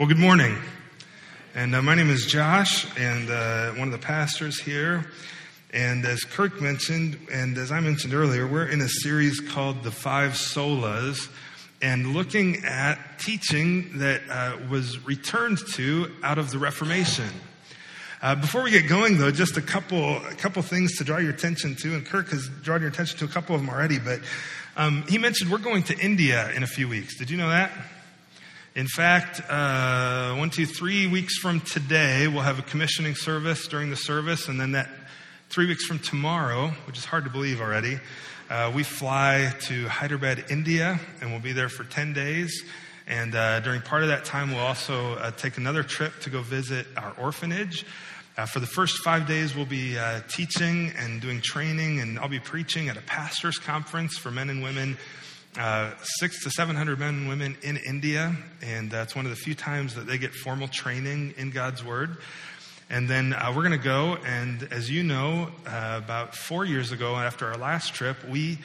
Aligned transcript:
Well, 0.00 0.08
good 0.08 0.18
morning. 0.18 0.56
And 1.54 1.74
uh, 1.74 1.82
my 1.82 1.94
name 1.94 2.08
is 2.08 2.24
Josh, 2.24 2.86
and 2.96 3.28
uh, 3.28 3.72
one 3.72 3.88
of 3.88 3.92
the 3.92 3.98
pastors 3.98 4.58
here. 4.58 5.04
And 5.74 6.06
as 6.06 6.24
Kirk 6.24 6.58
mentioned, 6.58 7.18
and 7.30 7.58
as 7.58 7.70
I 7.70 7.80
mentioned 7.80 8.14
earlier, 8.14 8.46
we're 8.46 8.64
in 8.64 8.80
a 8.80 8.88
series 8.88 9.40
called 9.40 9.82
The 9.82 9.90
Five 9.90 10.30
Solas, 10.32 11.30
and 11.82 12.14
looking 12.14 12.64
at 12.64 13.18
teaching 13.18 13.98
that 13.98 14.22
uh, 14.30 14.56
was 14.70 15.04
returned 15.04 15.58
to 15.72 16.10
out 16.22 16.38
of 16.38 16.50
the 16.50 16.58
Reformation. 16.58 17.28
Uh, 18.22 18.36
before 18.36 18.62
we 18.62 18.70
get 18.70 18.88
going, 18.88 19.18
though, 19.18 19.30
just 19.30 19.58
a 19.58 19.62
couple 19.62 20.16
a 20.16 20.34
couple 20.34 20.62
things 20.62 20.96
to 20.96 21.04
draw 21.04 21.18
your 21.18 21.34
attention 21.34 21.74
to, 21.74 21.92
and 21.92 22.06
Kirk 22.06 22.30
has 22.30 22.48
drawn 22.62 22.80
your 22.80 22.88
attention 22.88 23.18
to 23.18 23.26
a 23.26 23.28
couple 23.28 23.54
of 23.54 23.60
them 23.60 23.68
already. 23.68 23.98
But 23.98 24.20
um, 24.78 25.04
he 25.10 25.18
mentioned 25.18 25.50
we're 25.50 25.58
going 25.58 25.82
to 25.82 25.98
India 25.98 26.50
in 26.52 26.62
a 26.62 26.66
few 26.66 26.88
weeks. 26.88 27.18
Did 27.18 27.28
you 27.28 27.36
know 27.36 27.50
that? 27.50 27.70
In 28.76 28.86
fact, 28.86 29.40
uh, 29.50 30.36
one, 30.36 30.48
two, 30.48 30.64
three 30.64 31.08
weeks 31.08 31.38
from 31.38 31.60
today, 31.60 32.28
we'll 32.28 32.44
have 32.44 32.60
a 32.60 32.62
commissioning 32.62 33.16
service 33.16 33.66
during 33.66 33.90
the 33.90 33.96
service, 33.96 34.46
and 34.46 34.60
then 34.60 34.72
that 34.72 34.88
three 35.48 35.66
weeks 35.66 35.84
from 35.84 35.98
tomorrow, 35.98 36.68
which 36.86 36.96
is 36.96 37.04
hard 37.04 37.24
to 37.24 37.30
believe 37.30 37.60
already, 37.60 37.98
uh, 38.48 38.70
we 38.72 38.84
fly 38.84 39.52
to 39.62 39.88
Hyderabad, 39.88 40.44
India, 40.50 41.00
and 41.20 41.32
we'll 41.32 41.40
be 41.40 41.50
there 41.50 41.68
for 41.68 41.82
10 41.82 42.12
days. 42.12 42.62
And 43.08 43.34
uh, 43.34 43.58
during 43.58 43.82
part 43.82 44.02
of 44.02 44.08
that 44.10 44.24
time, 44.24 44.52
we'll 44.52 44.60
also 44.60 45.14
uh, 45.14 45.32
take 45.32 45.56
another 45.56 45.82
trip 45.82 46.20
to 46.20 46.30
go 46.30 46.40
visit 46.40 46.86
our 46.96 47.12
orphanage. 47.18 47.84
Uh, 48.36 48.46
for 48.46 48.60
the 48.60 48.68
first 48.68 48.98
five 48.98 49.26
days, 49.26 49.56
we'll 49.56 49.66
be 49.66 49.98
uh, 49.98 50.20
teaching 50.28 50.92
and 50.96 51.20
doing 51.20 51.40
training, 51.40 51.98
and 51.98 52.20
I'll 52.20 52.28
be 52.28 52.38
preaching 52.38 52.88
at 52.88 52.96
a 52.96 53.02
pastor's 53.02 53.58
conference 53.58 54.16
for 54.16 54.30
men 54.30 54.48
and 54.48 54.62
women 54.62 54.96
uh, 55.58 55.90
six 56.02 56.44
to 56.44 56.50
700 56.50 56.98
men 56.98 57.14
and 57.14 57.28
women 57.28 57.56
in 57.62 57.76
India, 57.76 58.36
and 58.62 58.90
that's 58.90 59.16
one 59.16 59.24
of 59.26 59.30
the 59.30 59.36
few 59.36 59.54
times 59.54 59.94
that 59.96 60.06
they 60.06 60.16
get 60.16 60.32
formal 60.32 60.68
training 60.68 61.34
in 61.36 61.50
God's 61.50 61.84
Word. 61.84 62.18
And 62.88 63.08
then 63.08 63.32
uh, 63.32 63.52
we're 63.54 63.62
going 63.62 63.72
to 63.72 63.78
go, 63.78 64.16
and 64.24 64.62
as 64.72 64.90
you 64.90 65.02
know, 65.02 65.50
uh, 65.66 66.00
about 66.02 66.36
four 66.36 66.64
years 66.64 66.92
ago, 66.92 67.16
after 67.16 67.46
our 67.46 67.56
last 67.56 67.94
trip, 67.94 68.16
we 68.28 68.58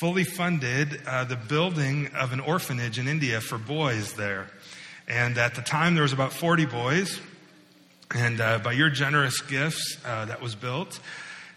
fully 0.00 0.24
funded 0.24 1.00
uh, 1.06 1.24
the 1.24 1.36
building 1.36 2.08
of 2.14 2.32
an 2.32 2.40
orphanage 2.40 2.98
in 2.98 3.08
India 3.08 3.40
for 3.40 3.58
boys 3.58 4.12
there. 4.14 4.48
And 5.08 5.38
at 5.38 5.54
the 5.54 5.62
time, 5.62 5.94
there 5.94 6.02
was 6.02 6.12
about 6.12 6.32
40 6.32 6.66
boys, 6.66 7.20
and 8.14 8.40
uh, 8.40 8.58
by 8.58 8.72
your 8.72 8.90
generous 8.90 9.40
gifts, 9.40 9.96
that 10.04 10.40
was 10.40 10.54
built. 10.54 11.00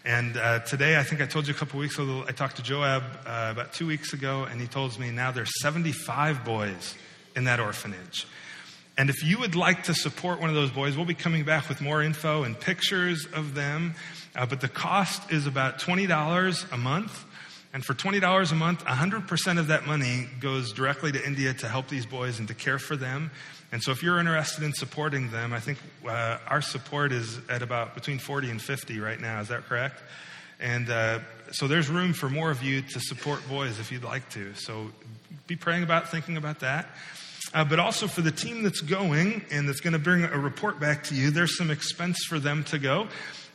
And 0.04 0.36
uh, 0.36 0.58
today, 0.60 0.98
I 0.98 1.04
think 1.04 1.20
I 1.20 1.26
told 1.26 1.46
you 1.46 1.54
a 1.54 1.56
couple 1.56 1.78
weeks 1.78 1.96
ago, 1.96 2.24
I 2.26 2.32
talked 2.32 2.56
to 2.56 2.62
Joab 2.62 3.04
uh, 3.24 3.48
about 3.52 3.72
two 3.72 3.86
weeks 3.86 4.12
ago, 4.12 4.42
and 4.50 4.60
he 4.60 4.66
told 4.66 4.98
me 4.98 5.12
now 5.12 5.30
there's 5.30 5.52
75 5.60 6.44
boys 6.44 6.96
in 7.36 7.44
that 7.44 7.60
orphanage. 7.60 8.26
And 8.98 9.08
if 9.08 9.22
you 9.22 9.38
would 9.38 9.54
like 9.54 9.84
to 9.84 9.94
support 9.94 10.40
one 10.40 10.48
of 10.48 10.56
those 10.56 10.72
boys, 10.72 10.96
we'll 10.96 11.06
be 11.06 11.14
coming 11.14 11.44
back 11.44 11.68
with 11.68 11.80
more 11.80 12.02
info 12.02 12.42
and 12.42 12.58
pictures 12.58 13.26
of 13.32 13.54
them. 13.54 13.94
Uh, 14.34 14.44
but 14.44 14.60
the 14.60 14.68
cost 14.68 15.30
is 15.30 15.46
about 15.46 15.78
$20 15.78 16.72
a 16.72 16.76
month. 16.76 17.24
And 17.74 17.82
for 17.82 17.94
$20 17.94 18.52
a 18.52 18.54
month, 18.54 18.84
100% 18.84 19.58
of 19.58 19.68
that 19.68 19.86
money 19.86 20.28
goes 20.40 20.72
directly 20.72 21.10
to 21.12 21.26
India 21.26 21.54
to 21.54 21.68
help 21.68 21.88
these 21.88 22.04
boys 22.04 22.38
and 22.38 22.46
to 22.48 22.54
care 22.54 22.78
for 22.78 22.96
them. 22.96 23.30
And 23.72 23.82
so, 23.82 23.90
if 23.92 24.02
you're 24.02 24.18
interested 24.18 24.62
in 24.62 24.74
supporting 24.74 25.30
them, 25.30 25.54
I 25.54 25.60
think 25.60 25.78
uh, 26.06 26.36
our 26.46 26.60
support 26.60 27.10
is 27.10 27.40
at 27.48 27.62
about 27.62 27.94
between 27.94 28.18
40 28.18 28.50
and 28.50 28.60
50 28.60 29.00
right 29.00 29.18
now. 29.18 29.40
Is 29.40 29.48
that 29.48 29.64
correct? 29.64 30.02
And 30.60 30.90
uh, 30.90 31.20
so, 31.52 31.66
there's 31.66 31.88
room 31.88 32.12
for 32.12 32.28
more 32.28 32.50
of 32.50 32.62
you 32.62 32.82
to 32.82 33.00
support 33.00 33.40
boys 33.48 33.80
if 33.80 33.90
you'd 33.90 34.04
like 34.04 34.28
to. 34.30 34.54
So, 34.54 34.90
be 35.46 35.56
praying 35.56 35.82
about, 35.82 36.10
thinking 36.10 36.36
about 36.36 36.60
that. 36.60 36.88
Uh, 37.54 37.64
but 37.64 37.78
also 37.78 38.06
for 38.06 38.20
the 38.20 38.30
team 38.30 38.62
that's 38.62 38.80
going 38.80 39.44
and 39.50 39.68
that's 39.68 39.80
going 39.80 39.92
to 39.92 39.98
bring 39.98 40.24
a 40.24 40.38
report 40.38 40.78
back 40.78 41.04
to 41.04 41.14
you, 41.14 41.30
there's 41.30 41.56
some 41.56 41.70
expense 41.70 42.24
for 42.26 42.38
them 42.38 42.64
to 42.64 42.78
go. 42.78 43.08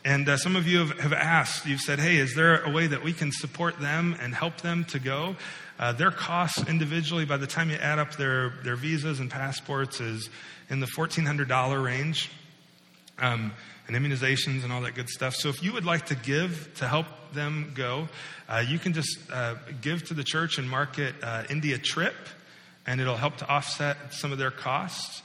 And 0.07 0.29
uh, 0.29 0.37
some 0.37 0.55
of 0.55 0.69
you 0.69 0.85
have, 0.85 0.99
have, 1.01 1.11
asked, 1.11 1.65
you've 1.65 1.81
said, 1.81 1.99
hey, 1.99 2.15
is 2.15 2.33
there 2.33 2.63
a 2.63 2.71
way 2.71 2.87
that 2.87 3.03
we 3.03 3.11
can 3.11 3.29
support 3.29 3.77
them 3.81 4.15
and 4.21 4.33
help 4.33 4.61
them 4.61 4.85
to 4.85 4.99
go? 4.99 5.35
Uh, 5.77 5.91
their 5.91 6.11
costs 6.11 6.65
individually, 6.65 7.25
by 7.25 7.35
the 7.35 7.45
time 7.45 7.69
you 7.69 7.75
add 7.75 7.99
up 7.99 8.15
their, 8.15 8.53
their 8.63 8.77
visas 8.77 9.19
and 9.19 9.29
passports, 9.29 9.99
is 9.99 10.29
in 10.69 10.79
the 10.79 10.85
$1,400 10.85 11.83
range, 11.83 12.31
um, 13.19 13.51
and 13.85 13.97
immunizations 13.97 14.63
and 14.63 14.71
all 14.71 14.79
that 14.79 14.95
good 14.95 15.09
stuff. 15.09 15.35
So 15.35 15.49
if 15.49 15.61
you 15.61 15.73
would 15.73 15.83
like 15.83 16.05
to 16.05 16.15
give 16.15 16.71
to 16.75 16.87
help 16.87 17.07
them 17.33 17.73
go, 17.75 18.07
uh, 18.47 18.63
you 18.65 18.79
can 18.79 18.93
just 18.93 19.19
uh, 19.29 19.55
give 19.81 20.07
to 20.07 20.13
the 20.13 20.23
church 20.23 20.57
and 20.57 20.69
market 20.69 21.15
uh, 21.21 21.43
India 21.49 21.77
Trip, 21.77 22.15
and 22.85 23.01
it'll 23.01 23.17
help 23.17 23.35
to 23.39 23.49
offset 23.49 24.13
some 24.13 24.31
of 24.31 24.37
their 24.37 24.51
costs. 24.51 25.21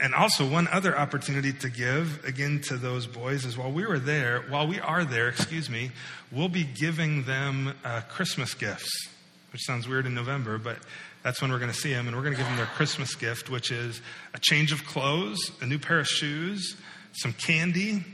And 0.00 0.14
also, 0.14 0.48
one 0.48 0.68
other 0.68 0.98
opportunity 0.98 1.52
to 1.52 1.68
give 1.68 2.24
again 2.24 2.60
to 2.68 2.76
those 2.76 3.06
boys 3.06 3.44
is 3.44 3.56
while 3.56 3.70
we 3.70 3.86
were 3.86 3.98
there, 3.98 4.44
while 4.48 4.66
we 4.66 4.80
are 4.80 5.04
there, 5.04 5.28
excuse 5.28 5.70
me, 5.70 5.92
we'll 6.32 6.48
be 6.48 6.64
giving 6.64 7.24
them 7.24 7.74
uh, 7.84 8.00
Christmas 8.08 8.54
gifts 8.54 9.08
which 9.54 9.62
sounds 9.62 9.86
weird 9.86 10.04
in 10.04 10.14
November, 10.14 10.58
but 10.58 10.76
that's 11.22 11.40
when 11.40 11.52
we're 11.52 11.60
going 11.60 11.70
to 11.70 11.76
see 11.76 11.92
them. 11.92 12.08
And 12.08 12.16
we're 12.16 12.24
going 12.24 12.34
to 12.34 12.36
give 12.36 12.48
them 12.48 12.56
their 12.56 12.66
Christmas 12.66 13.14
gift, 13.14 13.48
which 13.48 13.70
is 13.70 14.02
a 14.34 14.40
change 14.40 14.72
of 14.72 14.84
clothes, 14.84 15.52
a 15.60 15.66
new 15.66 15.78
pair 15.78 16.00
of 16.00 16.08
shoes, 16.08 16.76
some 17.12 17.32
candy, 17.32 18.04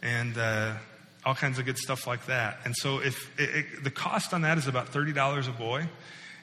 and 0.00 0.38
uh, 0.38 0.72
all 1.26 1.34
kinds 1.34 1.58
of 1.58 1.66
good 1.66 1.76
stuff 1.76 2.06
like 2.06 2.24
that. 2.26 2.60
And 2.64 2.74
so, 2.74 3.00
if 3.00 3.38
it, 3.38 3.50
it, 3.54 3.84
the 3.84 3.90
cost 3.90 4.32
on 4.32 4.40
that 4.40 4.56
is 4.56 4.66
about 4.66 4.90
$30 4.90 5.46
a 5.46 5.52
boy, 5.52 5.86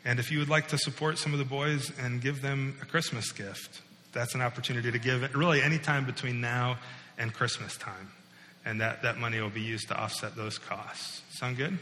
and 0.05 0.19
if 0.19 0.31
you 0.31 0.37
would 0.37 0.49
like 0.49 0.67
to 0.67 0.77
support 0.77 1.17
some 1.17 1.33
of 1.33 1.39
the 1.39 1.45
boys 1.45 1.91
and 1.99 2.21
give 2.21 2.43
them 2.43 2.77
a 2.79 2.85
Christmas 2.85 3.31
gift, 3.31 3.81
that's 4.13 4.35
an 4.35 4.41
opportunity 4.41 4.91
to 4.91 4.99
give 4.99 5.23
it 5.23 5.35
really 5.35 5.61
any 5.61 5.77
time 5.77 6.05
between 6.05 6.41
now 6.41 6.77
and 7.17 7.33
Christmas 7.33 7.77
time. 7.77 8.11
And 8.65 8.81
that, 8.81 9.01
that 9.03 9.17
money 9.17 9.39
will 9.39 9.49
be 9.49 9.61
used 9.61 9.87
to 9.87 9.99
offset 9.99 10.35
those 10.35 10.57
costs. 10.57 11.21
Sound 11.31 11.57
good? 11.57 11.77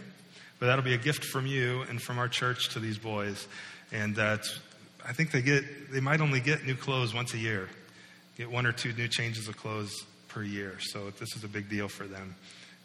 But 0.59 0.67
that'll 0.67 0.83
be 0.83 0.93
a 0.93 0.97
gift 0.99 1.25
from 1.25 1.45
you 1.45 1.83
and 1.89 2.01
from 2.01 2.19
our 2.19 2.27
church 2.27 2.69
to 2.69 2.79
these 2.79 2.97
boys. 2.97 3.47
And 3.91 4.17
uh, 4.17 4.37
I 5.05 5.13
think 5.13 5.31
they 5.31 5.41
get, 5.41 5.91
they 5.91 5.99
might 5.99 6.21
only 6.21 6.39
get 6.39 6.65
new 6.65 6.75
clothes 6.75 7.13
once 7.13 7.33
a 7.33 7.37
year, 7.37 7.69
get 8.37 8.51
one 8.51 8.65
or 8.65 8.71
two 8.71 8.93
new 8.93 9.07
changes 9.07 9.47
of 9.47 9.57
clothes 9.57 10.05
per 10.27 10.43
year. 10.43 10.77
So 10.79 11.11
this 11.19 11.35
is 11.35 11.43
a 11.43 11.47
big 11.47 11.69
deal 11.69 11.87
for 11.87 12.05
them. 12.05 12.35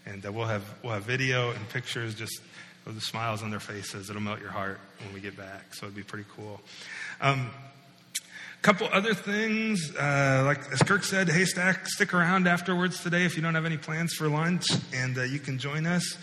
And 0.07 0.25
uh, 0.25 0.33
we'll 0.33 0.47
have, 0.47 0.63
we'll 0.83 0.93
have 0.93 1.05
video 1.05 1.51
and 1.51 1.69
pictures 1.69 2.15
just 2.15 2.41
of 2.87 2.95
the 2.95 3.01
smiles 3.01 3.43
on 3.43 3.51
their 3.51 3.61
faces. 3.61 4.11
It'll 4.11 4.23
melt 4.23 4.41
your 4.41 4.51
heart 4.51 4.79
when 5.03 5.15
we 5.15 5.21
get 5.21 5.37
back. 5.37 5.75
So 5.75 5.87
it'd 5.87 5.97
be 5.97 6.03
pretty 6.03 6.27
cool. 6.37 6.61
Um, 7.21 7.51
couple 8.65 8.89
other 8.93 9.13
things, 9.13 9.95
uh, 9.95 10.43
like 10.47 10.59
as 10.73 10.83
Kirk 10.83 11.05
said, 11.05 11.29
hey, 11.29 11.45
stack, 11.45 11.87
stick 11.87 12.15
around 12.15 12.49
afterwards 12.49 13.03
today 13.03 13.27
if 13.27 13.37
you 13.37 13.43
don't 13.43 13.55
have 13.55 13.67
any 13.67 13.77
plans 13.77 14.15
for 14.15 14.27
lunch, 14.27 14.65
and 14.95 15.19
uh, 15.19 15.23
you 15.23 15.39
can 15.39 15.59
join 15.59 15.85
us. 15.85 16.17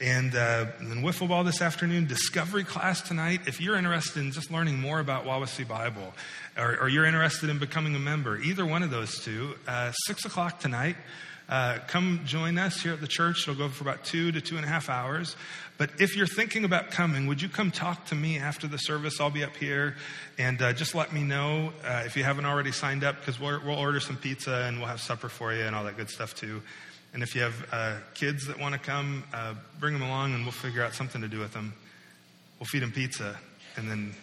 And, 0.00 0.32
uh, 0.32 0.66
then 0.78 1.02
wiffle 1.02 1.26
ball 1.26 1.42
this 1.42 1.60
afternoon, 1.60 2.06
discovery 2.06 2.62
class 2.62 3.00
tonight. 3.00 3.40
If 3.48 3.60
you're 3.60 3.74
interested 3.74 4.20
in 4.20 4.30
just 4.30 4.48
learning 4.48 4.80
more 4.80 5.00
about 5.00 5.24
Wawasee 5.24 5.66
Bible, 5.66 6.14
or, 6.56 6.78
or 6.82 6.88
you're 6.88 7.04
interested 7.04 7.50
in 7.50 7.58
becoming 7.58 7.96
a 7.96 7.98
member, 7.98 8.38
either 8.38 8.64
one 8.64 8.84
of 8.84 8.90
those 8.90 9.18
two, 9.18 9.56
uh, 9.66 9.90
six 9.90 10.24
o'clock 10.24 10.60
tonight. 10.60 10.94
Uh, 11.48 11.78
come 11.86 12.20
join 12.26 12.58
us 12.58 12.82
here 12.82 12.92
at 12.92 13.00
the 13.00 13.06
church. 13.08 13.48
It'll 13.48 13.54
go 13.54 13.68
for 13.70 13.82
about 13.82 14.04
two 14.04 14.30
to 14.32 14.40
two 14.40 14.56
and 14.56 14.64
a 14.64 14.68
half 14.68 14.90
hours. 14.90 15.34
But 15.78 15.90
if 15.98 16.16
you're 16.16 16.26
thinking 16.26 16.64
about 16.64 16.90
coming, 16.90 17.26
would 17.26 17.40
you 17.40 17.48
come 17.48 17.70
talk 17.70 18.06
to 18.06 18.14
me 18.14 18.38
after 18.38 18.66
the 18.66 18.76
service? 18.76 19.20
I'll 19.20 19.30
be 19.30 19.44
up 19.44 19.56
here. 19.56 19.96
And 20.38 20.60
uh, 20.60 20.72
just 20.72 20.94
let 20.94 21.12
me 21.12 21.22
know 21.22 21.72
uh, 21.84 22.02
if 22.04 22.16
you 22.16 22.24
haven't 22.24 22.44
already 22.44 22.72
signed 22.72 23.02
up, 23.02 23.20
because 23.20 23.40
we'll, 23.40 23.60
we'll 23.64 23.78
order 23.78 24.00
some 24.00 24.16
pizza 24.16 24.64
and 24.66 24.78
we'll 24.78 24.88
have 24.88 25.00
supper 25.00 25.28
for 25.28 25.54
you 25.54 25.62
and 25.62 25.74
all 25.74 25.84
that 25.84 25.96
good 25.96 26.10
stuff 26.10 26.34
too. 26.34 26.60
And 27.14 27.22
if 27.22 27.34
you 27.34 27.40
have 27.40 27.66
uh, 27.72 27.96
kids 28.12 28.46
that 28.48 28.58
want 28.58 28.74
to 28.74 28.78
come, 28.78 29.24
uh, 29.32 29.54
bring 29.80 29.94
them 29.94 30.02
along 30.02 30.34
and 30.34 30.42
we'll 30.42 30.52
figure 30.52 30.84
out 30.84 30.92
something 30.92 31.22
to 31.22 31.28
do 31.28 31.38
with 31.38 31.54
them. 31.54 31.72
We'll 32.58 32.66
feed 32.66 32.82
them 32.82 32.92
pizza. 32.92 33.38
And 33.76 33.90
then, 33.90 34.14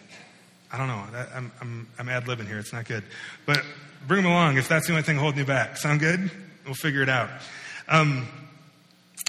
I 0.70 0.78
don't 0.78 0.86
know, 0.86 1.02
I'm, 1.34 1.50
I'm, 1.60 1.88
I'm 1.98 2.08
ad 2.08 2.26
libbing 2.26 2.46
here. 2.46 2.58
It's 2.58 2.72
not 2.72 2.84
good. 2.84 3.02
But 3.46 3.64
bring 4.06 4.22
them 4.22 4.30
along 4.30 4.58
if 4.58 4.68
that's 4.68 4.86
the 4.86 4.92
only 4.92 5.02
thing 5.02 5.16
holding 5.16 5.40
you 5.40 5.44
back. 5.44 5.76
Sound 5.76 5.98
good? 5.98 6.30
We'll 6.66 6.74
figure 6.74 7.02
it 7.02 7.08
out. 7.08 7.30
Um, 7.88 8.28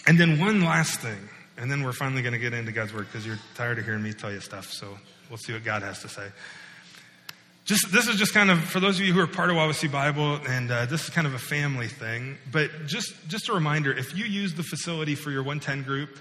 and 0.06 0.19
then 0.19 0.39
one 0.39 0.62
last 0.62 1.00
thing. 1.00 1.30
And 1.57 1.72
then 1.72 1.84
we're 1.84 1.94
finally 1.94 2.22
going 2.22 2.34
to 2.34 2.39
get 2.39 2.54
into 2.54 2.72
God's 2.72 2.94
Word 2.94 3.07
because 3.07 3.25
you're 3.25 3.39
tired 3.56 3.80
of 3.80 3.86
hearing 3.86 4.04
me 4.04 4.13
tell 4.13 4.31
you 4.31 4.42
stuff. 4.42 4.72
So 4.72 4.98
we'll 5.30 5.38
see 5.38 5.54
what 5.54 5.63
God 5.63 5.81
has 5.81 6.01
to 6.01 6.10
say 6.10 6.28
just 7.68 7.92
this 7.92 8.07
is 8.07 8.16
just 8.16 8.34
kind 8.34 8.50
of 8.50 8.63
for 8.63 8.80
those 8.80 8.98
of 8.98 9.06
you 9.06 9.12
who 9.12 9.19
are 9.19 9.28
part 9.28 9.50
of 9.50 9.57
Wawasee 9.57 9.92
Bible, 9.92 10.39
and 10.48 10.72
uh, 10.72 10.86
this 10.86 11.04
is 11.04 11.10
kind 11.10 11.28
of 11.28 11.34
a 11.34 11.39
family 11.39 11.89
thing. 11.89 12.38
But 12.50 12.72
just 12.88 13.13
just 13.28 13.50
a 13.50 13.54
reminder: 13.54 13.92
if 13.92 14.18
you 14.18 14.24
use 14.24 14.54
the 14.54 14.63
facility 14.63 15.16
for 15.16 15.31
your 15.31 15.44
110 15.44 15.84
group, 15.84 16.18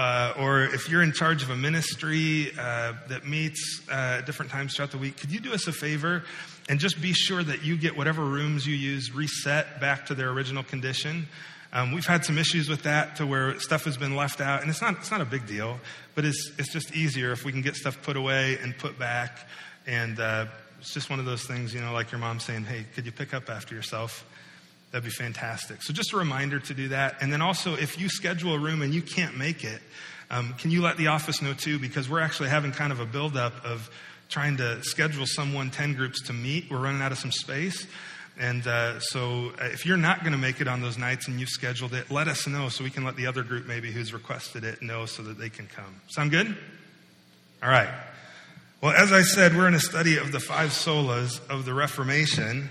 uh, 0.00 0.32
or 0.38 0.62
if 0.62 0.88
you're 0.88 1.02
in 1.02 1.12
charge 1.12 1.42
of 1.42 1.50
a 1.50 1.56
ministry 1.56 2.52
uh, 2.58 2.94
that 3.08 3.26
meets 3.26 3.82
uh, 3.90 4.22
different 4.22 4.50
times 4.50 4.74
throughout 4.74 4.90
the 4.90 4.96
week, 4.96 5.18
could 5.18 5.30
you 5.30 5.40
do 5.40 5.52
us 5.52 5.66
a 5.66 5.72
favor 5.72 6.24
and 6.70 6.80
just 6.80 7.02
be 7.02 7.12
sure 7.12 7.42
that 7.42 7.64
you 7.64 7.76
get 7.76 7.94
whatever 7.94 8.24
rooms 8.24 8.66
you 8.66 8.74
use 8.74 9.14
reset 9.14 9.78
back 9.78 10.06
to 10.06 10.14
their 10.14 10.30
original 10.30 10.62
condition? 10.62 11.28
Um, 11.74 11.92
we've 11.92 12.06
had 12.06 12.24
some 12.24 12.38
issues 12.38 12.66
with 12.66 12.84
that 12.84 13.16
to 13.16 13.26
where 13.26 13.60
stuff 13.60 13.84
has 13.84 13.98
been 13.98 14.16
left 14.16 14.40
out, 14.40 14.62
and 14.62 14.70
it's 14.70 14.80
not 14.80 14.94
it's 14.94 15.10
not 15.10 15.20
a 15.20 15.26
big 15.26 15.46
deal, 15.46 15.78
but 16.14 16.24
it's 16.24 16.50
it's 16.56 16.72
just 16.72 16.96
easier 16.96 17.30
if 17.32 17.44
we 17.44 17.52
can 17.52 17.60
get 17.60 17.76
stuff 17.76 18.00
put 18.02 18.16
away 18.16 18.56
and 18.62 18.76
put 18.78 18.98
back 18.98 19.46
and 19.86 20.18
uh, 20.18 20.46
it's 20.80 20.94
just 20.94 21.10
one 21.10 21.18
of 21.18 21.26
those 21.26 21.44
things, 21.44 21.74
you 21.74 21.80
know, 21.82 21.92
like 21.92 22.10
your 22.10 22.20
mom 22.20 22.40
saying, 22.40 22.64
hey, 22.64 22.86
could 22.94 23.04
you 23.04 23.12
pick 23.12 23.34
up 23.34 23.50
after 23.50 23.74
yourself? 23.74 24.24
That'd 24.90 25.04
be 25.04 25.10
fantastic. 25.10 25.82
So 25.82 25.92
just 25.92 26.12
a 26.12 26.16
reminder 26.16 26.58
to 26.58 26.74
do 26.74 26.88
that. 26.88 27.16
And 27.20 27.32
then 27.32 27.42
also, 27.42 27.74
if 27.74 28.00
you 28.00 28.08
schedule 28.08 28.54
a 28.54 28.58
room 28.58 28.82
and 28.82 28.92
you 28.92 29.02
can't 29.02 29.36
make 29.36 29.62
it, 29.62 29.80
um, 30.30 30.54
can 30.54 30.70
you 30.70 30.82
let 30.82 30.96
the 30.96 31.08
office 31.08 31.40
know 31.42 31.54
too? 31.54 31.78
Because 31.78 32.08
we're 32.08 32.20
actually 32.20 32.48
having 32.48 32.72
kind 32.72 32.92
of 32.92 33.00
a 33.00 33.06
buildup 33.06 33.64
of 33.64 33.88
trying 34.28 34.56
to 34.56 34.82
schedule 34.82 35.26
someone 35.26 35.70
10 35.70 35.94
groups 35.94 36.22
to 36.22 36.32
meet. 36.32 36.70
We're 36.70 36.78
running 36.78 37.02
out 37.02 37.12
of 37.12 37.18
some 37.18 37.32
space. 37.32 37.86
And 38.38 38.66
uh, 38.66 39.00
so 39.00 39.52
uh, 39.60 39.64
if 39.66 39.84
you're 39.84 39.96
not 39.96 40.20
going 40.20 40.32
to 40.32 40.38
make 40.38 40.60
it 40.60 40.68
on 40.68 40.80
those 40.80 40.96
nights 40.96 41.28
and 41.28 41.38
you've 41.38 41.50
scheduled 41.50 41.94
it, 41.94 42.10
let 42.10 42.26
us 42.26 42.46
know 42.46 42.68
so 42.68 42.82
we 42.82 42.90
can 42.90 43.04
let 43.04 43.16
the 43.16 43.26
other 43.26 43.42
group 43.42 43.66
maybe 43.66 43.92
who's 43.92 44.12
requested 44.12 44.64
it 44.64 44.82
know 44.82 45.04
so 45.04 45.22
that 45.22 45.38
they 45.38 45.50
can 45.50 45.66
come. 45.66 46.00
Sound 46.08 46.30
good? 46.30 46.56
All 47.62 47.68
right. 47.68 47.90
Well, 48.80 48.92
as 48.92 49.12
I 49.12 49.22
said, 49.22 49.54
we're 49.54 49.68
in 49.68 49.74
a 49.74 49.80
study 49.80 50.16
of 50.16 50.32
the 50.32 50.40
five 50.40 50.70
solas 50.70 51.46
of 51.50 51.66
the 51.66 51.74
Reformation. 51.74 52.70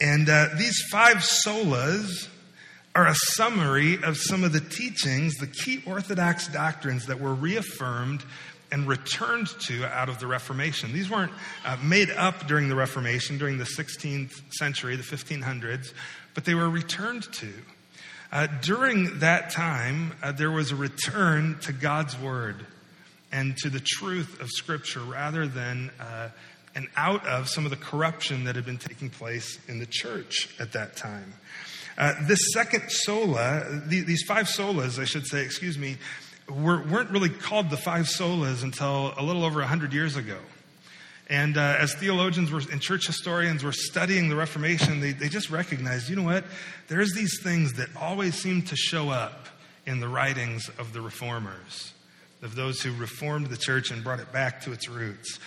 And 0.00 0.28
uh, 0.28 0.48
these 0.56 0.80
five 0.90 1.18
solas 1.18 2.28
are 2.94 3.06
a 3.06 3.14
summary 3.14 4.02
of 4.02 4.16
some 4.16 4.44
of 4.44 4.52
the 4.52 4.60
teachings, 4.60 5.36
the 5.36 5.46
key 5.46 5.82
Orthodox 5.86 6.48
doctrines 6.48 7.06
that 7.06 7.20
were 7.20 7.34
reaffirmed 7.34 8.24
and 8.70 8.86
returned 8.86 9.48
to 9.66 9.84
out 9.86 10.08
of 10.08 10.18
the 10.18 10.26
Reformation. 10.26 10.92
These 10.92 11.10
weren't 11.10 11.32
uh, 11.64 11.76
made 11.82 12.10
up 12.10 12.46
during 12.46 12.68
the 12.68 12.74
Reformation, 12.74 13.38
during 13.38 13.58
the 13.58 13.64
16th 13.64 14.32
century, 14.52 14.96
the 14.96 15.02
1500s, 15.02 15.92
but 16.34 16.44
they 16.44 16.54
were 16.54 16.68
returned 16.68 17.24
to. 17.34 17.52
Uh, 18.30 18.46
during 18.60 19.20
that 19.20 19.50
time, 19.50 20.12
uh, 20.22 20.32
there 20.32 20.50
was 20.50 20.70
a 20.70 20.76
return 20.76 21.58
to 21.62 21.72
God's 21.72 22.18
Word 22.18 22.66
and 23.32 23.56
to 23.58 23.70
the 23.70 23.80
truth 23.80 24.40
of 24.40 24.48
Scripture 24.50 25.00
rather 25.00 25.46
than 25.46 25.90
uh, 25.98 26.28
and 26.78 26.86
out 26.96 27.26
of 27.26 27.48
some 27.48 27.64
of 27.64 27.70
the 27.70 27.76
corruption 27.76 28.44
that 28.44 28.54
had 28.54 28.64
been 28.64 28.78
taking 28.78 29.10
place 29.10 29.58
in 29.66 29.80
the 29.80 29.86
church 29.86 30.48
at 30.60 30.74
that 30.74 30.94
time. 30.94 31.34
Uh, 31.98 32.14
this 32.28 32.38
second 32.52 32.88
sola, 32.88 33.64
the, 33.88 34.02
these 34.02 34.22
five 34.22 34.46
solas, 34.46 34.96
I 35.00 35.04
should 35.04 35.26
say, 35.26 35.42
excuse 35.42 35.76
me, 35.76 35.96
were, 36.48 36.80
weren't 36.84 37.10
really 37.10 37.30
called 37.30 37.68
the 37.68 37.76
five 37.76 38.06
solas 38.06 38.62
until 38.62 39.12
a 39.16 39.22
little 39.24 39.44
over 39.44 39.58
100 39.58 39.92
years 39.92 40.14
ago. 40.14 40.38
And 41.28 41.56
uh, 41.56 41.78
as 41.80 41.94
theologians 41.94 42.52
were, 42.52 42.62
and 42.70 42.80
church 42.80 43.08
historians 43.08 43.64
were 43.64 43.72
studying 43.72 44.28
the 44.28 44.36
Reformation, 44.36 45.00
they, 45.00 45.10
they 45.10 45.28
just 45.28 45.50
recognized, 45.50 46.08
you 46.08 46.14
know 46.14 46.22
what? 46.22 46.44
There's 46.86 47.12
these 47.12 47.42
things 47.42 47.72
that 47.72 47.88
always 48.00 48.36
seem 48.36 48.62
to 48.62 48.76
show 48.76 49.10
up 49.10 49.48
in 49.84 49.98
the 49.98 50.06
writings 50.06 50.68
of 50.78 50.92
the 50.92 51.00
reformers, 51.00 51.92
of 52.40 52.54
those 52.54 52.80
who 52.82 52.92
reformed 52.94 53.48
the 53.48 53.56
church 53.56 53.90
and 53.90 54.04
brought 54.04 54.20
it 54.20 54.30
back 54.32 54.60
to 54.62 54.70
its 54.70 54.88
roots. 54.88 55.40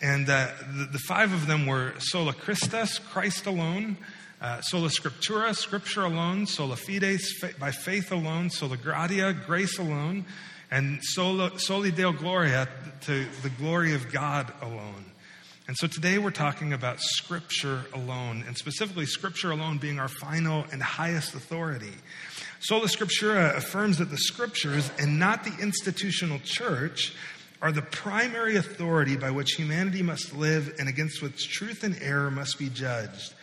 And 0.00 0.28
uh, 0.28 0.48
the, 0.76 0.84
the, 0.92 0.98
five 0.98 1.32
of 1.32 1.46
them 1.46 1.66
were 1.66 1.94
sola 1.98 2.34
Christus, 2.34 2.98
Christ 2.98 3.46
alone, 3.46 3.96
uh, 4.40 4.60
sola 4.60 4.88
Scriptura, 4.88 5.54
Scripture 5.54 6.02
alone, 6.02 6.46
sola 6.46 6.76
Fides, 6.76 7.42
by 7.58 7.70
faith 7.70 8.12
alone, 8.12 8.50
sola 8.50 8.76
Gratia, 8.76 9.32
grace 9.32 9.78
alone, 9.78 10.26
and 10.70 10.98
sola, 11.02 11.58
soli 11.58 11.90
Deo 11.90 12.12
Gloria, 12.12 12.68
to 13.02 13.26
the 13.42 13.48
glory 13.48 13.94
of 13.94 14.12
God 14.12 14.52
alone. 14.60 15.06
And 15.68 15.76
so 15.76 15.86
today 15.86 16.18
we're 16.18 16.30
talking 16.30 16.74
about 16.74 17.00
Scripture 17.00 17.86
alone, 17.94 18.44
and 18.46 18.56
specifically 18.56 19.06
Scripture 19.06 19.50
alone 19.50 19.78
being 19.78 19.98
our 19.98 20.08
final 20.08 20.66
and 20.70 20.82
highest 20.82 21.34
authority. 21.34 21.94
Sola 22.60 22.86
Scriptura 22.86 23.56
affirms 23.56 23.98
that 23.98 24.10
the 24.10 24.18
Scriptures 24.18 24.90
and 24.98 25.18
not 25.18 25.42
the 25.42 25.56
institutional 25.60 26.38
church 26.44 27.14
are 27.66 27.72
the 27.72 27.82
primary 27.82 28.54
authority 28.54 29.16
by 29.16 29.28
which 29.28 29.54
humanity 29.54 30.00
must 30.00 30.32
live 30.32 30.76
and 30.78 30.88
against 30.88 31.20
which 31.20 31.50
truth 31.50 31.82
and 31.82 32.00
error 32.00 32.30
must 32.30 32.60
be 32.60 32.68
judged. 32.68 33.34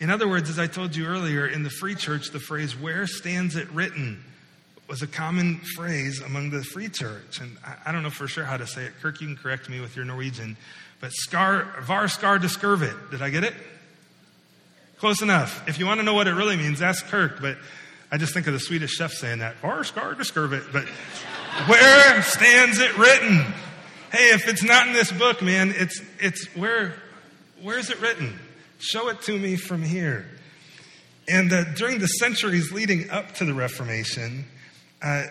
In 0.00 0.10
other 0.10 0.26
words, 0.26 0.50
as 0.50 0.58
I 0.58 0.66
told 0.66 0.96
you 0.96 1.06
earlier, 1.06 1.46
in 1.46 1.62
the 1.62 1.70
free 1.70 1.94
church, 1.94 2.30
the 2.30 2.40
phrase, 2.40 2.76
where 2.76 3.06
stands 3.06 3.54
it 3.54 3.70
written, 3.70 4.24
was 4.88 5.00
a 5.02 5.06
common 5.06 5.60
phrase 5.76 6.20
among 6.20 6.50
the 6.50 6.64
free 6.64 6.88
church. 6.88 7.40
And 7.40 7.56
I, 7.86 7.92
don't 7.92 8.02
know 8.02 8.10
for 8.10 8.26
sure 8.26 8.42
how 8.42 8.56
to 8.56 8.66
say 8.66 8.82
it. 8.82 8.94
Kirk, 9.00 9.20
you 9.20 9.28
can 9.28 9.36
correct 9.36 9.68
me 9.68 9.78
with 9.78 9.94
your 9.94 10.04
Norwegian. 10.04 10.56
But 10.98 11.12
var 11.28 12.08
skar 12.08 12.40
deskurvit. 12.40 13.12
Did 13.12 13.22
I 13.22 13.30
get 13.30 13.44
it? 13.44 13.54
Close 14.98 15.22
enough. 15.22 15.68
If 15.68 15.78
you 15.78 15.86
want 15.86 16.00
to 16.00 16.04
know 16.04 16.14
what 16.14 16.26
it 16.26 16.34
really 16.34 16.56
means, 16.56 16.82
ask 16.82 17.06
Kirk. 17.06 17.40
But 17.40 17.58
I 18.10 18.16
just 18.16 18.34
think 18.34 18.48
of 18.48 18.54
the 18.54 18.58
Swedish 18.58 18.90
chef 18.90 19.12
saying 19.12 19.38
that. 19.38 19.54
Var 19.58 19.84
skar 19.84 20.16
deskurvit. 20.16 20.72
But 20.72 20.88
where 21.66 22.22
stands 22.22 22.78
it 22.78 22.96
written? 22.96 23.44
Hey, 24.10 24.30
if 24.30 24.48
it's 24.48 24.62
not 24.62 24.86
in 24.86 24.94
this 24.94 25.12
book, 25.12 25.42
man, 25.42 25.74
it's, 25.76 26.00
it's 26.18 26.46
where, 26.56 26.94
where 27.60 27.78
is 27.78 27.90
it 27.90 28.00
written? 28.00 28.38
Show 28.78 29.10
it 29.10 29.20
to 29.22 29.38
me 29.38 29.56
from 29.56 29.82
here. 29.82 30.26
And 31.28 31.52
uh, 31.52 31.64
during 31.74 31.98
the 31.98 32.06
centuries 32.06 32.72
leading 32.72 33.10
up 33.10 33.34
to 33.34 33.44
the 33.44 33.52
Reformation, 33.52 34.46
uh, 35.02 35.24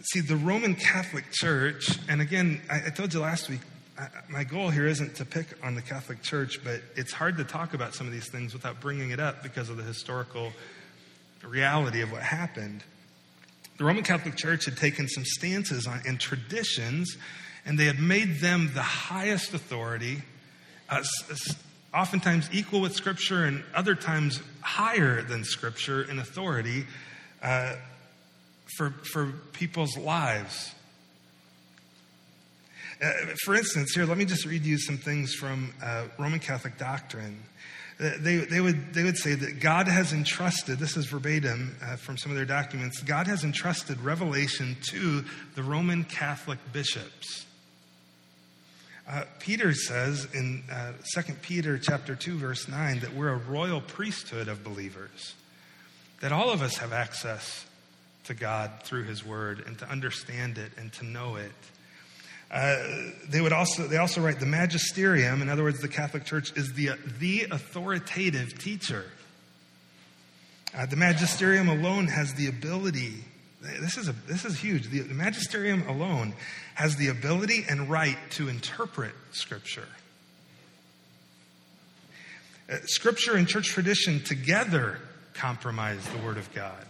see, 0.00 0.20
the 0.20 0.36
Roman 0.36 0.74
Catholic 0.74 1.26
Church, 1.32 1.98
and 2.08 2.22
again, 2.22 2.62
I, 2.70 2.86
I 2.86 2.90
told 2.90 3.12
you 3.12 3.20
last 3.20 3.50
week, 3.50 3.60
I, 3.98 4.08
my 4.30 4.42
goal 4.42 4.70
here 4.70 4.86
isn't 4.86 5.16
to 5.16 5.26
pick 5.26 5.46
on 5.62 5.74
the 5.74 5.82
Catholic 5.82 6.22
Church, 6.22 6.64
but 6.64 6.80
it's 6.96 7.12
hard 7.12 7.36
to 7.36 7.44
talk 7.44 7.74
about 7.74 7.94
some 7.94 8.06
of 8.06 8.12
these 8.14 8.30
things 8.30 8.54
without 8.54 8.80
bringing 8.80 9.10
it 9.10 9.20
up 9.20 9.42
because 9.42 9.68
of 9.68 9.76
the 9.76 9.82
historical 9.82 10.54
reality 11.42 12.00
of 12.00 12.10
what 12.10 12.22
happened. 12.22 12.82
The 13.76 13.84
Roman 13.84 14.02
Catholic 14.02 14.34
Church 14.34 14.64
had 14.64 14.78
taken 14.78 15.08
some 15.08 15.26
stances 15.26 15.86
on, 15.86 16.00
and 16.06 16.18
traditions, 16.18 17.18
and 17.68 17.78
they 17.78 17.84
had 17.84 18.00
made 18.00 18.40
them 18.40 18.70
the 18.72 18.82
highest 18.82 19.52
authority, 19.52 20.22
uh, 20.88 21.04
oftentimes 21.92 22.48
equal 22.50 22.80
with 22.80 22.94
Scripture, 22.94 23.44
and 23.44 23.62
other 23.74 23.94
times 23.94 24.40
higher 24.62 25.20
than 25.20 25.44
Scripture 25.44 26.10
in 26.10 26.18
authority 26.18 26.86
uh, 27.42 27.74
for, 28.78 28.90
for 29.12 29.34
people's 29.52 29.98
lives. 29.98 30.74
Uh, 33.02 33.12
for 33.44 33.54
instance, 33.54 33.94
here, 33.94 34.06
let 34.06 34.16
me 34.16 34.24
just 34.24 34.46
read 34.46 34.64
you 34.64 34.78
some 34.78 34.96
things 34.96 35.34
from 35.34 35.74
uh, 35.82 36.06
Roman 36.18 36.40
Catholic 36.40 36.78
doctrine. 36.78 37.38
Uh, 38.00 38.12
they, 38.20 38.36
they, 38.36 38.62
would, 38.62 38.94
they 38.94 39.04
would 39.04 39.18
say 39.18 39.34
that 39.34 39.60
God 39.60 39.88
has 39.88 40.14
entrusted, 40.14 40.78
this 40.78 40.96
is 40.96 41.04
verbatim 41.04 41.76
uh, 41.82 41.96
from 41.96 42.16
some 42.16 42.32
of 42.32 42.36
their 42.36 42.46
documents, 42.46 43.02
God 43.02 43.26
has 43.26 43.44
entrusted 43.44 44.00
revelation 44.00 44.74
to 44.88 45.22
the 45.54 45.62
Roman 45.62 46.04
Catholic 46.04 46.58
bishops. 46.72 47.44
Uh, 49.08 49.24
Peter 49.38 49.72
says 49.72 50.28
in 50.34 50.62
uh, 50.70 50.92
2 51.14 51.32
Peter 51.40 51.78
chapter 51.78 52.14
2 52.14 52.36
verse 52.36 52.68
9 52.68 53.00
that 53.00 53.14
we're 53.14 53.30
a 53.30 53.36
royal 53.36 53.80
priesthood 53.80 54.48
of 54.48 54.62
believers. 54.62 55.34
That 56.20 56.30
all 56.30 56.50
of 56.50 56.60
us 56.60 56.76
have 56.76 56.92
access 56.92 57.64
to 58.24 58.34
God 58.34 58.70
through 58.82 59.04
his 59.04 59.24
word 59.24 59.64
and 59.66 59.78
to 59.78 59.88
understand 59.88 60.58
it 60.58 60.72
and 60.76 60.92
to 60.94 61.06
know 61.06 61.36
it. 61.36 61.52
Uh, 62.50 62.76
they 63.28 63.40
would 63.40 63.52
also 63.52 63.86
they 63.86 63.96
also 63.96 64.20
write 64.20 64.40
the 64.40 64.46
magisterium. 64.46 65.40
In 65.40 65.48
other 65.48 65.62
words, 65.62 65.80
the 65.80 65.88
Catholic 65.88 66.24
Church 66.24 66.54
is 66.56 66.74
the 66.74 66.90
the 67.18 67.46
authoritative 67.50 68.58
teacher. 68.58 69.04
Uh, 70.76 70.84
the 70.84 70.96
magisterium 70.96 71.68
alone 71.68 72.08
has 72.08 72.34
the 72.34 72.46
ability. 72.46 73.24
This 73.80 73.96
is 73.96 74.08
a 74.08 74.12
this 74.26 74.44
is 74.44 74.58
huge. 74.58 74.88
The, 74.88 75.02
magisterium 75.02 75.86
alone 75.88 76.34
has 76.74 76.96
the 76.96 77.08
ability 77.08 77.64
and 77.68 77.90
right 77.90 78.18
to 78.30 78.48
interpret 78.48 79.12
Scripture. 79.32 79.88
Uh, 82.70 82.76
scripture 82.84 83.36
and 83.36 83.48
church 83.48 83.68
tradition 83.68 84.22
together 84.22 84.98
compromise 85.32 86.06
the 86.08 86.18
Word 86.18 86.36
of 86.36 86.52
God. 86.54 86.84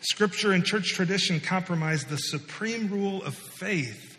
Scripture 0.00 0.52
and 0.52 0.64
church 0.64 0.92
tradition 0.92 1.40
compromise 1.40 2.04
the 2.04 2.18
supreme 2.18 2.88
rule 2.88 3.22
of 3.22 3.34
faith 3.34 4.18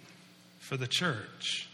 for 0.60 0.78
the 0.78 0.88
church? 0.88 1.70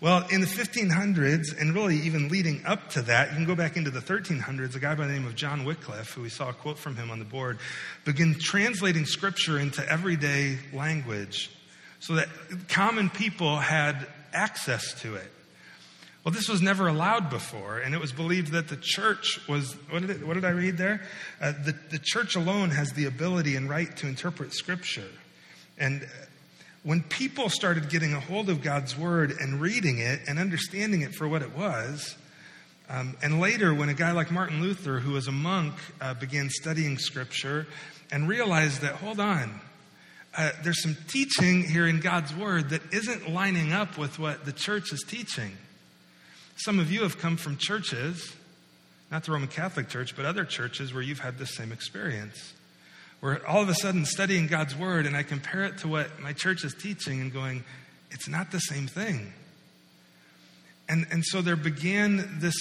Well, 0.00 0.26
in 0.28 0.40
the 0.40 0.46
1500s, 0.46 1.60
and 1.60 1.74
really 1.74 1.96
even 1.96 2.28
leading 2.28 2.64
up 2.64 2.88
to 2.90 3.02
that, 3.02 3.28
you 3.28 3.36
can 3.36 3.44
go 3.44 3.54
back 3.54 3.76
into 3.76 3.90
the 3.90 4.00
1300s, 4.00 4.74
a 4.74 4.78
guy 4.78 4.94
by 4.94 5.06
the 5.06 5.12
name 5.12 5.26
of 5.26 5.34
John 5.34 5.66
Wycliffe, 5.66 6.14
who 6.14 6.22
we 6.22 6.30
saw 6.30 6.48
a 6.48 6.52
quote 6.54 6.78
from 6.78 6.96
him 6.96 7.10
on 7.10 7.18
the 7.18 7.26
board, 7.26 7.58
began 8.06 8.34
translating 8.40 9.04
scripture 9.04 9.58
into 9.58 9.86
everyday 9.86 10.58
language 10.72 11.50
so 11.98 12.14
that 12.14 12.28
common 12.68 13.10
people 13.10 13.58
had 13.58 14.06
access 14.32 14.98
to 15.02 15.16
it. 15.16 15.30
Well, 16.24 16.32
this 16.32 16.48
was 16.48 16.62
never 16.62 16.88
allowed 16.88 17.28
before, 17.28 17.78
and 17.78 17.94
it 17.94 18.00
was 18.00 18.12
believed 18.12 18.52
that 18.52 18.68
the 18.68 18.78
church 18.80 19.38
was, 19.48 19.74
what 19.90 20.00
did, 20.00 20.10
it, 20.10 20.26
what 20.26 20.32
did 20.32 20.46
I 20.46 20.50
read 20.50 20.78
there? 20.78 21.02
Uh, 21.42 21.52
the, 21.52 21.74
the 21.90 21.98
church 21.98 22.36
alone 22.36 22.70
has 22.70 22.92
the 22.94 23.04
ability 23.04 23.54
and 23.54 23.68
right 23.68 23.94
to 23.98 24.06
interpret 24.06 24.54
scripture. 24.54 25.08
And 25.76 26.06
when 26.82 27.02
people 27.02 27.50
started 27.50 27.90
getting 27.90 28.14
a 28.14 28.20
hold 28.20 28.48
of 28.48 28.62
God's 28.62 28.96
word 28.96 29.32
and 29.38 29.60
reading 29.60 29.98
it 29.98 30.20
and 30.26 30.38
understanding 30.38 31.02
it 31.02 31.14
for 31.14 31.28
what 31.28 31.42
it 31.42 31.54
was, 31.54 32.16
um, 32.88 33.16
and 33.22 33.38
later 33.38 33.74
when 33.74 33.88
a 33.88 33.94
guy 33.94 34.12
like 34.12 34.30
Martin 34.30 34.62
Luther, 34.62 34.98
who 34.98 35.12
was 35.12 35.28
a 35.28 35.32
monk, 35.32 35.74
uh, 36.00 36.14
began 36.14 36.48
studying 36.48 36.98
scripture 36.98 37.66
and 38.10 38.28
realized 38.28 38.80
that, 38.80 38.94
hold 38.94 39.20
on, 39.20 39.60
uh, 40.36 40.50
there's 40.62 40.82
some 40.82 40.96
teaching 41.08 41.62
here 41.62 41.86
in 41.86 42.00
God's 42.00 42.34
word 42.34 42.70
that 42.70 42.82
isn't 42.92 43.30
lining 43.30 43.72
up 43.72 43.98
with 43.98 44.18
what 44.18 44.44
the 44.44 44.52
church 44.52 44.92
is 44.92 45.04
teaching. 45.06 45.56
some 46.56 46.78
of 46.78 46.92
you 46.92 47.02
have 47.02 47.16
come 47.16 47.36
from 47.36 47.56
churches, 47.56 48.34
not 49.10 49.24
the 49.24 49.32
Roman 49.32 49.48
Catholic 49.48 49.88
Church, 49.88 50.14
but 50.14 50.26
other 50.26 50.44
churches 50.44 50.92
where 50.92 51.02
you've 51.02 51.20
had 51.20 51.38
the 51.38 51.46
same 51.46 51.72
experience. 51.72 52.52
Where 53.20 53.46
all 53.46 53.62
of 53.62 53.68
a 53.68 53.74
sudden 53.74 54.04
studying 54.06 54.46
God's 54.46 54.74
Word 54.74 55.06
and 55.06 55.16
I 55.16 55.22
compare 55.22 55.64
it 55.64 55.78
to 55.78 55.88
what 55.88 56.20
my 56.20 56.32
church 56.32 56.64
is 56.64 56.74
teaching 56.74 57.20
and 57.20 57.32
going, 57.32 57.64
it's 58.10 58.28
not 58.28 58.50
the 58.50 58.58
same 58.58 58.86
thing. 58.86 59.32
And, 60.88 61.06
and 61.10 61.24
so 61.24 61.42
there 61.42 61.56
began 61.56 62.38
this 62.40 62.54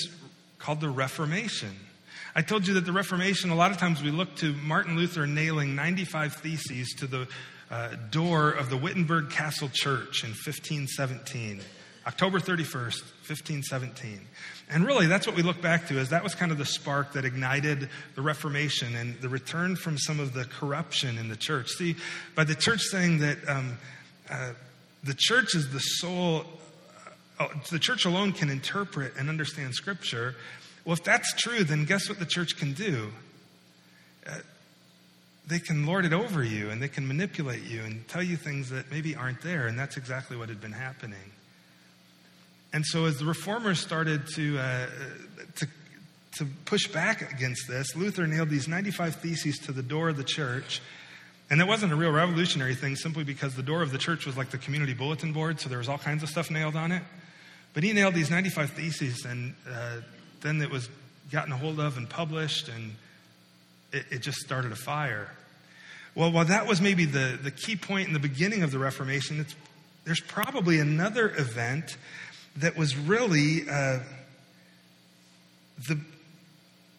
called 0.59 0.81
the 0.81 0.89
Reformation. 0.89 1.71
I 2.35 2.41
told 2.41 2.67
you 2.67 2.75
that 2.75 2.85
the 2.85 2.91
Reformation, 2.91 3.49
a 3.49 3.55
lot 3.55 3.71
of 3.71 3.77
times 3.77 4.03
we 4.03 4.11
look 4.11 4.35
to 4.35 4.53
Martin 4.53 4.95
Luther 4.95 5.25
nailing 5.25 5.75
95 5.75 6.35
theses 6.35 6.93
to 6.99 7.07
the 7.07 7.27
uh, 7.71 7.95
door 8.11 8.51
of 8.51 8.69
the 8.69 8.77
Wittenberg 8.77 9.29
Castle 9.29 9.69
Church 9.71 10.23
in 10.23 10.29
1517, 10.29 11.61
October 12.07 12.39
31st, 12.39 13.01
1517. 13.27 14.21
And 14.71 14.85
really, 14.85 15.07
that's 15.07 15.25
what 15.25 15.35
we 15.35 15.41
look 15.41 15.61
back 15.61 15.87
to, 15.87 15.97
is 15.97 16.09
that 16.09 16.23
was 16.23 16.35
kind 16.35 16.51
of 16.51 16.57
the 16.57 16.65
spark 16.65 17.13
that 17.13 17.25
ignited 17.25 17.89
the 18.15 18.21
Reformation 18.21 18.95
and 18.95 19.19
the 19.19 19.29
return 19.29 19.75
from 19.75 19.97
some 19.97 20.19
of 20.19 20.33
the 20.33 20.45
corruption 20.45 21.17
in 21.17 21.27
the 21.27 21.35
church. 21.35 21.69
See, 21.69 21.95
by 22.35 22.43
the 22.43 22.55
church 22.55 22.81
saying 22.81 23.19
that 23.19 23.37
um, 23.47 23.77
uh, 24.29 24.53
the 25.03 25.15
church 25.17 25.55
is 25.55 25.71
the 25.71 25.79
sole, 25.79 26.45
uh, 27.39 27.47
the 27.71 27.79
church 27.79 28.05
alone 28.05 28.31
can 28.31 28.49
interpret 28.49 29.13
and 29.17 29.27
understand 29.27 29.73
Scripture. 29.73 30.35
Well, 30.85 30.93
if 30.93 31.03
that's 31.03 31.33
true, 31.33 31.63
then 31.63 31.85
guess 31.85 32.07
what 32.07 32.19
the 32.19 32.25
church 32.25 32.57
can 32.57 32.73
do? 32.73 33.11
Uh, 34.27 34.35
they 35.47 35.59
can 35.59 35.85
lord 35.85 36.05
it 36.05 36.13
over 36.13 36.43
you 36.43 36.69
and 36.69 36.81
they 36.81 36.87
can 36.87 37.07
manipulate 37.07 37.63
you 37.63 37.81
and 37.81 38.07
tell 38.07 38.21
you 38.21 38.37
things 38.37 38.69
that 38.69 38.91
maybe 38.91 39.15
aren't 39.15 39.41
there. 39.41 39.65
And 39.65 39.79
that's 39.79 39.97
exactly 39.97 40.37
what 40.37 40.47
had 40.47 40.61
been 40.61 40.71
happening. 40.71 41.31
And 42.71 42.85
so, 42.85 43.05
as 43.05 43.17
the 43.17 43.25
reformers 43.25 43.79
started 43.79 44.27
to, 44.35 44.59
uh, 44.59 44.87
to, 45.55 45.67
to 46.37 46.45
push 46.65 46.87
back 46.87 47.33
against 47.33 47.67
this, 47.67 47.95
Luther 47.95 48.27
nailed 48.27 48.49
these 48.49 48.67
95 48.67 49.15
theses 49.15 49.57
to 49.59 49.71
the 49.71 49.81
door 49.81 50.09
of 50.09 50.17
the 50.17 50.23
church. 50.23 50.81
And 51.49 51.59
that 51.59 51.67
wasn't 51.67 51.91
a 51.91 51.95
real 51.95 52.11
revolutionary 52.11 52.75
thing 52.75 52.95
simply 52.95 53.23
because 53.23 53.55
the 53.55 53.63
door 53.63 53.81
of 53.81 53.91
the 53.91 53.97
church 53.97 54.27
was 54.27 54.37
like 54.37 54.51
the 54.51 54.59
community 54.59 54.93
bulletin 54.93 55.33
board, 55.33 55.59
so 55.59 55.67
there 55.67 55.79
was 55.79 55.89
all 55.89 55.97
kinds 55.97 56.21
of 56.21 56.29
stuff 56.29 56.51
nailed 56.51 56.75
on 56.75 56.91
it. 56.91 57.01
But 57.73 57.83
he 57.83 57.91
nailed 57.91 58.13
these 58.13 58.29
95 58.29 58.71
theses, 58.71 59.25
and 59.25 59.55
uh, 59.67 59.97
then 60.41 60.61
it 60.61 60.69
was 60.69 60.89
gotten 61.31 61.51
a 61.51 61.57
hold 61.57 61.79
of 61.79 61.97
and 61.97 62.07
published, 62.07 62.69
and 62.69 62.93
it, 63.91 64.05
it 64.11 64.19
just 64.19 64.37
started 64.37 64.71
a 64.71 64.75
fire. 64.75 65.31
Well, 66.13 66.31
while 66.31 66.45
that 66.45 66.67
was 66.67 66.81
maybe 66.81 67.05
the, 67.05 67.39
the 67.41 67.51
key 67.51 67.75
point 67.75 68.07
in 68.07 68.13
the 68.13 68.19
beginning 68.19 68.61
of 68.61 68.71
the 68.71 68.79
Reformation, 68.79 69.43
there's 70.05 70.19
probably 70.19 70.79
another 70.79 71.29
event 71.37 71.97
that 72.59 72.77
was 72.77 72.95
really 72.95 73.63
uh, 73.69 73.99
the, 75.87 75.99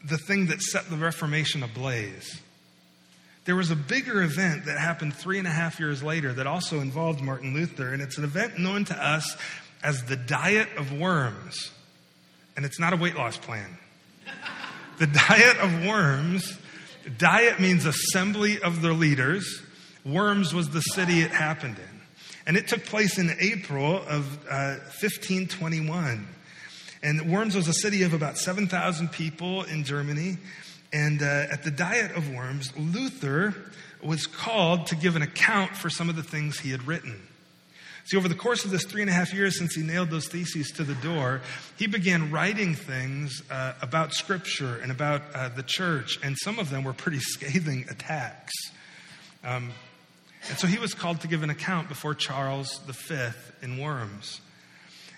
the 0.05 0.19
thing 0.19 0.47
that 0.47 0.61
set 0.61 0.89
the 0.91 0.97
Reformation 0.97 1.63
ablaze. 1.63 2.41
There 3.45 3.57
was 3.57 3.71
a 3.71 3.77
bigger 3.77 4.23
event 4.23 4.67
that 4.67 4.79
happened 4.79 5.15
three 5.15 5.39
and 5.39 5.47
a 5.47 5.51
half 5.51 5.81
years 5.81 6.03
later 6.03 6.33
that 6.35 6.47
also 6.47 6.81
involved 6.81 7.21
Martin 7.21 7.55
Luther, 7.55 7.93
and 7.93 8.03
it's 8.03 8.19
an 8.19 8.25
event 8.25 8.59
known 8.59 8.85
to 8.87 8.95
us 8.95 9.37
as 9.83 10.05
the 10.05 10.17
Diet 10.17 10.69
of 10.77 10.93
Worms. 10.93 11.71
And 12.57 12.67
it's 12.67 12.79
not 12.79 12.93
a 12.93 12.97
weight 12.97 13.17
loss 13.17 13.37
plan. 13.37 13.79
the 14.99 15.07
Diet 15.07 15.57
of 15.59 15.87
Worms 15.87 16.59
Diet 17.19 17.61
means 17.61 17.87
assembly 17.87 18.61
of 18.61 18.83
the 18.83 18.93
leaders. 18.93 19.63
Worms 20.05 20.55
was 20.55 20.71
the 20.71 20.81
city 20.81 21.21
it 21.21 21.31
happened 21.31 21.77
in. 21.79 22.00
And 22.51 22.57
it 22.57 22.67
took 22.67 22.85
place 22.85 23.17
in 23.17 23.31
April 23.39 23.99
of 24.09 24.27
uh, 24.51 24.83
1521. 24.99 26.27
And 27.01 27.31
Worms 27.31 27.55
was 27.55 27.69
a 27.69 27.73
city 27.73 28.03
of 28.03 28.13
about 28.13 28.39
7,000 28.39 29.13
people 29.13 29.63
in 29.63 29.85
Germany. 29.85 30.37
And 30.93 31.23
uh, 31.23 31.47
at 31.49 31.63
the 31.63 31.71
Diet 31.71 32.17
of 32.17 32.29
Worms, 32.29 32.77
Luther 32.77 33.55
was 34.03 34.27
called 34.27 34.89
to 34.89 34.97
give 34.97 35.15
an 35.15 35.23
account 35.23 35.77
for 35.77 35.89
some 35.89 36.09
of 36.09 36.17
the 36.17 36.25
things 36.25 36.59
he 36.59 36.73
had 36.73 36.89
written. 36.89 37.23
See, 38.07 38.17
over 38.17 38.27
the 38.27 38.35
course 38.35 38.65
of 38.65 38.73
this 38.73 38.85
three 38.85 39.03
and 39.03 39.11
a 39.11 39.15
half 39.15 39.33
years 39.33 39.57
since 39.57 39.77
he 39.77 39.85
nailed 39.85 40.11
those 40.11 40.27
theses 40.27 40.73
to 40.73 40.83
the 40.83 40.97
door, 40.97 41.43
he 41.77 41.87
began 41.87 42.33
writing 42.33 42.75
things 42.75 43.45
uh, 43.49 43.75
about 43.81 44.13
Scripture 44.13 44.81
and 44.83 44.91
about 44.91 45.23
uh, 45.37 45.51
the 45.51 45.63
church, 45.63 46.19
and 46.25 46.37
some 46.37 46.59
of 46.59 46.69
them 46.69 46.83
were 46.83 46.95
pretty 46.95 47.21
scathing 47.21 47.87
attacks. 47.89 48.55
Um, 49.45 49.71
and 50.49 50.59
so 50.59 50.67
he 50.67 50.79
was 50.79 50.95
called 50.95 51.21
to 51.21 51.29
give 51.29 51.43
an 51.43 51.51
account 51.51 51.89
before 51.89 52.15
Charles 52.15 52.81
V 52.87 53.29
in 53.63 53.79
Worms. 53.79 54.41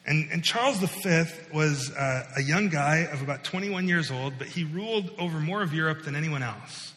And, 0.04 0.28
and 0.32 0.42
Charles 0.42 0.78
V 0.78 1.24
was 1.54 1.92
uh, 1.92 2.24
a 2.36 2.42
young 2.42 2.68
guy 2.68 3.08
of 3.12 3.22
about 3.22 3.44
21 3.44 3.86
years 3.86 4.10
old, 4.10 4.34
but 4.36 4.48
he 4.48 4.64
ruled 4.64 5.10
over 5.18 5.38
more 5.38 5.62
of 5.62 5.72
Europe 5.72 6.02
than 6.04 6.16
anyone 6.16 6.42
else. 6.42 6.92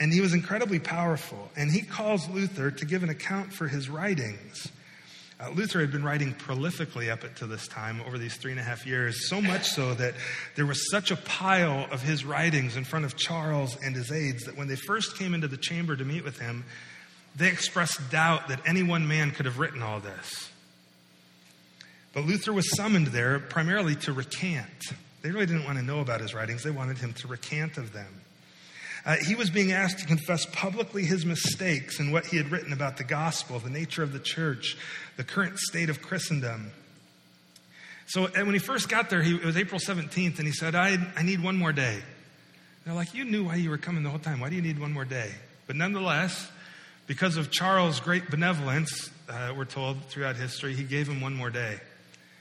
And 0.00 0.12
he 0.12 0.20
was 0.20 0.34
incredibly 0.34 0.80
powerful. 0.80 1.50
And 1.56 1.70
he 1.70 1.82
calls 1.82 2.28
Luther 2.28 2.70
to 2.70 2.84
give 2.84 3.02
an 3.02 3.10
account 3.10 3.52
for 3.52 3.68
his 3.68 3.88
writings. 3.88 4.68
Uh, 5.38 5.50
Luther 5.50 5.80
had 5.80 5.92
been 5.92 6.02
writing 6.02 6.34
prolifically 6.34 7.10
up 7.10 7.22
to 7.36 7.46
this 7.46 7.68
time 7.68 8.00
over 8.06 8.18
these 8.18 8.36
three 8.36 8.50
and 8.50 8.60
a 8.60 8.62
half 8.62 8.86
years, 8.86 9.28
so 9.28 9.40
much 9.40 9.64
so 9.66 9.94
that 9.94 10.14
there 10.54 10.64
was 10.64 10.90
such 10.90 11.10
a 11.10 11.16
pile 11.16 11.86
of 11.92 12.02
his 12.02 12.24
writings 12.24 12.76
in 12.76 12.84
front 12.84 13.04
of 13.04 13.16
Charles 13.16 13.76
and 13.84 13.94
his 13.94 14.10
aides 14.10 14.44
that 14.44 14.56
when 14.56 14.66
they 14.66 14.76
first 14.76 15.18
came 15.18 15.34
into 15.34 15.46
the 15.46 15.58
chamber 15.58 15.94
to 15.94 16.04
meet 16.04 16.24
with 16.24 16.38
him, 16.38 16.64
they 17.36 17.48
expressed 17.48 18.10
doubt 18.10 18.48
that 18.48 18.60
any 18.66 18.82
one 18.82 19.06
man 19.06 19.30
could 19.30 19.46
have 19.46 19.58
written 19.58 19.82
all 19.82 20.00
this. 20.00 20.50
But 22.14 22.24
Luther 22.24 22.52
was 22.52 22.74
summoned 22.74 23.08
there 23.08 23.38
primarily 23.38 23.94
to 23.96 24.12
recant. 24.12 24.94
They 25.20 25.30
really 25.30 25.46
didn't 25.46 25.64
want 25.64 25.76
to 25.78 25.84
know 25.84 26.00
about 26.00 26.20
his 26.20 26.34
writings, 26.34 26.62
they 26.62 26.70
wanted 26.70 26.98
him 26.98 27.12
to 27.14 27.28
recant 27.28 27.76
of 27.76 27.92
them. 27.92 28.22
Uh, 29.04 29.16
he 29.24 29.36
was 29.36 29.50
being 29.50 29.70
asked 29.70 30.00
to 30.00 30.06
confess 30.06 30.46
publicly 30.46 31.04
his 31.04 31.24
mistakes 31.24 32.00
and 32.00 32.12
what 32.12 32.26
he 32.26 32.36
had 32.36 32.50
written 32.50 32.72
about 32.72 32.96
the 32.96 33.04
gospel, 33.04 33.58
the 33.60 33.70
nature 33.70 34.02
of 34.02 34.12
the 34.12 34.18
church, 34.18 34.76
the 35.16 35.22
current 35.22 35.58
state 35.60 35.88
of 35.90 36.02
Christendom. 36.02 36.72
So 38.08 38.26
when 38.26 38.52
he 38.52 38.58
first 38.58 38.88
got 38.88 39.08
there, 39.10 39.22
he, 39.22 39.36
it 39.36 39.44
was 39.44 39.56
April 39.56 39.78
17th, 39.78 40.38
and 40.38 40.46
he 40.46 40.52
said, 40.52 40.74
I, 40.74 40.96
I 41.16 41.22
need 41.22 41.40
one 41.40 41.56
more 41.56 41.72
day. 41.72 42.00
they're 42.84 42.94
like, 42.94 43.14
You 43.14 43.24
knew 43.24 43.44
why 43.44 43.56
you 43.56 43.70
were 43.70 43.78
coming 43.78 44.02
the 44.02 44.10
whole 44.10 44.18
time. 44.18 44.40
Why 44.40 44.48
do 44.48 44.56
you 44.56 44.62
need 44.62 44.78
one 44.78 44.92
more 44.92 45.04
day? 45.04 45.32
But 45.68 45.76
nonetheless, 45.76 46.50
because 47.06 47.36
of 47.36 47.50
Charles' 47.50 48.00
great 48.00 48.30
benevolence, 48.30 49.10
uh, 49.28 49.54
we're 49.56 49.64
told 49.64 50.02
throughout 50.06 50.36
history, 50.36 50.74
he 50.74 50.84
gave 50.84 51.08
him 51.08 51.20
one 51.20 51.34
more 51.34 51.50
day. 51.50 51.78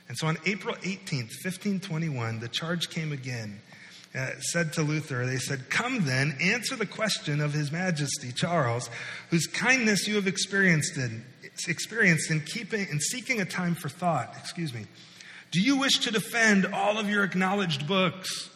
And 0.07 0.17
so 0.17 0.27
on 0.27 0.37
April 0.45 0.75
18th, 0.75 1.33
1521, 1.43 2.39
the 2.39 2.47
charge 2.47 2.89
came 2.89 3.11
again 3.11 3.59
uh, 4.15 4.29
said 4.39 4.71
to 4.73 4.81
Luther, 4.81 5.25
they 5.25 5.37
said, 5.37 5.69
Come 5.69 6.05
then, 6.05 6.37
answer 6.39 6.75
the 6.75 6.85
question 6.85 7.41
of 7.41 7.53
His 7.53 7.71
Majesty 7.71 8.31
Charles, 8.31 8.89
whose 9.29 9.45
kindness 9.45 10.07
you 10.07 10.15
have 10.15 10.27
experienced 10.27 10.95
in, 10.97 11.25
experienced 11.67 12.31
in 12.31 12.39
keeping 12.41 12.87
and 12.89 13.01
seeking 13.01 13.41
a 13.41 13.45
time 13.45 13.75
for 13.75 13.89
thought. 13.89 14.33
Excuse 14.39 14.73
me. 14.73 14.85
Do 15.51 15.61
you 15.61 15.77
wish 15.77 15.99
to 15.99 16.11
defend 16.11 16.65
all 16.67 16.97
of 16.97 17.09
your 17.09 17.23
acknowledged 17.23 17.87
books 17.87 18.49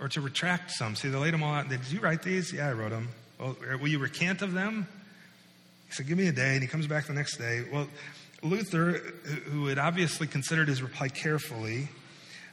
or 0.00 0.08
to 0.08 0.20
retract 0.20 0.70
some? 0.70 0.96
See, 0.96 1.08
they 1.08 1.18
laid 1.18 1.34
them 1.34 1.42
all 1.42 1.54
out. 1.54 1.68
Did 1.68 1.80
you 1.90 2.00
write 2.00 2.22
these? 2.22 2.52
Yeah, 2.52 2.68
I 2.68 2.72
wrote 2.72 2.90
them. 2.90 3.10
Well, 3.38 3.56
will 3.80 3.88
you 3.88 3.98
recant 3.98 4.40
of 4.40 4.52
them? 4.52 4.88
He 5.94 5.98
said, 5.98 6.08
Give 6.08 6.18
me 6.18 6.26
a 6.26 6.32
day. 6.32 6.54
And 6.54 6.62
he 6.62 6.66
comes 6.66 6.88
back 6.88 7.06
the 7.06 7.12
next 7.12 7.36
day. 7.36 7.62
Well, 7.72 7.86
Luther, 8.42 8.94
who 9.46 9.66
had 9.66 9.78
obviously 9.78 10.26
considered 10.26 10.66
his 10.66 10.82
reply 10.82 11.06
carefully, 11.06 11.88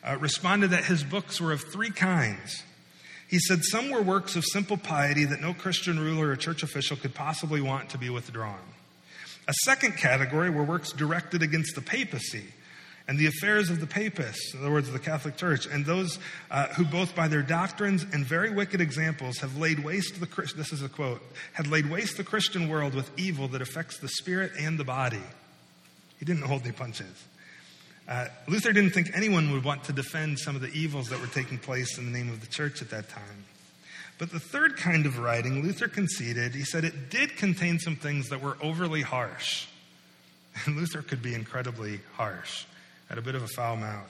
uh, 0.03 0.17
responded 0.19 0.69
that 0.69 0.83
his 0.83 1.03
books 1.03 1.41
were 1.41 1.51
of 1.51 1.61
three 1.61 1.89
kinds. 1.89 2.61
He 3.27 3.39
said 3.39 3.63
some 3.63 3.89
were 3.89 4.03
works 4.03 4.35
of 4.35 4.45
simple 4.45 4.77
piety 4.77 5.25
that 5.25 5.41
no 5.41 5.55
Christian 5.55 5.99
ruler 5.99 6.29
or 6.29 6.35
church 6.35 6.61
official 6.61 6.97
could 6.97 7.15
possibly 7.15 7.61
want 7.61 7.89
to 7.89 7.97
be 7.97 8.11
withdrawn. 8.11 8.59
A 9.47 9.53
second 9.63 9.97
category 9.97 10.51
were 10.51 10.63
works 10.63 10.91
directed 10.91 11.41
against 11.41 11.73
the 11.73 11.81
papacy 11.81 12.45
and 13.11 13.19
the 13.19 13.27
affairs 13.27 13.69
of 13.69 13.81
the 13.81 13.87
papists, 13.87 14.53
in 14.53 14.61
other 14.61 14.71
words, 14.71 14.89
the 14.89 14.97
Catholic 14.97 15.35
Church, 15.35 15.65
and 15.65 15.85
those 15.85 16.17
uh, 16.49 16.67
who 16.67 16.85
both 16.85 17.13
by 17.13 17.27
their 17.27 17.41
doctrines 17.41 18.05
and 18.13 18.25
very 18.25 18.49
wicked 18.49 18.79
examples 18.79 19.39
have 19.39 19.57
laid 19.57 19.83
waste 19.83 20.17
the 20.21 20.53
this 20.55 20.71
is 20.71 20.81
a 20.81 20.87
quote 20.87 21.21
had 21.51 21.67
laid 21.67 21.89
waste 21.89 22.15
the 22.15 22.23
Christian 22.23 22.69
world 22.69 22.95
with 22.95 23.11
evil 23.19 23.49
that 23.49 23.61
affects 23.61 23.97
the 23.97 24.07
spirit 24.07 24.53
and 24.57 24.79
the 24.79 24.85
body. 24.85 25.19
He 26.19 26.25
didn't 26.25 26.43
hold 26.43 26.61
any 26.61 26.71
punches. 26.71 27.25
Uh, 28.07 28.27
Luther 28.47 28.71
didn't 28.71 28.91
think 28.91 29.11
anyone 29.13 29.51
would 29.51 29.65
want 29.65 29.83
to 29.83 29.91
defend 29.91 30.39
some 30.39 30.55
of 30.55 30.61
the 30.61 30.71
evils 30.71 31.09
that 31.09 31.19
were 31.19 31.27
taking 31.27 31.57
place 31.57 31.97
in 31.97 32.05
the 32.05 32.17
name 32.17 32.29
of 32.29 32.39
the 32.39 32.47
church 32.47 32.81
at 32.81 32.91
that 32.91 33.09
time. 33.09 33.43
But 34.19 34.31
the 34.31 34.39
third 34.39 34.77
kind 34.77 35.05
of 35.05 35.19
writing, 35.19 35.61
Luther 35.61 35.89
conceded, 35.89 36.55
he 36.55 36.63
said 36.63 36.85
it 36.85 37.09
did 37.09 37.35
contain 37.35 37.77
some 37.77 37.97
things 37.97 38.29
that 38.29 38.41
were 38.41 38.55
overly 38.61 39.01
harsh. 39.01 39.67
And 40.65 40.77
Luther 40.77 41.01
could 41.01 41.21
be 41.21 41.33
incredibly 41.33 41.99
harsh, 42.13 42.65
had 43.11 43.17
a 43.17 43.21
bit 43.21 43.35
of 43.35 43.43
a 43.43 43.47
foul 43.47 43.75
mouth. 43.75 44.09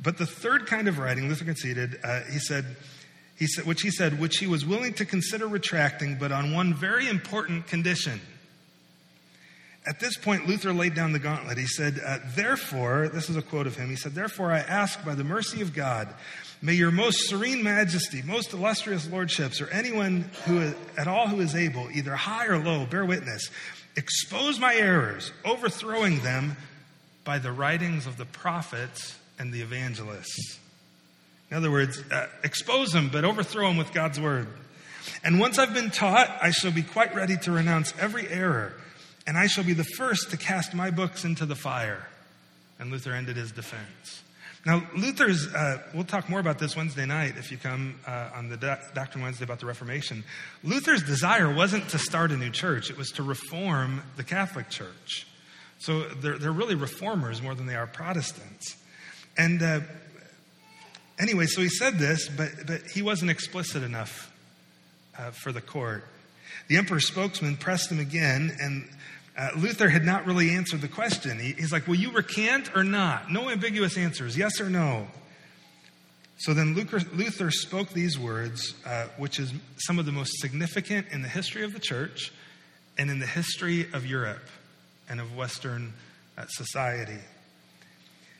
But 0.00 0.16
the 0.16 0.24
third 0.24 0.68
kind 0.68 0.86
of 0.86 1.00
writing, 1.00 1.28
Luther 1.28 1.44
conceded, 1.44 1.98
uh, 2.04 2.20
he 2.32 2.38
said, 2.38 2.64
he 3.36 3.48
said, 3.48 3.66
which 3.66 3.82
he 3.82 3.90
said, 3.90 4.20
which 4.20 4.36
he 4.36 4.46
was 4.46 4.64
willing 4.64 4.94
to 4.94 5.04
consider 5.04 5.48
retracting, 5.48 6.14
but 6.14 6.30
on 6.30 6.52
one 6.52 6.72
very 6.72 7.08
important 7.08 7.66
condition. 7.66 8.20
At 9.88 9.98
this 9.98 10.16
point, 10.16 10.46
Luther 10.46 10.72
laid 10.72 10.94
down 10.94 11.10
the 11.10 11.18
gauntlet. 11.18 11.58
He 11.58 11.66
said, 11.66 12.00
uh, 12.06 12.18
Therefore, 12.36 13.10
this 13.12 13.28
is 13.28 13.36
a 13.36 13.42
quote 13.42 13.66
of 13.66 13.74
him. 13.74 13.90
He 13.90 13.96
said, 13.96 14.14
Therefore, 14.14 14.52
I 14.52 14.60
ask 14.60 15.04
by 15.04 15.16
the 15.16 15.24
mercy 15.24 15.60
of 15.60 15.74
God, 15.74 16.14
may 16.62 16.74
your 16.74 16.92
most 16.92 17.28
serene 17.28 17.64
majesty, 17.64 18.22
most 18.22 18.52
illustrious 18.52 19.10
lordships, 19.10 19.60
or 19.60 19.68
anyone 19.70 20.30
who 20.44 20.72
at 20.96 21.08
all 21.08 21.26
who 21.26 21.40
is 21.40 21.56
able, 21.56 21.90
either 21.90 22.14
high 22.14 22.46
or 22.46 22.62
low, 22.62 22.86
bear 22.86 23.04
witness, 23.04 23.50
expose 23.96 24.60
my 24.60 24.76
errors, 24.76 25.32
overthrowing 25.44 26.20
them 26.20 26.56
by 27.30 27.38
the 27.38 27.52
writings 27.52 28.08
of 28.08 28.16
the 28.16 28.24
prophets 28.24 29.16
and 29.38 29.52
the 29.52 29.60
evangelists. 29.60 30.58
In 31.48 31.56
other 31.56 31.70
words, 31.70 32.02
uh, 32.10 32.26
expose 32.42 32.90
them, 32.90 33.08
but 33.08 33.24
overthrow 33.24 33.68
them 33.68 33.76
with 33.76 33.92
God's 33.92 34.18
word. 34.18 34.48
And 35.22 35.38
once 35.38 35.56
I've 35.56 35.72
been 35.72 35.92
taught, 35.92 36.28
I 36.42 36.50
shall 36.50 36.72
be 36.72 36.82
quite 36.82 37.14
ready 37.14 37.36
to 37.42 37.52
renounce 37.52 37.94
every 38.00 38.26
error 38.26 38.72
and 39.28 39.38
I 39.38 39.46
shall 39.46 39.62
be 39.62 39.74
the 39.74 39.84
first 39.84 40.32
to 40.32 40.36
cast 40.36 40.74
my 40.74 40.90
books 40.90 41.24
into 41.24 41.46
the 41.46 41.54
fire. 41.54 42.04
And 42.80 42.90
Luther 42.90 43.12
ended 43.12 43.36
his 43.36 43.52
defense. 43.52 44.24
Now, 44.66 44.82
Luther's, 44.96 45.46
uh, 45.54 45.84
we'll 45.94 46.02
talk 46.02 46.28
more 46.28 46.40
about 46.40 46.58
this 46.58 46.74
Wednesday 46.74 47.06
night 47.06 47.34
if 47.38 47.52
you 47.52 47.58
come 47.58 47.94
uh, 48.08 48.30
on 48.34 48.48
the 48.48 48.56
Do- 48.56 48.74
Doctrine 48.92 49.22
Wednesday 49.22 49.44
about 49.44 49.60
the 49.60 49.66
Reformation. 49.66 50.24
Luther's 50.64 51.04
desire 51.04 51.54
wasn't 51.54 51.88
to 51.90 51.98
start 51.98 52.32
a 52.32 52.36
new 52.36 52.50
church, 52.50 52.90
it 52.90 52.98
was 52.98 53.12
to 53.12 53.22
reform 53.22 54.02
the 54.16 54.24
Catholic 54.24 54.68
Church. 54.68 55.28
So 55.80 56.02
they're, 56.02 56.38
they're 56.38 56.52
really 56.52 56.74
reformers 56.74 57.40
more 57.40 57.54
than 57.54 57.66
they 57.66 57.74
are 57.74 57.86
Protestants. 57.86 58.76
And 59.38 59.62
uh, 59.62 59.80
anyway, 61.18 61.46
so 61.46 61.62
he 61.62 61.70
said 61.70 61.98
this, 61.98 62.28
but, 62.28 62.50
but 62.66 62.82
he 62.82 63.00
wasn't 63.00 63.30
explicit 63.30 63.82
enough 63.82 64.30
uh, 65.18 65.30
for 65.30 65.52
the 65.52 65.62
court. 65.62 66.04
The 66.68 66.76
emperor's 66.76 67.06
spokesman 67.06 67.56
pressed 67.56 67.90
him 67.90 67.98
again, 67.98 68.54
and 68.60 68.88
uh, 69.38 69.48
Luther 69.56 69.88
had 69.88 70.04
not 70.04 70.26
really 70.26 70.50
answered 70.50 70.82
the 70.82 70.88
question. 70.88 71.38
He, 71.38 71.52
he's 71.52 71.72
like, 71.72 71.88
Will 71.88 71.94
you 71.94 72.12
recant 72.12 72.76
or 72.76 72.84
not? 72.84 73.32
No 73.32 73.48
ambiguous 73.48 73.96
answers, 73.96 74.36
yes 74.36 74.60
or 74.60 74.68
no. 74.68 75.08
So 76.40 76.52
then 76.52 76.74
Luther, 76.74 77.50
spoke 77.50 77.90
these 77.90 78.18
words, 78.18 78.74
uh, 78.86 79.06
which 79.16 79.38
is 79.38 79.52
some 79.78 79.98
of 79.98 80.04
the 80.04 80.12
most 80.12 80.40
significant 80.40 81.06
in 81.10 81.22
the 81.22 81.28
history 81.28 81.64
of 81.64 81.72
the 81.72 81.80
church 81.80 82.32
and 82.98 83.10
in 83.10 83.18
the 83.18 83.26
history 83.26 83.86
of 83.92 84.04
Europe 84.04 84.46
and 85.10 85.20
of 85.20 85.36
Western 85.36 85.92
uh, 86.38 86.46
society. 86.48 87.18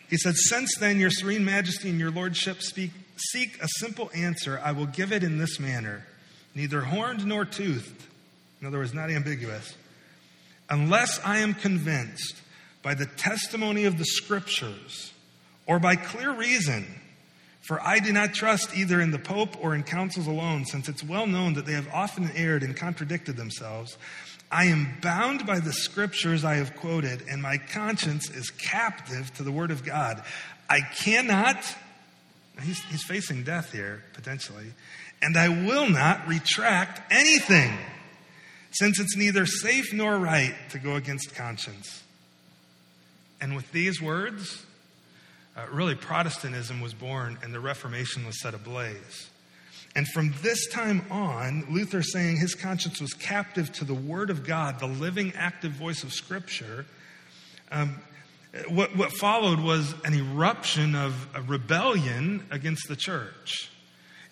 He 0.08 0.16
said, 0.16 0.36
Since 0.36 0.76
then, 0.78 0.98
your 0.98 1.10
serene 1.10 1.44
majesty 1.44 1.90
and 1.90 2.00
your 2.00 2.10
lordship 2.10 2.62
speak, 2.62 2.92
seek 3.16 3.62
a 3.62 3.68
simple 3.78 4.10
answer, 4.14 4.58
I 4.64 4.72
will 4.72 4.86
give 4.86 5.12
it 5.12 5.22
in 5.22 5.36
this 5.36 5.60
manner 5.60 6.06
neither 6.54 6.80
horned 6.80 7.26
nor 7.26 7.44
toothed. 7.44 8.06
In 8.60 8.66
other 8.66 8.78
words, 8.78 8.94
not 8.94 9.10
ambiguous 9.10 9.76
unless 10.70 11.20
I 11.24 11.38
am 11.38 11.52
convinced 11.52 12.40
by 12.82 12.94
the 12.94 13.06
testimony 13.06 13.84
of 13.84 13.98
the 13.98 14.04
scriptures 14.04 15.12
or 15.66 15.78
by 15.78 15.96
clear 15.96 16.32
reason, 16.32 16.86
for 17.60 17.80
I 17.82 17.98
do 17.98 18.12
not 18.12 18.32
trust 18.32 18.76
either 18.76 19.00
in 19.00 19.10
the 19.10 19.18
Pope 19.18 19.62
or 19.62 19.74
in 19.74 19.82
councils 19.82 20.26
alone, 20.26 20.64
since 20.64 20.88
it's 20.88 21.04
well 21.04 21.26
known 21.26 21.54
that 21.54 21.66
they 21.66 21.72
have 21.72 21.88
often 21.92 22.30
erred 22.34 22.62
and 22.62 22.76
contradicted 22.76 23.36
themselves. 23.36 23.98
I 24.50 24.64
am 24.64 24.96
bound 25.00 25.46
by 25.46 25.60
the 25.60 25.72
scriptures 25.72 26.44
I 26.44 26.56
have 26.56 26.74
quoted, 26.76 27.22
and 27.28 27.40
my 27.40 27.58
conscience 27.58 28.28
is 28.30 28.50
captive 28.50 29.32
to 29.34 29.44
the 29.44 29.52
word 29.52 29.70
of 29.70 29.84
God. 29.84 30.22
I 30.68 30.80
cannot, 30.80 31.56
he's, 32.62 32.82
he's 32.84 33.04
facing 33.04 33.44
death 33.44 33.72
here, 33.72 34.02
potentially, 34.12 34.72
and 35.22 35.36
I 35.36 35.48
will 35.48 35.88
not 35.88 36.26
retract 36.26 37.00
anything 37.12 37.76
since 38.72 38.98
it's 38.98 39.16
neither 39.16 39.46
safe 39.46 39.92
nor 39.92 40.16
right 40.16 40.54
to 40.70 40.78
go 40.78 40.96
against 40.96 41.34
conscience. 41.34 42.02
And 43.40 43.56
with 43.56 43.70
these 43.72 44.00
words, 44.00 44.64
uh, 45.56 45.66
really 45.72 45.94
Protestantism 45.94 46.80
was 46.80 46.94
born 46.94 47.38
and 47.42 47.54
the 47.54 47.60
Reformation 47.60 48.26
was 48.26 48.40
set 48.40 48.54
ablaze. 48.54 49.28
And 49.96 50.06
from 50.08 50.32
this 50.40 50.68
time 50.68 51.04
on, 51.10 51.66
Luther 51.68 52.02
saying 52.02 52.36
his 52.36 52.54
conscience 52.54 53.00
was 53.00 53.12
captive 53.12 53.72
to 53.74 53.84
the 53.84 53.94
Word 53.94 54.30
of 54.30 54.46
God, 54.46 54.78
the 54.78 54.86
living, 54.86 55.32
active 55.36 55.72
voice 55.72 56.04
of 56.04 56.12
Scripture. 56.12 56.86
Um, 57.72 57.96
what, 58.68 58.96
what 58.96 59.12
followed 59.12 59.60
was 59.60 59.94
an 60.04 60.14
eruption 60.14 60.94
of 60.94 61.28
a 61.34 61.42
rebellion 61.42 62.46
against 62.50 62.88
the 62.88 62.96
church 62.96 63.70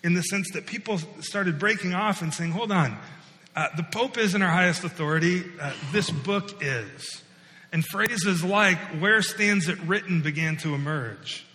in 0.03 0.13
the 0.13 0.21
sense 0.21 0.49
that 0.53 0.65
people 0.65 0.97
started 1.19 1.59
breaking 1.59 1.93
off 1.93 2.21
and 2.21 2.33
saying, 2.33 2.51
hold 2.51 2.71
on, 2.71 2.97
uh, 3.55 3.67
the 3.75 3.83
Pope 3.83 4.17
isn't 4.17 4.41
our 4.41 4.49
highest 4.49 4.83
authority. 4.83 5.43
Uh, 5.59 5.73
this 5.91 6.09
book 6.09 6.61
is. 6.61 7.21
And 7.71 7.85
phrases 7.85 8.43
like, 8.43 8.77
where 8.99 9.21
stands 9.21 9.67
it 9.67 9.79
written, 9.81 10.21
began 10.21 10.57
to 10.57 10.73
emerge. 10.73 11.45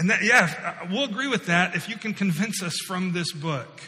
And 0.00 0.08
that, 0.08 0.22
yeah, 0.24 0.78
uh, 0.80 0.86
we'll 0.90 1.04
agree 1.04 1.28
with 1.28 1.44
that 1.46 1.76
if 1.76 1.86
you 1.86 1.94
can 1.94 2.14
convince 2.14 2.62
us 2.62 2.74
from 2.86 3.12
this 3.12 3.32
book. 3.32 3.82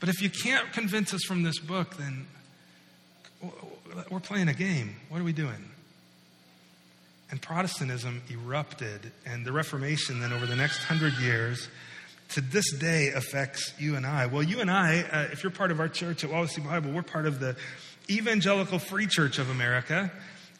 But 0.00 0.08
if 0.08 0.20
you 0.20 0.28
can't 0.28 0.72
convince 0.72 1.14
us 1.14 1.22
from 1.22 1.44
this 1.44 1.60
book, 1.60 1.96
then 1.96 2.26
we're 4.10 4.18
playing 4.18 4.48
a 4.48 4.54
game. 4.54 4.96
What 5.08 5.20
are 5.20 5.24
we 5.24 5.32
doing? 5.32 5.70
And 7.30 7.40
Protestantism 7.40 8.22
erupted, 8.28 9.12
and 9.24 9.46
the 9.46 9.52
Reformation, 9.52 10.18
then 10.18 10.32
over 10.32 10.46
the 10.46 10.56
next 10.56 10.78
hundred 10.78 11.12
years, 11.14 11.68
to 12.30 12.40
this 12.40 12.72
day 12.72 13.10
affects 13.10 13.72
you 13.78 13.94
and 13.94 14.04
I. 14.04 14.26
Well, 14.26 14.42
you 14.42 14.58
and 14.58 14.68
I, 14.68 15.02
uh, 15.02 15.28
if 15.30 15.44
you're 15.44 15.52
part 15.52 15.70
of 15.70 15.78
our 15.78 15.88
church 15.88 16.24
at 16.24 16.30
Wawasee 16.30 16.64
Bible, 16.64 16.90
we're 16.90 17.02
part 17.02 17.24
of 17.24 17.38
the 17.38 17.54
Evangelical 18.10 18.80
Free 18.80 19.06
Church 19.06 19.38
of 19.38 19.48
America. 19.48 20.10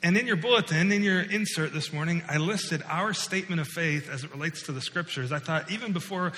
And 0.02 0.16
in 0.16 0.26
your 0.26 0.37
bulletin, 0.37 0.92
in 0.92 1.02
your 1.02 1.20
insert 1.20 1.72
this 1.72 1.92
morning, 1.92 2.22
I 2.28 2.37
listed 2.37 2.82
our 2.88 3.14
statement 3.14 3.61
of 3.61 3.68
faith 3.68 4.11
as 4.11 4.24
it 4.24 4.30
relates 4.30 4.62
to 4.64 4.72
the 4.72 4.80
scriptures. 4.80 5.32
I 5.32 5.38
thought 5.38 5.70
even 5.70 5.92
before 5.92 6.32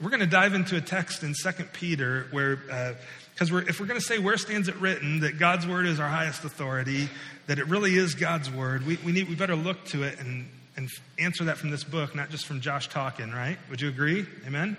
we're 0.00 0.10
going 0.10 0.20
to 0.20 0.26
dive 0.26 0.54
into 0.54 0.76
a 0.76 0.80
text 0.80 1.22
in 1.22 1.34
Second 1.34 1.72
Peter 1.72 2.26
where, 2.32 2.56
because 2.56 3.52
uh, 3.52 3.56
if 3.68 3.78
we're 3.78 3.86
going 3.86 4.00
to 4.00 4.04
say 4.04 4.18
where 4.18 4.36
stands 4.36 4.68
it 4.68 4.76
written 4.76 5.20
that 5.20 5.38
God's 5.38 5.66
word 5.66 5.86
is 5.86 6.00
our 6.00 6.08
highest 6.08 6.44
authority, 6.44 7.08
that 7.46 7.58
it 7.58 7.66
really 7.68 7.96
is 7.96 8.14
God's 8.14 8.50
word, 8.50 8.84
we, 8.84 8.98
we 9.04 9.12
need 9.12 9.28
we 9.28 9.36
better 9.36 9.56
look 9.56 9.84
to 9.86 10.02
it 10.02 10.18
and 10.18 10.48
and 10.76 10.88
answer 11.18 11.44
that 11.44 11.56
from 11.56 11.70
this 11.70 11.84
book, 11.84 12.14
not 12.14 12.30
just 12.30 12.46
from 12.46 12.60
Josh 12.60 12.88
talking, 12.88 13.30
right? 13.30 13.58
Would 13.70 13.80
you 13.80 13.88
agree? 13.88 14.26
Amen? 14.46 14.76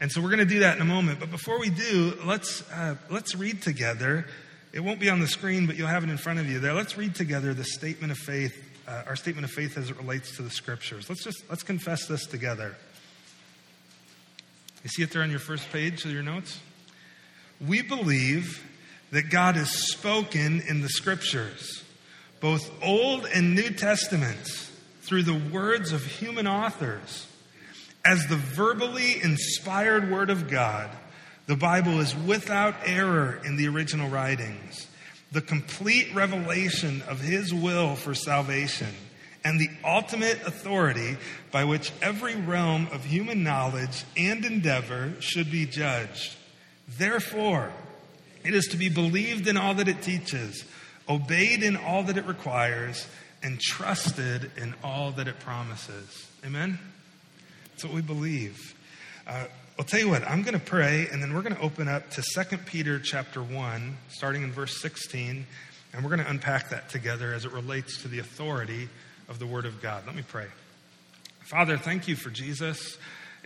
And 0.00 0.12
so 0.12 0.20
we're 0.20 0.28
going 0.28 0.38
to 0.40 0.44
do 0.44 0.60
that 0.60 0.76
in 0.76 0.82
a 0.82 0.86
moment. 0.86 1.18
But 1.18 1.30
before 1.30 1.58
we 1.58 1.70
do, 1.70 2.16
let's, 2.24 2.68
uh, 2.70 2.96
let's 3.10 3.34
read 3.34 3.62
together. 3.62 4.26
It 4.72 4.80
won't 4.80 5.00
be 5.00 5.08
on 5.08 5.20
the 5.20 5.26
screen, 5.26 5.66
but 5.66 5.76
you'll 5.76 5.88
have 5.88 6.04
it 6.04 6.10
in 6.10 6.18
front 6.18 6.38
of 6.38 6.48
you 6.48 6.60
there. 6.60 6.74
Let's 6.74 6.96
read 6.98 7.14
together 7.14 7.54
the 7.54 7.64
statement 7.64 8.12
of 8.12 8.18
faith, 8.18 8.54
uh, 8.86 9.04
our 9.06 9.16
statement 9.16 9.44
of 9.44 9.50
faith 9.50 9.78
as 9.78 9.90
it 9.90 9.96
relates 9.96 10.36
to 10.36 10.42
the 10.42 10.50
scriptures. 10.50 11.08
Let's 11.08 11.24
just, 11.24 11.42
let's 11.48 11.62
confess 11.62 12.06
this 12.06 12.26
together. 12.26 12.76
You 14.84 14.90
see 14.90 15.02
it 15.02 15.10
there 15.10 15.22
on 15.22 15.30
your 15.30 15.40
first 15.40 15.70
page 15.72 16.04
of 16.04 16.12
your 16.12 16.22
notes? 16.22 16.60
We 17.66 17.82
believe 17.82 18.64
that 19.10 19.30
God 19.30 19.56
has 19.56 19.70
spoken 19.70 20.62
in 20.68 20.82
the 20.82 20.88
scriptures, 20.88 21.82
both 22.40 22.70
Old 22.82 23.26
and 23.26 23.54
New 23.54 23.70
Testaments 23.70 24.70
through 25.02 25.22
the 25.22 25.40
words 25.50 25.92
of 25.92 26.04
human 26.04 26.46
authors. 26.46 27.26
As 28.04 28.26
the 28.26 28.36
verbally 28.36 29.20
inspired 29.22 30.10
Word 30.10 30.30
of 30.30 30.48
God, 30.48 30.90
the 31.48 31.56
Bible 31.56 31.98
is 31.98 32.14
without 32.14 32.74
error 32.84 33.40
in 33.42 33.56
the 33.56 33.68
original 33.68 34.08
writings, 34.10 34.86
the 35.32 35.40
complete 35.40 36.14
revelation 36.14 37.02
of 37.08 37.20
His 37.20 37.52
will 37.54 37.96
for 37.96 38.14
salvation, 38.14 38.94
and 39.44 39.58
the 39.58 39.70
ultimate 39.82 40.42
authority 40.46 41.16
by 41.50 41.64
which 41.64 41.90
every 42.02 42.36
realm 42.36 42.86
of 42.92 43.02
human 43.02 43.42
knowledge 43.42 44.04
and 44.14 44.44
endeavor 44.44 45.14
should 45.20 45.50
be 45.50 45.64
judged. 45.64 46.36
Therefore, 46.86 47.72
it 48.44 48.54
is 48.54 48.66
to 48.66 48.76
be 48.76 48.90
believed 48.90 49.48
in 49.48 49.56
all 49.56 49.72
that 49.74 49.88
it 49.88 50.02
teaches, 50.02 50.66
obeyed 51.08 51.62
in 51.62 51.78
all 51.78 52.02
that 52.02 52.18
it 52.18 52.26
requires, 52.26 53.06
and 53.42 53.58
trusted 53.58 54.50
in 54.58 54.74
all 54.84 55.12
that 55.12 55.28
it 55.28 55.40
promises. 55.40 56.28
Amen? 56.44 56.78
That's 57.70 57.84
what 57.84 57.94
we 57.94 58.02
believe. 58.02 58.74
Uh, 59.26 59.44
I'll 59.78 59.84
tell 59.84 60.00
you 60.00 60.08
what, 60.08 60.28
I'm 60.28 60.42
going 60.42 60.58
to 60.58 60.64
pray, 60.64 61.06
and 61.12 61.22
then 61.22 61.32
we're 61.32 61.42
going 61.42 61.54
to 61.54 61.62
open 61.62 61.86
up 61.86 62.10
to 62.10 62.22
2 62.22 62.58
Peter 62.58 62.98
chapter 62.98 63.40
1, 63.40 63.96
starting 64.08 64.42
in 64.42 64.50
verse 64.50 64.80
16, 64.82 65.46
and 65.92 66.02
we're 66.02 66.10
going 66.10 66.24
to 66.24 66.28
unpack 66.28 66.70
that 66.70 66.88
together 66.88 67.32
as 67.32 67.44
it 67.44 67.52
relates 67.52 68.02
to 68.02 68.08
the 68.08 68.18
authority 68.18 68.88
of 69.28 69.38
the 69.38 69.46
Word 69.46 69.66
of 69.66 69.80
God. 69.80 70.04
Let 70.04 70.16
me 70.16 70.24
pray. 70.26 70.46
Father, 71.48 71.78
thank 71.78 72.08
you 72.08 72.16
for 72.16 72.28
Jesus, 72.28 72.98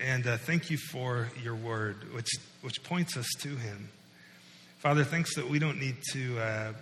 and 0.02 0.26
uh, 0.26 0.38
thank 0.38 0.70
you 0.70 0.78
for 0.78 1.28
your 1.44 1.54
Word, 1.54 2.14
which, 2.14 2.30
which 2.62 2.82
points 2.82 3.14
us 3.18 3.28
to 3.40 3.50
Him. 3.50 3.90
Father, 4.78 5.04
thanks 5.04 5.34
that 5.34 5.50
we 5.50 5.58
don't 5.58 5.78
need 5.78 5.96
to. 6.12 6.38
Uh, 6.38 6.72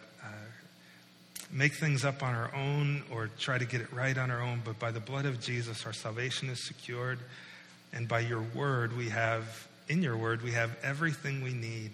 make 1.52 1.74
things 1.74 2.04
up 2.04 2.22
on 2.22 2.32
our 2.32 2.54
own 2.54 3.02
or 3.10 3.28
try 3.38 3.58
to 3.58 3.64
get 3.64 3.80
it 3.80 3.92
right 3.92 4.16
on 4.16 4.30
our 4.30 4.40
own, 4.40 4.62
but 4.64 4.78
by 4.78 4.92
the 4.92 5.00
blood 5.00 5.26
of 5.26 5.40
Jesus, 5.40 5.84
our 5.84 5.92
salvation 5.92 6.48
is 6.48 6.64
secured. 6.64 7.18
And 7.92 8.06
by 8.06 8.20
your 8.20 8.42
word, 8.54 8.96
we 8.96 9.08
have, 9.08 9.68
in 9.88 10.02
your 10.02 10.16
word, 10.16 10.42
we 10.42 10.52
have 10.52 10.76
everything 10.82 11.42
we 11.42 11.52
need 11.52 11.90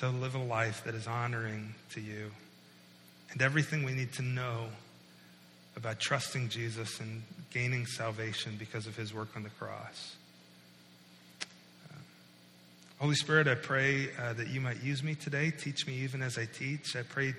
to 0.00 0.08
live 0.08 0.34
a 0.34 0.38
life 0.38 0.84
that 0.84 0.94
is 0.94 1.06
honoring 1.06 1.74
to 1.90 2.00
you. 2.00 2.30
and 3.32 3.42
everything 3.42 3.84
we 3.84 3.92
need 3.92 4.12
to 4.14 4.22
know 4.22 4.66
about 5.76 6.00
trusting 6.00 6.48
Jesus 6.48 6.98
and 7.00 7.22
gaining 7.52 7.86
salvation 7.86 8.56
because 8.58 8.86
of 8.86 8.96
his 8.96 9.14
work 9.14 9.28
on 9.36 9.42
the 9.42 9.50
cross. 9.50 10.16
Uh, 11.88 11.94
Holy 12.98 13.14
Spirit, 13.14 13.46
I 13.46 13.54
pray 13.54 14.08
uh, 14.18 14.32
that 14.34 14.48
you 14.48 14.60
might 14.60 14.82
use 14.82 15.02
me 15.02 15.14
today. 15.14 15.50
Teach 15.50 15.86
me 15.86 15.94
even 16.00 16.22
as 16.22 16.38
I 16.38 16.46
teach. 16.46 16.96
I 16.96 17.02
pray, 17.02 17.34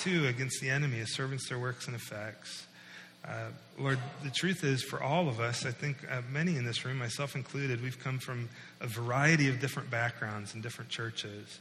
too, 0.00 0.26
against 0.28 0.60
the 0.60 0.70
enemy 0.70 1.00
as 1.00 1.12
servants 1.12 1.48
their 1.48 1.58
works 1.58 1.86
and 1.86 1.96
effects. 1.96 2.66
Uh, 3.26 3.50
Lord, 3.78 3.98
the 4.24 4.30
truth 4.30 4.64
is, 4.64 4.82
for 4.82 5.02
all 5.02 5.28
of 5.28 5.38
us, 5.38 5.64
I 5.64 5.70
think 5.70 5.96
uh, 6.10 6.22
many 6.30 6.56
in 6.56 6.64
this 6.64 6.84
room, 6.84 6.98
myself 6.98 7.36
included, 7.36 7.82
we've 7.82 7.98
come 7.98 8.18
from 8.18 8.48
a 8.80 8.86
variety 8.86 9.48
of 9.48 9.60
different 9.60 9.90
backgrounds 9.90 10.54
and 10.54 10.62
different 10.62 10.90
churches. 10.90 11.60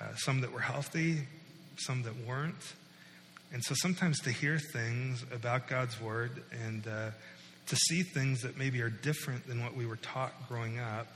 Uh, 0.00 0.14
some 0.16 0.42
that 0.42 0.52
were 0.52 0.60
healthy, 0.60 1.20
some 1.76 2.02
that 2.02 2.14
weren't. 2.26 2.74
And 3.52 3.64
so 3.64 3.74
sometimes 3.78 4.20
to 4.20 4.30
hear 4.30 4.58
things 4.58 5.24
about 5.32 5.68
God's 5.68 5.98
Word 6.00 6.42
and 6.52 6.86
uh, 6.86 7.10
to 7.66 7.76
see 7.76 8.02
things 8.02 8.42
that 8.42 8.58
maybe 8.58 8.82
are 8.82 8.90
different 8.90 9.46
than 9.46 9.62
what 9.62 9.74
we 9.74 9.86
were 9.86 9.96
taught 9.96 10.32
growing 10.48 10.78
up, 10.78 11.06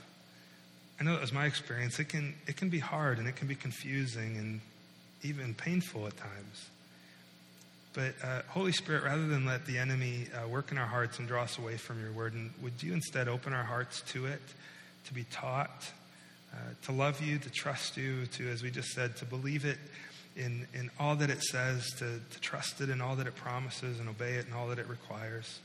I 0.99 1.05
know 1.05 1.13
that 1.13 1.21
was 1.21 1.33
my 1.33 1.47
experience. 1.47 1.99
It 1.99 2.09
can, 2.09 2.35
it 2.47 2.57
can 2.57 2.71
be 2.71 2.79
hard 2.79 3.19
and 3.19 3.29
it 3.29 3.37
can 3.37 3.49
be 3.49 3.55
confusing 3.55 4.37
and 4.39 4.61
even 5.23 5.55
painful 5.55 6.07
at 6.07 6.17
times. 6.17 6.71
But 7.95 8.15
uh, 8.25 8.43
Holy 8.49 8.73
Spirit, 8.73 9.05
rather 9.05 9.27
than 9.27 9.45
let 9.45 9.67
the 9.67 9.77
enemy 9.79 10.27
uh, 10.35 10.49
work 10.49 10.73
in 10.73 10.79
our 10.79 10.87
hearts 10.87 11.19
and 11.19 11.29
draw 11.29 11.43
us 11.43 11.59
away 11.59 11.77
from 11.77 12.01
your 12.01 12.13
word, 12.13 12.33
and 12.33 12.51
would 12.63 12.83
you 12.83 12.93
instead 12.95 13.29
open 13.29 13.53
our 13.53 13.65
hearts 13.65 14.01
to 14.13 14.27
it, 14.27 14.41
to 15.07 15.15
be 15.15 15.25
taught, 15.25 15.91
uh, 16.55 16.57
to 16.87 16.93
love 16.93 17.21
you, 17.21 17.39
to 17.39 17.51
trust 17.51 17.97
you, 17.97 18.27
to, 18.27 18.49
as 18.49 18.63
we 18.63 18.71
just 18.71 18.91
said, 18.91 19.17
to 19.17 19.27
believe 19.27 19.65
it 19.67 19.79
in, 20.37 20.67
in 20.73 20.91
all 20.99 21.17
that 21.17 21.29
it 21.29 21.43
says, 21.43 21.91
to, 21.99 22.19
to 22.31 22.41
trust 22.41 22.81
it 22.81 22.89
in 22.89 23.03
all 23.03 23.17
that 23.17 23.27
it 23.27 23.37
promises, 23.37 24.01
and 24.01 24.09
obey 24.09 24.35
it 24.35 24.47
in 24.47 24.55
all 24.55 24.69
that 24.69 24.79
it 24.79 24.89
requires. 24.89 25.61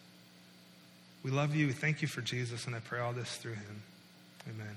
We 1.23 1.31
love 1.31 1.55
you. 1.55 1.67
We 1.67 1.73
thank 1.73 2.01
you 2.01 2.07
for 2.09 2.21
Jesus, 2.21 2.67
and 2.67 2.75
I 2.75 2.79
pray 2.79 2.99
all 2.99 3.13
this 3.13 3.37
through 3.37 3.53
him. 3.53 3.81
Amen. 4.49 4.75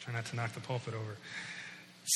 Try 0.00 0.14
not 0.14 0.24
to 0.26 0.36
knock 0.36 0.52
the 0.52 0.60
pulpit 0.60 0.94
over. 0.94 1.16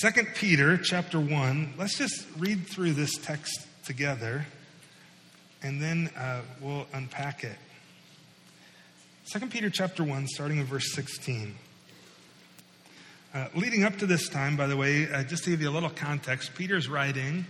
Second 0.01 0.29
Peter 0.35 0.79
chapter 0.79 1.21
1. 1.21 1.75
Let's 1.77 1.99
just 1.99 2.27
read 2.39 2.67
through 2.67 2.95
this 2.95 3.13
text 3.19 3.67
together 3.85 4.47
and 5.63 5.83
then 5.83 6.09
uh, 6.17 6.41
we'll 6.63 6.87
unpack 6.95 7.45
it. 7.45 7.59
Second 9.25 9.51
Peter 9.51 9.69
chapter 9.69 10.03
1, 10.03 10.29
starting 10.29 10.57
in 10.57 10.65
verse 10.65 10.95
16. 10.95 11.55
Uh, 13.35 13.49
leading 13.55 13.85
up 13.85 13.99
to 13.99 14.07
this 14.07 14.31
time, 14.31 14.57
by 14.57 14.67
the 14.67 14.79
way, 14.79 15.13
uh, 15.13 15.25
just 15.25 15.45
to 15.45 15.51
give 15.51 15.61
you 15.61 15.69
a 15.69 15.71
little 15.71 15.91
context, 15.91 16.55
Peter's 16.55 16.89
writing, 16.89 17.45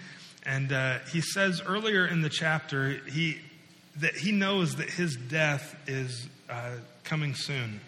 and 0.45 0.73
uh, 0.73 0.99
he 1.13 1.21
says 1.21 1.63
earlier 1.65 2.09
in 2.09 2.23
the 2.23 2.29
chapter 2.29 2.95
he, 3.07 3.39
that 3.99 4.17
he 4.17 4.33
knows 4.33 4.75
that 4.77 4.91
his 4.91 5.15
death 5.15 5.77
is 5.87 6.29
uh, 6.51 6.73
coming 7.05 7.37
soon. 7.37 7.81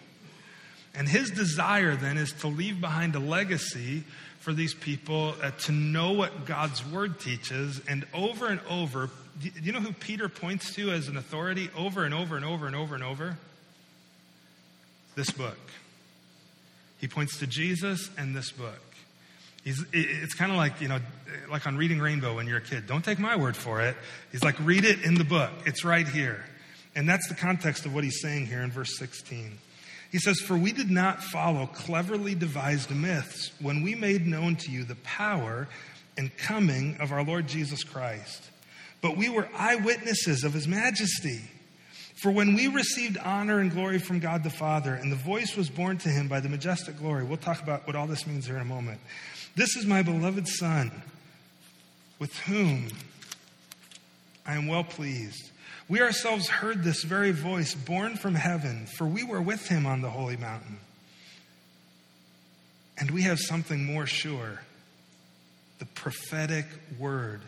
And 0.97 1.09
his 1.09 1.29
desire 1.29 1.97
then 1.97 2.15
is 2.15 2.31
to 2.39 2.47
leave 2.47 2.79
behind 2.79 3.15
a 3.15 3.19
legacy 3.19 4.05
for 4.45 4.53
these 4.53 4.75
people 4.75 5.33
uh, 5.41 5.49
to 5.49 5.71
know 5.71 6.11
what 6.11 6.45
God's 6.45 6.85
word 6.85 7.19
teaches. 7.19 7.81
And 7.89 8.05
over 8.13 8.45
and 8.45 8.59
over, 8.69 9.09
do 9.41 9.49
you 9.59 9.71
know 9.71 9.79
who 9.79 9.91
Peter 9.91 10.29
points 10.29 10.75
to 10.75 10.91
as 10.91 11.07
an 11.07 11.17
authority 11.17 11.71
over 11.75 12.05
and 12.05 12.13
over 12.13 12.35
and 12.35 12.45
over 12.45 12.67
and 12.67 12.75
over 12.75 12.93
and 12.93 13.03
over? 13.03 13.39
This 15.15 15.31
book. 15.31 15.57
He 16.99 17.07
points 17.07 17.39
to 17.39 17.47
Jesus 17.47 18.11
and 18.19 18.35
this 18.35 18.51
book. 18.51 18.79
He's, 19.63 19.83
it's 19.91 20.35
kind 20.35 20.51
of 20.51 20.57
like, 20.57 20.79
you 20.79 20.89
know, 20.89 20.99
like 21.49 21.65
on 21.65 21.75
Reading 21.75 21.99
Rainbow 21.99 22.35
when 22.35 22.45
you're 22.45 22.59
a 22.59 22.61
kid. 22.61 22.85
Don't 22.85 23.03
take 23.03 23.17
my 23.17 23.35
word 23.35 23.57
for 23.57 23.81
it. 23.81 23.97
He's 24.31 24.43
like, 24.43 24.59
read 24.59 24.85
it 24.85 25.01
in 25.03 25.15
the 25.15 25.23
book. 25.23 25.49
It's 25.65 25.83
right 25.83 26.07
here. 26.07 26.45
And 26.95 27.09
that's 27.09 27.27
the 27.29 27.35
context 27.35 27.87
of 27.87 27.95
what 27.95 28.03
he's 28.03 28.21
saying 28.21 28.45
here 28.45 28.61
in 28.61 28.69
verse 28.69 28.95
16. 28.99 29.57
He 30.11 30.19
says, 30.19 30.39
For 30.39 30.57
we 30.57 30.71
did 30.71 30.89
not 30.89 31.23
follow 31.23 31.67
cleverly 31.67 32.35
devised 32.35 32.91
myths 32.91 33.51
when 33.59 33.81
we 33.81 33.95
made 33.95 34.25
known 34.25 34.55
to 34.57 34.71
you 34.71 34.83
the 34.83 34.95
power 34.95 35.67
and 36.17 36.35
coming 36.37 36.97
of 36.99 37.11
our 37.11 37.23
Lord 37.23 37.47
Jesus 37.47 37.83
Christ, 37.83 38.49
but 39.01 39.17
we 39.17 39.29
were 39.29 39.49
eyewitnesses 39.55 40.43
of 40.43 40.53
his 40.53 40.67
majesty. 40.67 41.41
For 42.15 42.31
when 42.31 42.55
we 42.55 42.67
received 42.67 43.17
honor 43.17 43.59
and 43.59 43.69
glory 43.69 43.99
from 43.99 44.19
God 44.19 44.43
the 44.43 44.49
Father, 44.49 44.93
and 44.93 45.11
the 45.11 45.17
voice 45.17 45.57
was 45.57 45.69
borne 45.69 45.97
to 45.99 46.09
him 46.09 46.29
by 46.29 46.39
the 46.39 46.47
majestic 46.47 46.97
glory, 46.97 47.25
we'll 47.25 47.37
talk 47.37 47.61
about 47.61 47.85
what 47.85 47.95
all 47.95 48.07
this 48.07 48.25
means 48.25 48.45
here 48.45 48.55
in 48.55 48.61
a 48.61 48.65
moment. 48.65 49.01
This 49.55 49.75
is 49.75 49.85
my 49.85 50.01
beloved 50.01 50.47
Son, 50.47 50.91
with 52.17 52.37
whom 52.39 52.87
I 54.45 54.55
am 54.55 54.67
well 54.67 54.83
pleased. 54.83 55.51
We 55.87 56.01
ourselves 56.01 56.47
heard 56.47 56.83
this 56.83 57.03
very 57.03 57.31
voice 57.31 57.75
born 57.75 58.17
from 58.17 58.33
heaven, 58.33 58.87
for 58.97 59.05
we 59.05 59.23
were 59.23 59.41
with 59.41 59.67
him 59.67 59.85
on 59.85 60.01
the 60.01 60.09
holy 60.09 60.35
mountain. 60.35 60.79
And 62.97 63.11
we 63.11 63.23
have 63.23 63.39
something 63.39 63.85
more 63.85 64.07
sure 64.07 64.61
the 65.77 65.85
prophetic 65.85 66.65
word, 66.97 67.41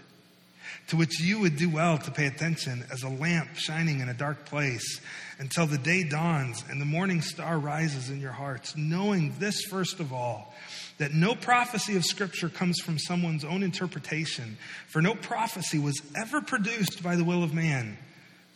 to 0.90 0.98
which 0.98 1.20
you 1.20 1.40
would 1.40 1.56
do 1.56 1.70
well 1.70 1.98
to 1.98 2.12
pay 2.12 2.28
attention 2.28 2.84
as 2.92 3.02
a 3.02 3.10
lamp 3.10 3.56
shining 3.56 4.02
in 4.02 4.10
a 4.10 4.14
dark 4.14 4.46
place 4.46 5.00
until 5.40 5.66
the 5.66 5.78
day 5.78 6.04
dawns 6.04 6.64
and 6.70 6.82
the 6.82 6.86
morning 6.86 7.22
star 7.22 7.58
rises 7.58 8.10
in 8.10 8.20
your 8.20 8.34
hearts, 8.34 8.76
knowing 8.76 9.34
this 9.40 9.64
first 9.64 10.00
of 10.02 10.12
all 10.12 10.54
that 10.98 11.14
no 11.14 11.34
prophecy 11.36 11.96
of 11.96 12.04
Scripture 12.04 12.50
comes 12.50 12.80
from 12.82 13.00
someone's 13.00 13.46
own 13.46 13.64
interpretation, 13.64 14.58
for 14.88 15.02
no 15.02 15.16
prophecy 15.16 15.80
was 15.80 16.02
ever 16.16 16.42
produced 16.42 17.02
by 17.02 17.16
the 17.16 17.24
will 17.24 17.44
of 17.44 17.54
man 17.54 17.98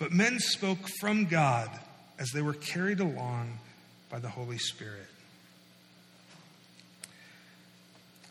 but 0.02 0.12
men 0.12 0.40
spoke 0.40 0.90
from 1.00 1.26
God 1.26 1.70
as 2.18 2.32
they 2.32 2.42
were 2.42 2.56
carried 2.56 3.00
along 3.00 3.60
by 4.10 4.18
the 4.18 4.30
Holy 4.30 4.58
Spirit. 4.58 5.06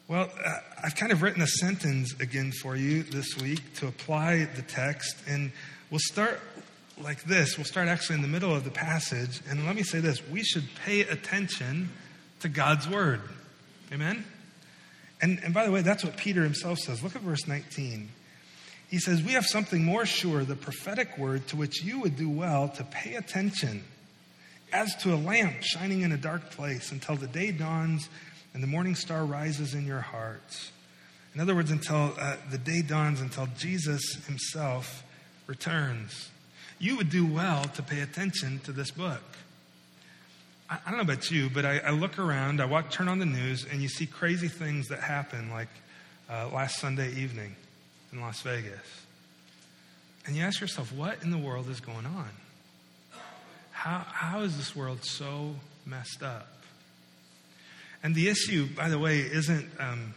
Well, 0.08 0.28
uh, 0.44 0.56
I've 0.82 0.96
kind 0.96 1.12
of 1.12 1.22
written 1.22 1.40
a 1.40 1.46
sentence 1.46 2.12
again 2.18 2.50
for 2.50 2.74
you 2.74 3.04
this 3.04 3.38
week 3.40 3.74
to 3.74 3.86
apply 3.86 4.48
the 4.56 4.62
text, 4.62 5.16
and 5.28 5.52
we'll 5.92 6.00
start 6.02 6.40
like 6.98 7.22
this. 7.22 7.56
We'll 7.56 7.66
start 7.66 7.86
actually 7.86 8.16
in 8.16 8.22
the 8.22 8.28
middle 8.28 8.52
of 8.52 8.64
the 8.64 8.72
passage, 8.72 9.40
and 9.48 9.64
let 9.64 9.76
me 9.76 9.84
say 9.84 10.00
this 10.00 10.26
we 10.28 10.42
should 10.42 10.66
pay 10.84 11.02
attention 11.02 11.90
to 12.40 12.48
God's 12.48 12.88
word. 12.88 13.20
Amen? 13.92 14.24
And, 15.22 15.38
and 15.44 15.54
by 15.54 15.66
the 15.66 15.70
way, 15.70 15.82
that's 15.82 16.02
what 16.02 16.16
Peter 16.16 16.42
himself 16.42 16.78
says. 16.80 17.00
Look 17.00 17.14
at 17.14 17.22
verse 17.22 17.46
19. 17.46 18.08
He 18.90 18.98
says, 18.98 19.22
We 19.22 19.32
have 19.32 19.46
something 19.46 19.84
more 19.84 20.04
sure, 20.04 20.44
the 20.44 20.56
prophetic 20.56 21.16
word 21.16 21.46
to 21.48 21.56
which 21.56 21.82
you 21.82 22.00
would 22.00 22.16
do 22.16 22.28
well 22.28 22.68
to 22.70 22.82
pay 22.82 23.14
attention, 23.14 23.84
as 24.72 24.96
to 24.96 25.14
a 25.14 25.16
lamp 25.16 25.62
shining 25.62 26.00
in 26.00 26.10
a 26.10 26.16
dark 26.16 26.50
place 26.50 26.90
until 26.90 27.14
the 27.14 27.28
day 27.28 27.52
dawns 27.52 28.08
and 28.52 28.62
the 28.62 28.66
morning 28.66 28.96
star 28.96 29.24
rises 29.24 29.74
in 29.74 29.86
your 29.86 30.00
hearts. 30.00 30.72
In 31.36 31.40
other 31.40 31.54
words, 31.54 31.70
until 31.70 32.12
uh, 32.18 32.34
the 32.50 32.58
day 32.58 32.82
dawns, 32.82 33.20
until 33.20 33.46
Jesus 33.56 34.14
himself 34.26 35.04
returns. 35.46 36.30
You 36.80 36.96
would 36.96 37.10
do 37.10 37.24
well 37.24 37.64
to 37.64 37.82
pay 37.84 38.00
attention 38.00 38.58
to 38.64 38.72
this 38.72 38.90
book. 38.90 39.22
I, 40.68 40.78
I 40.84 40.90
don't 40.90 40.96
know 40.96 41.02
about 41.12 41.30
you, 41.30 41.48
but 41.48 41.64
I, 41.64 41.78
I, 41.78 41.90
look 41.90 42.18
around, 42.18 42.60
I 42.60 42.64
walk, 42.64 42.90
turn 42.90 43.06
on 43.06 43.20
the 43.20 43.26
news, 43.26 43.64
and 43.70 43.80
you 43.80 43.88
see 43.88 44.06
crazy 44.06 44.48
things 44.48 44.88
that 44.88 44.98
happen, 44.98 45.50
like 45.50 45.68
uh, 46.28 46.48
last 46.48 46.80
Sunday 46.80 47.12
evening 47.14 47.54
in 48.12 48.20
Las 48.20 48.42
Vegas. 48.42 49.06
And 50.26 50.36
you 50.36 50.42
ask 50.42 50.60
yourself, 50.60 50.92
what 50.92 51.22
in 51.22 51.30
the 51.30 51.38
world 51.38 51.68
is 51.68 51.80
going 51.80 52.06
on? 52.06 52.28
How, 53.72 54.04
how 54.06 54.40
is 54.40 54.56
this 54.56 54.76
world 54.76 55.04
so 55.04 55.54
messed 55.86 56.22
up? 56.22 56.48
And 58.02 58.14
the 58.14 58.28
issue, 58.28 58.66
by 58.66 58.88
the 58.88 58.98
way, 58.98 59.20
isn't 59.20 59.68
um, 59.78 60.14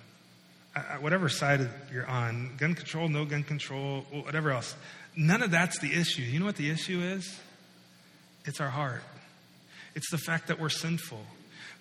whatever 1.00 1.30
side 1.30 1.70
you're 1.92 2.08
on 2.08 2.52
gun 2.58 2.76
control, 2.76 3.08
no 3.08 3.26
gun 3.26 3.44
control, 3.44 4.02
whatever 4.12 4.52
else. 4.52 4.76
None 5.16 5.42
of 5.44 5.52
that's 5.52 5.80
the 5.80 5.94
issue. 5.94 6.24
You 6.24 6.40
know 6.40 6.46
what 6.46 6.56
the 6.56 6.70
issue 6.70 7.02
is? 7.02 7.40
It's 8.46 8.60
our 8.60 8.70
heart. 8.70 9.04
It's 9.96 10.10
the 10.10 10.18
fact 10.18 10.48
that 10.48 10.60
we're 10.60 10.70
sinful. 10.70 11.22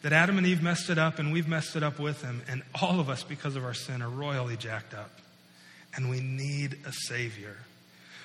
That 0.03 0.13
Adam 0.13 0.39
and 0.39 0.47
Eve 0.47 0.63
messed 0.63 0.91
it 0.91 0.99
up 0.99 1.19
and 1.19 1.33
we've 1.33 1.49
messed 1.49 1.77
it 1.77 1.83
up 1.83 1.99
with 1.99 2.23
them. 2.23 2.43
And 2.49 2.63
all 2.81 3.01
of 3.01 3.09
us, 3.09 3.23
because 3.23 3.57
of 3.57 3.65
our 3.65 3.75
sin, 3.75 4.03
are 4.03 4.09
royally 4.09 4.57
jacked 4.57 4.95
up 4.95 5.11
and 5.95 6.11
we 6.11 6.21
need 6.21 6.79
a 6.87 6.93
Savior. 6.93 7.57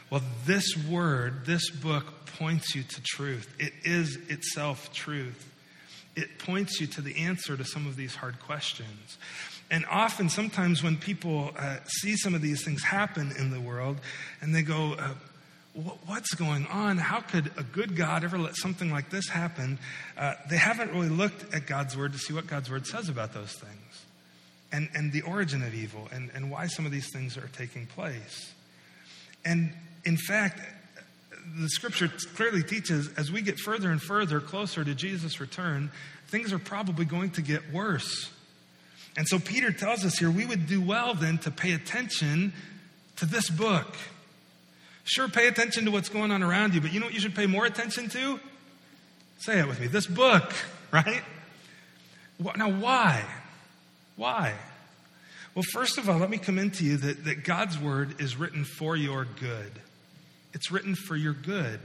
Well, 0.10 0.22
this 0.46 0.78
word, 0.88 1.46
this 1.46 1.70
book 1.70 2.06
points 2.38 2.76
you 2.76 2.84
to 2.84 3.02
truth. 3.04 3.54
It 3.60 3.74
is 3.84 4.16
itself 4.30 4.94
truth. 4.94 5.54
It 6.16 6.40
points 6.40 6.80
you 6.80 6.88
to 6.88 7.02
the 7.02 7.18
answer 7.18 7.58
to 7.58 7.66
some 7.66 7.88
of 7.88 7.96
these 7.96 8.16
hard 8.16 8.40
questions. 8.40 9.18
And 9.70 9.86
often, 9.90 10.30
sometimes 10.30 10.82
when 10.82 10.96
people 10.96 11.52
uh, 11.58 11.78
see 11.86 12.16
some 12.16 12.34
of 12.34 12.42
these 12.42 12.64
things 12.64 12.84
happen 12.84 13.34
in 13.38 13.52
the 13.52 13.60
world 13.60 13.98
and 14.42 14.56
they 14.56 14.62
go, 14.62 14.94
uh, 14.94 15.14
What's 16.08 16.34
going 16.34 16.66
on? 16.66 16.98
How 16.98 17.20
could 17.20 17.52
a 17.56 17.62
good 17.62 17.96
God 17.96 18.24
ever 18.24 18.40
let 18.40 18.56
something 18.56 18.90
like 18.90 19.12
this 19.12 19.30
happen? 19.30 19.78
Uh, 20.18 20.34
they 20.50 20.58
haven't 20.58 20.92
really 20.92 21.10
looked 21.10 21.54
at 21.54 21.68
God's 21.68 21.96
word 21.96 22.14
to 22.14 22.18
see 22.18 22.34
what 22.34 22.48
God's 22.48 22.72
word 22.72 22.88
says 22.88 23.10
about 23.10 23.32
those 23.32 23.54
things. 23.54 23.87
And, 24.72 24.90
and 24.94 25.12
the 25.12 25.22
origin 25.22 25.64
of 25.64 25.74
evil 25.74 26.08
and, 26.12 26.30
and 26.34 26.52
why 26.52 26.68
some 26.68 26.86
of 26.86 26.92
these 26.92 27.12
things 27.12 27.38
are 27.38 27.50
taking 27.58 27.86
place. 27.88 28.54
And 29.46 29.74
in 30.06 30.18
fact, 30.18 30.60
the 31.60 31.70
scripture 31.70 32.10
clearly 32.36 32.64
teaches 32.64 33.10
as 33.18 33.32
we 33.32 33.42
get 33.42 33.60
further 33.60 33.90
and 33.92 34.02
further 34.02 34.40
closer 34.40 34.84
to 34.84 34.94
Jesus' 34.94 35.40
return, 35.40 35.92
things 36.28 36.52
are 36.52 36.60
probably 36.60 37.06
going 37.06 37.32
to 37.32 37.42
get 37.42 37.72
worse. 37.72 38.30
And 39.16 39.28
so 39.28 39.40
Peter 39.40 39.72
tells 39.72 40.06
us 40.06 40.18
here 40.18 40.30
we 40.30 40.46
would 40.46 40.68
do 40.68 40.82
well 40.82 41.14
then 41.14 41.38
to 41.40 41.52
pay 41.52 41.74
attention 41.74 42.54
to 43.16 43.26
this 43.26 43.50
book. 43.50 43.96
Sure, 45.04 45.30
pay 45.30 45.48
attention 45.48 45.86
to 45.86 45.92
what's 45.92 46.10
going 46.10 46.32
on 46.32 46.44
around 46.44 46.74
you, 46.74 46.82
but 46.82 46.94
you 46.94 47.00
know 47.00 47.06
what 47.06 47.16
you 47.16 47.22
should 47.22 47.36
pay 47.36 47.48
more 47.48 47.66
attention 47.66 48.10
to? 48.10 48.40
Say 49.40 49.60
it 49.60 49.68
with 49.68 49.80
me 49.80 49.88
this 49.88 50.06
book, 50.06 50.54
right? 50.92 51.24
Now, 52.56 52.70
why? 52.70 53.24
Why? 54.18 54.54
Well, 55.56 55.64
first 55.72 55.98
of 55.98 56.10
all, 56.10 56.18
let 56.18 56.30
me 56.30 56.38
commend 56.38 56.74
to 56.76 56.84
you 56.84 56.98
that, 56.98 57.24
that 57.26 57.44
God's 57.44 57.80
word 57.80 58.20
is 58.20 58.36
written 58.36 58.66
for 58.66 58.96
your 58.96 59.26
good. 59.40 59.72
It's 60.54 60.70
written 60.72 60.96
for 60.96 61.16
your 61.16 61.34
good. 61.34 61.80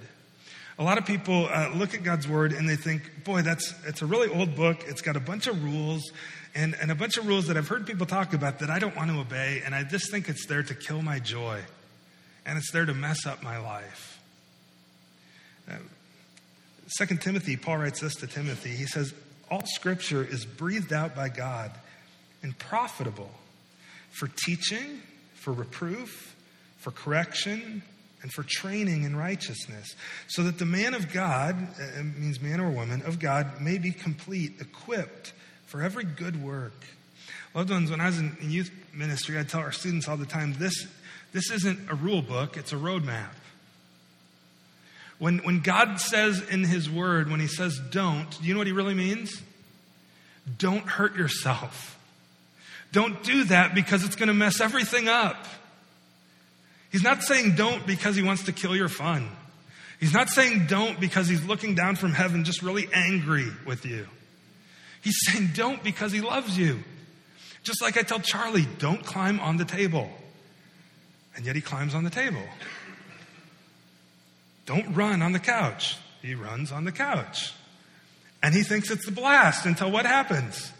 A 0.78 0.82
lot 0.82 0.98
of 0.98 1.06
people 1.06 1.48
uh, 1.50 1.70
look 1.74 1.94
at 1.94 2.02
God's 2.02 2.26
word 2.26 2.52
and 2.52 2.68
they 2.68 2.76
think, 2.76 3.24
boy, 3.24 3.42
that's 3.42 3.74
it's 3.86 4.02
a 4.02 4.06
really 4.06 4.28
old 4.28 4.56
book. 4.56 4.84
It's 4.86 5.02
got 5.02 5.16
a 5.16 5.20
bunch 5.20 5.46
of 5.46 5.62
rules 5.62 6.10
and, 6.54 6.74
and 6.80 6.90
a 6.90 6.94
bunch 6.94 7.16
of 7.16 7.26
rules 7.26 7.46
that 7.46 7.56
I've 7.56 7.68
heard 7.68 7.86
people 7.86 8.06
talk 8.06 8.34
about 8.34 8.58
that 8.58 8.70
I 8.70 8.78
don't 8.78 8.94
want 8.94 9.10
to 9.10 9.18
obey, 9.18 9.62
and 9.64 9.74
I 9.74 9.84
just 9.84 10.10
think 10.10 10.28
it's 10.28 10.46
there 10.46 10.62
to 10.62 10.74
kill 10.74 11.00
my 11.00 11.18
joy. 11.18 11.60
And 12.44 12.58
it's 12.58 12.72
there 12.72 12.84
to 12.84 12.92
mess 12.92 13.24
up 13.24 13.42
my 13.42 13.58
life. 13.58 14.20
Uh, 15.70 15.76
Second 16.88 17.22
Timothy, 17.22 17.56
Paul 17.56 17.78
writes 17.78 18.00
this 18.00 18.16
to 18.16 18.26
Timothy. 18.26 18.70
He 18.70 18.84
says, 18.84 19.14
All 19.50 19.62
scripture 19.64 20.22
is 20.22 20.44
breathed 20.44 20.92
out 20.92 21.14
by 21.14 21.30
God 21.30 21.70
and 22.42 22.58
profitable 22.58 23.30
for 24.10 24.28
teaching, 24.44 25.00
for 25.34 25.52
reproof, 25.52 26.36
for 26.78 26.90
correction, 26.90 27.82
and 28.22 28.32
for 28.32 28.44
training 28.46 29.02
in 29.02 29.16
righteousness, 29.16 29.94
so 30.28 30.44
that 30.44 30.58
the 30.58 30.64
man 30.64 30.94
of 30.94 31.12
God, 31.12 31.56
uh, 31.80 32.02
means 32.02 32.40
man 32.40 32.60
or 32.60 32.70
woman, 32.70 33.02
of 33.02 33.18
God 33.18 33.60
may 33.60 33.78
be 33.78 33.90
complete, 33.90 34.60
equipped 34.60 35.32
for 35.66 35.82
every 35.82 36.04
good 36.04 36.42
work. 36.42 36.84
Loved 37.54 37.70
ones, 37.70 37.90
when 37.90 38.00
I 38.00 38.06
was 38.06 38.18
in 38.18 38.36
youth 38.40 38.70
ministry, 38.94 39.38
I'd 39.38 39.48
tell 39.48 39.60
our 39.60 39.72
students 39.72 40.08
all 40.08 40.16
the 40.16 40.26
time 40.26 40.54
this, 40.54 40.86
this 41.32 41.50
isn't 41.50 41.90
a 41.90 41.94
rule 41.94 42.22
book, 42.22 42.56
it's 42.56 42.72
a 42.72 42.76
roadmap. 42.76 43.30
When, 45.18 45.38
when 45.38 45.60
God 45.60 46.00
says 46.00 46.40
in 46.48 46.64
His 46.64 46.88
Word, 46.88 47.30
when 47.30 47.40
He 47.40 47.46
says 47.46 47.80
don't, 47.90 48.30
do 48.40 48.46
you 48.46 48.54
know 48.54 48.58
what 48.58 48.66
He 48.66 48.72
really 48.72 48.94
means? 48.94 49.42
Don't 50.58 50.86
hurt 50.86 51.16
yourself. 51.16 51.98
Don't 52.92 53.22
do 53.22 53.44
that 53.44 53.74
because 53.74 54.04
it's 54.04 54.16
going 54.16 54.28
to 54.28 54.34
mess 54.34 54.60
everything 54.60 55.08
up. 55.08 55.46
He's 56.90 57.02
not 57.02 57.22
saying 57.22 57.56
don't 57.56 57.86
because 57.86 58.16
he 58.16 58.22
wants 58.22 58.44
to 58.44 58.52
kill 58.52 58.76
your 58.76 58.90
fun. 58.90 59.30
He's 59.98 60.12
not 60.12 60.28
saying 60.28 60.66
don't 60.66 61.00
because 61.00 61.26
he's 61.26 61.42
looking 61.44 61.74
down 61.74 61.96
from 61.96 62.12
heaven 62.12 62.44
just 62.44 62.62
really 62.62 62.88
angry 62.92 63.46
with 63.66 63.86
you. 63.86 64.06
He's 65.00 65.16
saying 65.26 65.50
don't 65.54 65.82
because 65.82 66.12
he 66.12 66.20
loves 66.20 66.58
you. 66.58 66.80
Just 67.62 67.80
like 67.80 67.96
I 67.96 68.02
tell 68.02 68.20
Charlie, 68.20 68.66
don't 68.78 69.04
climb 69.04 69.40
on 69.40 69.56
the 69.56 69.64
table. 69.64 70.10
And 71.34 71.46
yet 71.46 71.54
he 71.54 71.62
climbs 71.62 71.94
on 71.94 72.04
the 72.04 72.10
table. 72.10 72.42
Don't 74.66 74.94
run 74.94 75.22
on 75.22 75.32
the 75.32 75.38
couch. 75.38 75.96
He 76.20 76.34
runs 76.34 76.72
on 76.72 76.84
the 76.84 76.92
couch. 76.92 77.54
And 78.42 78.54
he 78.54 78.62
thinks 78.64 78.90
it's 78.90 79.06
the 79.06 79.12
blast 79.12 79.66
until 79.66 79.90
what 79.90 80.04
happens? 80.04 80.71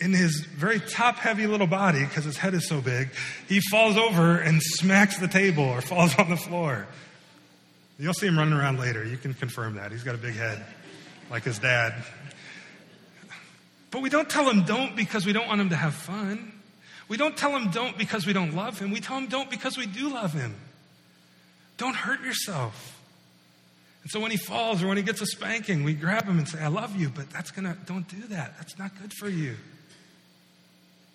In 0.00 0.12
his 0.12 0.40
very 0.40 0.80
top 0.80 1.16
heavy 1.16 1.46
little 1.46 1.66
body, 1.66 2.04
because 2.04 2.24
his 2.24 2.36
head 2.36 2.54
is 2.54 2.68
so 2.68 2.80
big, 2.80 3.10
he 3.48 3.60
falls 3.60 3.96
over 3.96 4.38
and 4.38 4.62
smacks 4.62 5.18
the 5.18 5.28
table 5.28 5.64
or 5.64 5.80
falls 5.80 6.14
on 6.18 6.30
the 6.30 6.36
floor. 6.36 6.86
You'll 7.98 8.14
see 8.14 8.28
him 8.28 8.38
running 8.38 8.54
around 8.54 8.78
later. 8.78 9.04
You 9.04 9.16
can 9.16 9.34
confirm 9.34 9.74
that. 9.74 9.90
He's 9.90 10.04
got 10.04 10.14
a 10.14 10.18
big 10.18 10.34
head, 10.34 10.64
like 11.30 11.42
his 11.42 11.58
dad. 11.58 11.94
But 13.90 14.02
we 14.02 14.10
don't 14.10 14.28
tell 14.28 14.48
him 14.48 14.64
don't 14.64 14.94
because 14.94 15.26
we 15.26 15.32
don't 15.32 15.48
want 15.48 15.60
him 15.60 15.70
to 15.70 15.76
have 15.76 15.94
fun. 15.94 16.52
We 17.08 17.16
don't 17.16 17.36
tell 17.36 17.50
him 17.56 17.70
don't 17.70 17.96
because 17.96 18.26
we 18.26 18.32
don't 18.32 18.54
love 18.54 18.78
him. 18.78 18.90
We 18.90 19.00
tell 19.00 19.16
him 19.16 19.26
don't 19.26 19.50
because 19.50 19.76
we 19.76 19.86
do 19.86 20.10
love 20.10 20.32
him. 20.32 20.54
Don't 21.78 21.96
hurt 21.96 22.22
yourself. 22.22 23.00
And 24.02 24.10
so 24.10 24.20
when 24.20 24.30
he 24.30 24.36
falls 24.36 24.82
or 24.82 24.88
when 24.88 24.96
he 24.96 25.02
gets 25.02 25.20
a 25.20 25.26
spanking, 25.26 25.84
we 25.84 25.94
grab 25.94 26.24
him 26.24 26.38
and 26.38 26.46
say, 26.46 26.60
I 26.60 26.68
love 26.68 26.96
you, 26.96 27.08
but 27.08 27.30
that's 27.30 27.50
gonna, 27.50 27.76
don't 27.86 28.06
do 28.08 28.20
that. 28.28 28.56
That's 28.58 28.78
not 28.78 28.92
good 29.00 29.12
for 29.12 29.28
you. 29.28 29.56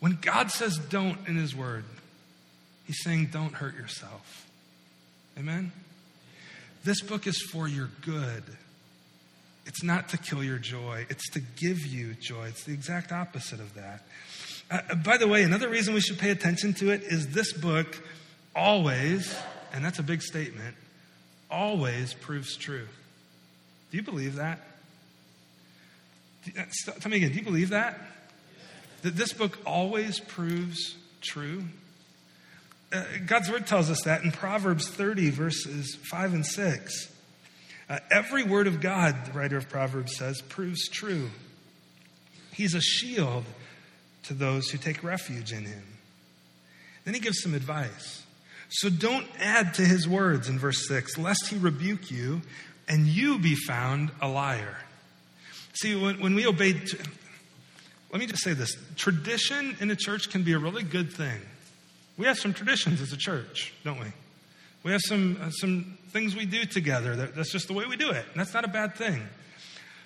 When 0.03 0.17
God 0.19 0.51
says 0.51 0.77
don't 0.77 1.17
in 1.29 1.37
His 1.37 1.55
Word, 1.55 1.85
He's 2.83 3.01
saying 3.03 3.29
don't 3.31 3.53
hurt 3.53 3.73
yourself. 3.73 4.49
Amen? 5.39 5.71
This 6.83 6.99
book 6.99 7.25
is 7.25 7.41
for 7.41 7.69
your 7.69 7.89
good. 8.01 8.43
It's 9.65 9.81
not 9.81 10.09
to 10.09 10.17
kill 10.17 10.43
your 10.43 10.57
joy, 10.57 11.05
it's 11.09 11.29
to 11.29 11.39
give 11.39 11.85
you 11.85 12.15
joy. 12.15 12.47
It's 12.47 12.65
the 12.65 12.73
exact 12.73 13.13
opposite 13.13 13.61
of 13.61 13.75
that. 13.75 14.01
Uh, 14.69 14.81
uh 14.89 14.95
by 14.95 15.15
the 15.15 15.25
way, 15.25 15.43
another 15.43 15.69
reason 15.69 15.93
we 15.93 16.01
should 16.01 16.19
pay 16.19 16.31
attention 16.31 16.73
to 16.73 16.89
it 16.89 17.03
is 17.03 17.29
this 17.29 17.53
book 17.53 18.05
always, 18.53 19.33
and 19.71 19.85
that's 19.85 19.99
a 19.99 20.03
big 20.03 20.21
statement, 20.21 20.75
always 21.49 22.13
proves 22.13 22.57
true. 22.57 22.89
Do 23.89 23.95
you 23.95 24.03
believe 24.03 24.35
that? 24.35 24.59
Uh, 26.59 26.63
tell 26.99 27.09
me 27.09 27.15
again, 27.15 27.29
do 27.29 27.37
you 27.37 27.45
believe 27.45 27.69
that? 27.69 28.01
That 29.03 29.15
this 29.15 29.33
book 29.33 29.59
always 29.65 30.19
proves 30.19 30.95
true? 31.21 31.63
Uh, 32.91 33.03
God's 33.25 33.49
word 33.49 33.67
tells 33.67 33.89
us 33.89 34.01
that 34.03 34.23
in 34.23 34.31
Proverbs 34.31 34.89
30, 34.89 35.29
verses 35.29 35.95
5 35.95 36.33
and 36.33 36.45
6. 36.45 37.11
Uh, 37.89 37.99
every 38.11 38.43
word 38.43 38.67
of 38.67 38.81
God, 38.81 39.25
the 39.25 39.31
writer 39.31 39.57
of 39.57 39.69
Proverbs 39.69 40.15
says, 40.15 40.41
proves 40.41 40.87
true. 40.89 41.29
He's 42.53 42.73
a 42.75 42.81
shield 42.81 43.45
to 44.23 44.33
those 44.33 44.69
who 44.69 44.77
take 44.77 45.03
refuge 45.03 45.51
in 45.51 45.65
him. 45.65 45.83
Then 47.03 47.13
he 47.13 47.19
gives 47.19 47.41
some 47.41 47.53
advice. 47.53 48.23
So 48.69 48.89
don't 48.89 49.27
add 49.39 49.73
to 49.75 49.81
his 49.83 50.07
words 50.07 50.47
in 50.47 50.57
verse 50.57 50.87
6, 50.87 51.17
lest 51.17 51.47
he 51.47 51.57
rebuke 51.57 52.09
you 52.09 52.41
and 52.87 53.05
you 53.05 53.37
be 53.37 53.55
found 53.55 54.11
a 54.21 54.27
liar. 54.27 54.77
See, 55.73 55.95
when, 55.95 56.19
when 56.19 56.35
we 56.35 56.47
obey, 56.47 56.79
let 58.13 58.19
me 58.19 58.27
just 58.27 58.43
say 58.43 58.53
this 58.53 58.77
tradition 58.95 59.75
in 59.79 59.89
a 59.89 59.95
church 59.95 60.29
can 60.29 60.43
be 60.43 60.53
a 60.53 60.59
really 60.59 60.83
good 60.83 61.11
thing. 61.11 61.41
We 62.15 62.27
have 62.27 62.37
some 62.37 62.53
traditions 62.53 63.01
as 63.01 63.11
a 63.11 63.17
church, 63.17 63.73
don't 63.83 63.99
we? 63.99 64.05
We 64.83 64.91
have 64.91 65.01
some, 65.01 65.39
uh, 65.41 65.49
some 65.49 65.97
things 66.09 66.35
we 66.35 66.45
do 66.45 66.63
together. 66.65 67.15
That, 67.15 67.35
that's 67.35 67.51
just 67.51 67.67
the 67.67 67.73
way 67.73 67.85
we 67.89 67.97
do 67.97 68.11
it. 68.11 68.23
And 68.31 68.35
that's 68.35 68.53
not 68.53 68.65
a 68.65 68.67
bad 68.67 68.93
thing. 68.95 69.23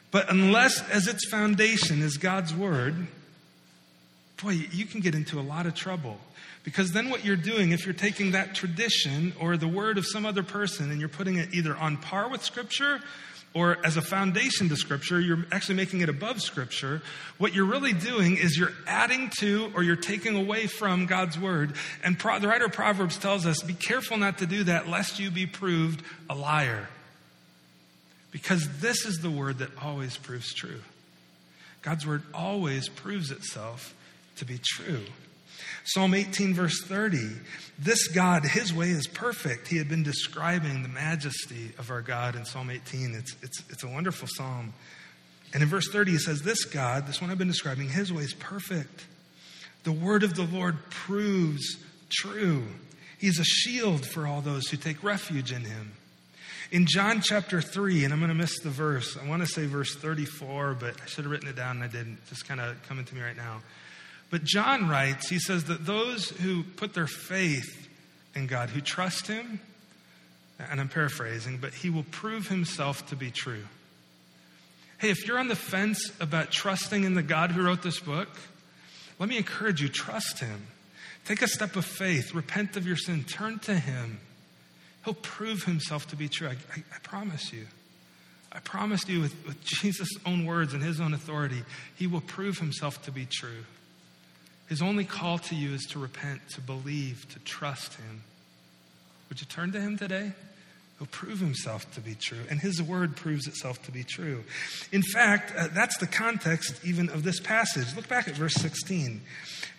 But 0.10 0.32
unless, 0.32 0.88
as 0.90 1.08
its 1.08 1.30
foundation 1.30 2.02
is 2.02 2.16
God's 2.16 2.56
word, 2.56 3.08
boy, 4.42 4.52
you 4.52 4.86
can 4.86 5.02
get 5.02 5.14
into 5.14 5.38
a 5.38 5.42
lot 5.42 5.66
of 5.66 5.76
trouble. 5.76 6.18
Because 6.64 6.94
then 6.94 7.10
what 7.10 7.26
you're 7.26 7.36
doing, 7.36 7.72
if 7.72 7.86
you're 7.86 7.94
taking 7.94 8.32
that 8.32 8.56
tradition 8.56 9.34
or 9.38 9.58
the 9.58 9.68
word 9.68 9.98
of 9.98 10.06
some 10.06 10.26
other 10.26 10.44
person 10.44 10.92
and 10.92 11.02
you're 11.02 11.10
putting 11.10 11.36
it 11.36 11.54
either 11.54 11.76
on 11.76 11.98
par 11.98 12.30
with 12.30 12.42
Scripture 12.42 13.02
or 13.58 13.84
as 13.84 13.98
a 13.98 14.04
foundation 14.04 14.70
to 14.70 14.76
Scripture, 14.76 15.20
you're 15.20 15.44
actually 15.52 15.74
making 15.74 16.02
it 16.02 16.10
above 16.10 16.44
Scripture. 16.44 17.02
What 17.40 17.56
you're 17.56 17.66
really 17.66 17.92
doing 17.92 18.38
is 18.38 18.56
you're 18.56 18.74
adding 18.86 19.32
to 19.40 19.72
or 19.74 19.82
you're 19.82 19.96
taking 19.96 20.36
away 20.36 20.68
from 20.68 21.08
God's 21.08 21.40
Word. 21.40 21.74
And 22.04 22.20
Pro- 22.20 22.38
the 22.38 22.48
writer 22.48 22.66
of 22.66 22.74
Proverbs 22.74 23.18
tells 23.18 23.48
us 23.48 23.64
be 23.64 23.74
careful 23.74 24.18
not 24.18 24.38
to 24.38 24.46
do 24.46 24.66
that, 24.66 24.88
lest 24.88 25.20
you 25.20 25.32
be 25.32 25.48
proved 25.48 26.04
a 26.30 26.36
liar. 26.36 26.88
Because 28.30 28.80
this 28.80 29.08
is 29.08 29.22
the 29.24 29.32
Word 29.32 29.58
that 29.58 29.72
always 29.82 30.18
proves 30.18 30.54
true. 30.54 30.82
God's 31.82 32.06
Word 32.06 32.22
always 32.36 32.88
proves 32.88 33.32
itself 33.32 33.96
to 34.36 34.46
be 34.46 34.60
true. 34.64 35.02
Psalm 35.88 36.14
18, 36.14 36.54
verse 36.54 36.84
30. 36.84 37.18
This 37.80 38.10
God, 38.10 38.44
his 38.44 38.74
way 38.74 38.90
is 38.90 39.08
perfect. 39.08 39.70
He 39.70 39.78
had 39.78 39.88
been 39.88 40.04
describing 40.04 40.84
the 40.84 40.90
majesty 40.90 41.72
of 41.80 41.92
our 41.92 42.02
God 42.02 42.36
in 42.36 42.44
Psalm 42.44 42.70
18. 42.70 43.16
It's, 43.16 43.36
it's, 43.42 43.64
it's 43.70 43.84
a 43.84 43.88
wonderful 43.88 44.28
psalm. 44.28 44.74
And 45.54 45.64
in 45.64 45.70
verse 45.70 45.88
30, 45.90 46.12
he 46.12 46.18
says, 46.18 46.42
This 46.42 46.66
God, 46.66 47.08
this 47.08 47.22
one 47.22 47.30
I've 47.32 47.38
been 47.38 47.48
describing, 47.48 47.88
his 47.88 48.12
way 48.12 48.24
is 48.24 48.34
perfect. 48.34 49.06
The 49.86 49.94
word 49.94 50.24
of 50.24 50.36
the 50.36 50.44
Lord 50.44 50.78
proves 50.90 51.78
true. 52.10 52.66
He's 53.18 53.40
a 53.40 53.46
shield 53.46 54.06
for 54.06 54.28
all 54.28 54.42
those 54.42 54.68
who 54.68 54.76
take 54.76 55.02
refuge 55.06 55.54
in 55.54 55.64
him. 55.64 55.94
In 56.70 56.86
John 56.86 57.22
chapter 57.22 57.62
3, 57.62 58.04
and 58.04 58.14
I'm 58.14 58.20
going 58.20 58.28
to 58.28 58.36
miss 58.36 58.60
the 58.60 58.70
verse, 58.70 59.18
I 59.18 59.26
want 59.26 59.42
to 59.42 59.48
say 59.48 59.68
verse 59.68 59.96
34, 59.96 60.76
but 60.78 61.00
I 61.02 61.06
should 61.06 61.24
have 61.24 61.32
written 61.32 61.48
it 61.48 61.56
down 61.56 61.78
and 61.78 61.86
I 61.86 61.88
didn't. 61.88 62.18
Just 62.28 62.46
kind 62.46 62.60
of 62.60 62.76
coming 62.90 63.06
to 63.06 63.16
me 63.16 63.22
right 63.22 63.38
now. 63.38 63.62
But 64.30 64.44
John 64.44 64.90
writes, 64.90 65.30
he 65.30 65.40
says 65.40 65.66
that 65.66 65.86
those 65.86 66.30
who 66.30 66.64
put 66.64 66.94
their 66.94 67.08
faith 67.08 67.88
in 68.36 68.48
God, 68.48 68.70
who 68.70 68.82
trust 68.82 69.28
him, 69.28 69.60
and 70.60 70.80
I'm 70.80 70.90
paraphrasing, 70.90 71.60
but 71.60 71.74
he 71.74 71.90
will 71.90 72.06
prove 72.12 72.48
himself 72.48 73.08
to 73.08 73.16
be 73.16 73.32
true. 73.32 73.64
Hey, 75.00 75.12
if 75.12 75.28
you're 75.28 75.38
on 75.38 75.48
the 75.48 75.56
fence 75.56 76.12
about 76.20 76.52
trusting 76.52 77.04
in 77.04 77.14
the 77.14 77.22
God 77.22 77.52
who 77.52 77.62
wrote 77.62 77.84
this 77.84 78.00
book, 78.00 78.30
Let 79.20 79.30
me 79.30 79.38
encourage 79.38 79.82
you 79.82 79.90
trust 79.90 80.40
Him. 80.40 80.68
Take 81.26 81.42
a 81.42 81.48
step 81.48 81.76
of 81.76 81.86
faith, 81.86 82.34
repent 82.34 82.78
of 82.78 82.88
your 82.88 82.96
sin, 82.96 83.24
turn 83.24 83.60
to 83.60 83.76
Him. 83.78 84.20
He'll 85.06 85.14
prove 85.14 85.64
Himself 85.66 86.08
to 86.08 86.16
be 86.16 86.28
true. 86.28 86.48
I, 86.48 86.52
I, 86.52 86.84
I 86.96 87.00
promise 87.04 87.54
you. 87.54 87.68
I 88.52 88.60
promise 88.60 89.08
you, 89.08 89.22
with, 89.22 89.36
with 89.46 89.64
Jesus' 89.64 90.10
own 90.26 90.46
words 90.46 90.74
and 90.74 90.82
His 90.82 91.00
own 91.00 91.14
authority, 91.14 91.64
He 91.96 92.08
will 92.08 92.22
prove 92.22 92.58
Himself 92.58 93.04
to 93.04 93.12
be 93.12 93.28
true. 93.28 93.66
His 94.68 94.82
only 94.82 95.06
call 95.06 95.38
to 95.40 95.56
you 95.56 95.74
is 95.74 95.86
to 95.88 96.00
repent, 96.00 96.42
to 96.52 96.62
believe, 96.62 97.26
to 97.30 97.40
trust 97.40 97.94
Him. 97.96 98.22
Would 99.30 99.40
you 99.40 99.48
turn 99.48 99.72
to 99.72 99.82
Him 99.82 99.98
today? 99.98 100.34
He'll 100.98 101.08
prove 101.08 101.40
himself 101.40 101.92
to 101.94 102.02
be 102.02 102.16
true, 102.16 102.40
and 102.50 102.60
his 102.60 102.82
word 102.82 103.16
proves 103.16 103.46
itself 103.46 103.84
to 103.84 103.92
be 103.92 104.04
true. 104.04 104.44
In 104.92 105.04
fact, 105.04 105.54
uh, 105.56 105.68
that's 105.72 105.98
the 105.98 106.08
context 106.08 106.84
even 106.84 107.10
of 107.10 107.22
this 107.22 107.40
passage. 107.40 107.96
Look 107.96 108.08
back 108.08 108.28
at 108.28 108.34
verse 108.34 108.56
16. 108.56 109.22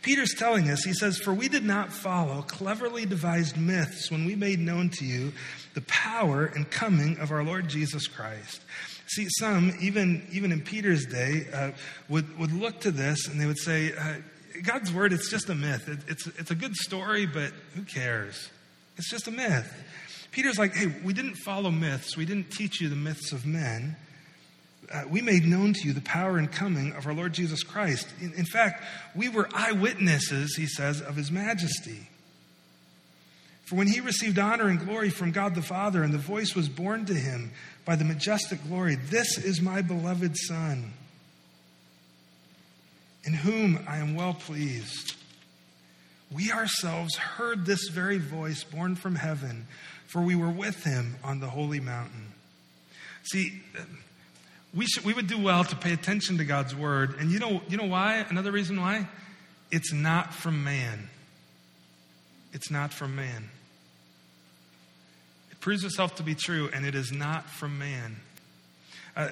Peter's 0.02 0.32
telling 0.34 0.70
us, 0.70 0.84
he 0.84 0.92
says, 0.92 1.18
For 1.18 1.34
we 1.34 1.48
did 1.48 1.64
not 1.64 1.92
follow 1.92 2.42
cleverly 2.42 3.04
devised 3.04 3.56
myths 3.56 4.12
when 4.12 4.26
we 4.26 4.36
made 4.36 4.60
known 4.60 4.90
to 4.90 5.04
you 5.04 5.32
the 5.74 5.80
power 5.82 6.46
and 6.46 6.70
coming 6.70 7.18
of 7.18 7.32
our 7.32 7.42
Lord 7.42 7.68
Jesus 7.68 8.06
Christ. 8.06 8.62
See, 9.08 9.26
some, 9.40 9.72
even, 9.80 10.24
even 10.30 10.52
in 10.52 10.60
Peter's 10.60 11.04
day, 11.04 11.48
uh, 11.52 11.72
would, 12.08 12.38
would 12.38 12.52
look 12.52 12.78
to 12.80 12.92
this 12.92 13.26
and 13.26 13.40
they 13.40 13.46
would 13.46 13.58
say, 13.58 13.92
uh, 13.92 14.14
God's 14.62 14.92
word, 14.92 15.12
it's 15.12 15.30
just 15.30 15.48
a 15.48 15.54
myth. 15.54 15.88
It, 15.88 15.98
it's, 16.08 16.26
it's 16.26 16.50
a 16.50 16.54
good 16.54 16.74
story, 16.74 17.26
but 17.26 17.52
who 17.74 17.82
cares? 17.82 18.50
It's 18.96 19.10
just 19.10 19.28
a 19.28 19.30
myth. 19.30 19.72
Peter's 20.30 20.58
like, 20.58 20.74
hey, 20.74 20.94
we 21.04 21.12
didn't 21.12 21.36
follow 21.36 21.70
myths. 21.70 22.16
We 22.16 22.24
didn't 22.24 22.50
teach 22.50 22.80
you 22.80 22.88
the 22.88 22.96
myths 22.96 23.32
of 23.32 23.46
men. 23.46 23.96
Uh, 24.92 25.02
we 25.08 25.20
made 25.20 25.44
known 25.44 25.74
to 25.74 25.86
you 25.86 25.92
the 25.92 26.00
power 26.00 26.38
and 26.38 26.50
coming 26.50 26.92
of 26.92 27.06
our 27.06 27.14
Lord 27.14 27.32
Jesus 27.32 27.62
Christ. 27.62 28.08
In, 28.20 28.32
in 28.34 28.44
fact, 28.44 28.84
we 29.14 29.28
were 29.28 29.48
eyewitnesses, 29.54 30.56
he 30.56 30.66
says, 30.66 31.00
of 31.00 31.16
his 31.16 31.30
majesty. 31.30 32.08
For 33.66 33.76
when 33.76 33.86
he 33.86 34.00
received 34.00 34.38
honor 34.38 34.68
and 34.68 34.80
glory 34.80 35.10
from 35.10 35.30
God 35.30 35.54
the 35.54 35.62
Father, 35.62 36.02
and 36.02 36.12
the 36.12 36.18
voice 36.18 36.54
was 36.54 36.70
borne 36.70 37.04
to 37.04 37.14
him 37.14 37.52
by 37.84 37.96
the 37.96 38.04
majestic 38.04 38.62
glory, 38.66 38.94
This 38.94 39.36
is 39.36 39.60
my 39.60 39.82
beloved 39.82 40.36
Son, 40.36 40.92
in 43.24 43.34
whom 43.34 43.84
I 43.88 43.98
am 43.98 44.14
well 44.14 44.34
pleased. 44.34 45.14
We 46.30 46.52
ourselves 46.52 47.16
heard 47.16 47.64
this 47.64 47.88
very 47.88 48.18
voice 48.18 48.64
borne 48.64 48.96
from 48.96 49.14
heaven 49.14 49.66
for 50.08 50.22
we 50.22 50.34
were 50.34 50.50
with 50.50 50.84
him 50.84 51.16
on 51.22 51.38
the 51.38 51.48
holy 51.48 51.80
mountain. 51.80 52.32
See, 53.24 53.60
we, 54.74 54.86
should, 54.86 55.04
we 55.04 55.12
would 55.12 55.26
do 55.26 55.38
well 55.38 55.64
to 55.64 55.76
pay 55.76 55.92
attention 55.92 56.38
to 56.38 56.44
God's 56.44 56.74
word. 56.74 57.16
And 57.20 57.30
you 57.30 57.38
know, 57.38 57.60
you 57.68 57.76
know 57.76 57.84
why? 57.84 58.24
Another 58.30 58.50
reason 58.50 58.80
why? 58.80 59.06
It's 59.70 59.92
not 59.92 60.32
from 60.32 60.64
man. 60.64 61.10
It's 62.54 62.70
not 62.70 62.94
from 62.94 63.16
man. 63.16 63.50
It 65.50 65.60
proves 65.60 65.84
itself 65.84 66.16
to 66.16 66.22
be 66.22 66.34
true, 66.34 66.70
and 66.72 66.86
it 66.86 66.94
is 66.94 67.12
not 67.12 67.50
from 67.50 67.78
man. 67.78 68.16
Uh, 69.14 69.28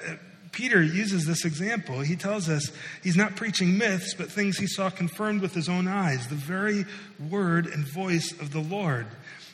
Peter 0.57 0.83
uses 0.83 1.27
this 1.27 1.45
example. 1.45 2.01
He 2.01 2.17
tells 2.17 2.49
us 2.49 2.73
he's 3.03 3.15
not 3.15 3.37
preaching 3.37 3.77
myths, 3.77 4.15
but 4.15 4.33
things 4.33 4.57
he 4.57 4.67
saw 4.67 4.89
confirmed 4.89 5.43
with 5.43 5.53
his 5.53 5.69
own 5.69 5.87
eyes, 5.87 6.29
the 6.29 6.35
very 6.35 6.87
word 7.29 7.67
and 7.67 7.87
voice 7.87 8.33
of 8.41 8.53
the 8.53 8.61
Lord. 8.61 9.07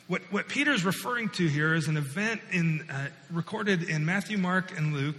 What, 0.07 0.21
what 0.31 0.47
Peter's 0.47 0.85
referring 0.85 1.27
to 1.31 1.45
here 1.45 1.73
is 1.73 1.89
an 1.89 1.97
event 1.97 2.39
in, 2.53 2.89
uh, 2.89 3.09
recorded 3.29 3.83
in 3.83 4.05
Matthew, 4.05 4.37
Mark, 4.37 4.77
and 4.77 4.93
Luke 4.93 5.17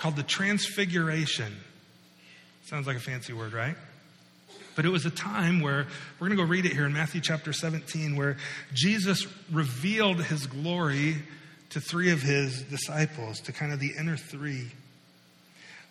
called 0.00 0.16
the 0.16 0.24
Transfiguration. 0.24 1.56
Sounds 2.64 2.88
like 2.88 2.96
a 2.96 3.00
fancy 3.00 3.32
word, 3.32 3.52
right? 3.52 3.76
But 4.74 4.84
it 4.84 4.88
was 4.88 5.06
a 5.06 5.10
time 5.10 5.60
where, 5.60 5.86
we're 6.18 6.26
going 6.26 6.36
to 6.36 6.44
go 6.44 6.48
read 6.48 6.66
it 6.66 6.72
here 6.72 6.86
in 6.86 6.92
Matthew 6.92 7.20
chapter 7.20 7.52
17, 7.52 8.16
where 8.16 8.36
Jesus 8.74 9.28
revealed 9.52 10.24
his 10.24 10.48
glory 10.48 11.18
to 11.68 11.80
three 11.80 12.10
of 12.10 12.20
his 12.20 12.62
disciples, 12.64 13.38
to 13.42 13.52
kind 13.52 13.72
of 13.72 13.78
the 13.78 13.92
inner 13.96 14.16
three. 14.16 14.72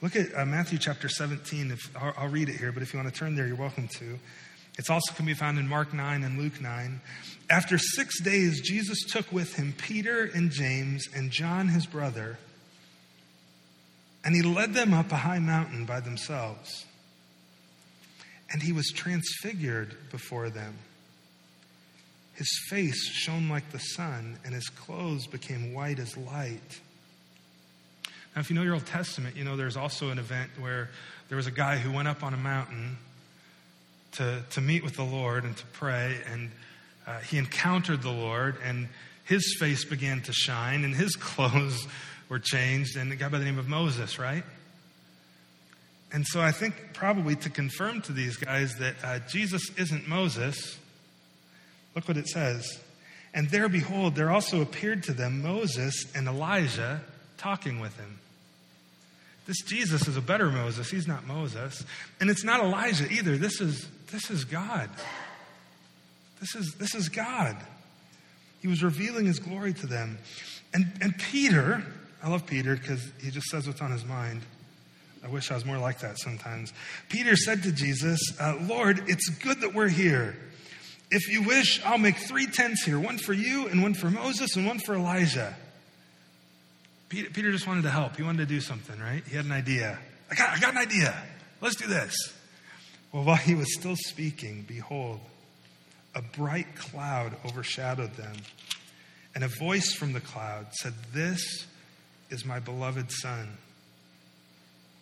Look 0.01 0.15
at 0.15 0.33
uh, 0.33 0.45
Matthew 0.45 0.77
chapter 0.77 1.09
17. 1.09 1.71
If, 1.71 1.97
I'll, 1.97 2.13
I'll 2.17 2.27
read 2.29 2.47
it 2.47 2.55
here, 2.55 2.71
but 2.71 2.83
if 2.83 2.93
you 2.93 2.99
want 2.99 3.13
to 3.13 3.19
turn 3.19 3.35
there, 3.35 3.45
you're 3.47 3.57
welcome 3.57 3.89
to. 3.99 4.17
It's 4.77 4.89
also 4.89 5.13
can 5.13 5.25
be 5.25 5.33
found 5.33 5.59
in 5.59 5.67
Mark 5.67 5.93
9 5.93 6.23
and 6.23 6.39
Luke 6.39 6.61
9. 6.61 7.01
After 7.49 7.77
six 7.77 8.21
days, 8.21 8.61
Jesus 8.61 9.03
took 9.03 9.29
with 9.29 9.55
him 9.55 9.73
Peter 9.77 10.29
and 10.33 10.51
James 10.51 11.05
and 11.13 11.31
John, 11.31 11.67
his 11.67 11.85
brother, 11.85 12.39
and 14.23 14.33
he 14.33 14.41
led 14.41 14.73
them 14.73 14.93
up 14.93 15.11
a 15.11 15.17
high 15.17 15.39
mountain 15.39 15.85
by 15.85 15.99
themselves. 15.99 16.85
And 18.51 18.61
he 18.61 18.71
was 18.71 18.87
transfigured 18.87 19.97
before 20.11 20.49
them. 20.49 20.75
His 22.35 22.49
face 22.69 23.05
shone 23.09 23.49
like 23.49 23.71
the 23.71 23.79
sun, 23.79 24.39
and 24.45 24.53
his 24.53 24.69
clothes 24.69 25.27
became 25.27 25.73
white 25.73 25.99
as 25.99 26.15
light. 26.15 26.79
Now, 28.35 28.41
if 28.41 28.49
you 28.49 28.55
know 28.55 28.63
your 28.63 28.75
Old 28.75 28.85
Testament, 28.85 29.35
you 29.35 29.43
know 29.43 29.57
there's 29.57 29.77
also 29.77 30.09
an 30.09 30.19
event 30.19 30.51
where 30.59 30.89
there 31.29 31.35
was 31.35 31.47
a 31.47 31.51
guy 31.51 31.77
who 31.77 31.91
went 31.91 32.07
up 32.07 32.23
on 32.23 32.33
a 32.33 32.37
mountain 32.37 32.97
to, 34.13 34.43
to 34.51 34.61
meet 34.61 34.83
with 34.83 34.95
the 34.95 35.03
Lord 35.03 35.43
and 35.43 35.55
to 35.55 35.65
pray. 35.67 36.17
And 36.31 36.51
uh, 37.07 37.19
he 37.19 37.37
encountered 37.37 38.01
the 38.01 38.11
Lord, 38.11 38.57
and 38.63 38.87
his 39.25 39.57
face 39.59 39.85
began 39.85 40.21
to 40.21 40.33
shine, 40.33 40.83
and 40.83 40.95
his 40.95 41.15
clothes 41.19 41.87
were 42.29 42.39
changed, 42.39 42.95
and 42.95 43.11
a 43.11 43.15
guy 43.15 43.29
by 43.29 43.39
the 43.39 43.45
name 43.45 43.59
of 43.59 43.67
Moses, 43.67 44.19
right? 44.19 44.43
And 46.11 46.25
so 46.25 46.41
I 46.41 46.51
think 46.51 46.75
probably 46.93 47.35
to 47.37 47.49
confirm 47.49 48.01
to 48.03 48.11
these 48.11 48.37
guys 48.37 48.75
that 48.75 48.95
uh, 49.03 49.19
Jesus 49.27 49.61
isn't 49.77 50.07
Moses, 50.07 50.77
look 51.95 52.07
what 52.07 52.17
it 52.17 52.27
says. 52.27 52.79
And 53.33 53.49
there, 53.49 53.69
behold, 53.69 54.15
there 54.15 54.31
also 54.31 54.61
appeared 54.61 55.03
to 55.03 55.13
them 55.13 55.43
Moses 55.43 56.05
and 56.15 56.27
Elijah 56.27 57.01
talking 57.39 57.79
with 57.79 57.97
him. 57.97 58.19
This 59.47 59.63
Jesus 59.63 60.07
is 60.07 60.15
a 60.15 60.21
better 60.21 60.51
Moses. 60.51 60.91
He's 60.91 61.07
not 61.07 61.25
Moses. 61.25 61.83
And 62.21 62.29
it's 62.29 62.43
not 62.43 62.59
Elijah 62.59 63.11
either. 63.11 63.35
This 63.35 63.59
is, 63.59 63.87
this 64.11 64.29
is 64.29 64.45
God. 64.45 64.91
This 66.39 66.53
is, 66.53 66.75
this 66.75 66.93
is 66.93 67.09
God. 67.09 67.57
He 68.61 68.67
was 68.67 68.83
revealing 68.83 69.25
his 69.25 69.39
glory 69.39 69.73
to 69.73 69.87
them. 69.87 70.19
And, 70.73 70.91
and 71.01 71.17
Peter, 71.17 71.83
I 72.21 72.29
love 72.29 72.45
Peter 72.45 72.75
because 72.75 73.11
he 73.21 73.31
just 73.31 73.47
says 73.47 73.65
what's 73.65 73.81
on 73.81 73.91
his 73.91 74.05
mind. 74.05 74.41
I 75.23 75.27
wish 75.27 75.49
I 75.51 75.55
was 75.55 75.65
more 75.65 75.79
like 75.79 75.99
that 75.99 76.19
sometimes. 76.19 76.71
Peter 77.09 77.35
said 77.35 77.63
to 77.63 77.71
Jesus, 77.71 78.19
uh, 78.39 78.55
Lord, 78.61 79.03
it's 79.07 79.29
good 79.29 79.61
that 79.61 79.73
we're 79.73 79.89
here. 79.89 80.37
If 81.11 81.27
you 81.31 81.41
wish, 81.41 81.83
I'll 81.83 81.97
make 81.97 82.17
three 82.17 82.45
tents 82.45 82.83
here 82.83 82.99
one 82.99 83.17
for 83.17 83.33
you, 83.33 83.67
and 83.67 83.81
one 83.81 83.95
for 83.95 84.11
Moses, 84.11 84.55
and 84.55 84.67
one 84.67 84.79
for 84.79 84.93
Elijah. 84.93 85.55
Peter, 87.09 87.29
Peter 87.31 87.51
just 87.51 87.67
wanted 87.67 87.81
to 87.83 87.89
help. 87.89 88.15
He 88.15 88.23
wanted 88.23 88.47
to 88.47 88.53
do 88.53 88.61
something, 88.61 88.99
right? 88.99 89.23
He 89.27 89.35
had 89.35 89.45
an 89.45 89.51
idea. 89.51 89.99
I 90.31 90.35
got, 90.35 90.49
I 90.49 90.59
got 90.59 90.71
an 90.71 90.77
idea. 90.77 91.15
Let's 91.59 91.75
do 91.75 91.87
this. 91.87 92.15
Well, 93.11 93.23
while 93.23 93.35
he 93.35 93.55
was 93.55 93.73
still 93.73 93.95
speaking, 93.95 94.63
behold, 94.67 95.19
a 96.13 96.21
bright 96.21 96.75
cloud 96.75 97.35
overshadowed 97.45 98.13
them. 98.15 98.35
And 99.33 99.43
a 99.43 99.47
voice 99.47 99.93
from 99.93 100.13
the 100.13 100.19
cloud 100.19 100.67
said, 100.73 100.93
This 101.13 101.65
is 102.29 102.45
my 102.45 102.59
beloved 102.59 103.11
Son, 103.11 103.57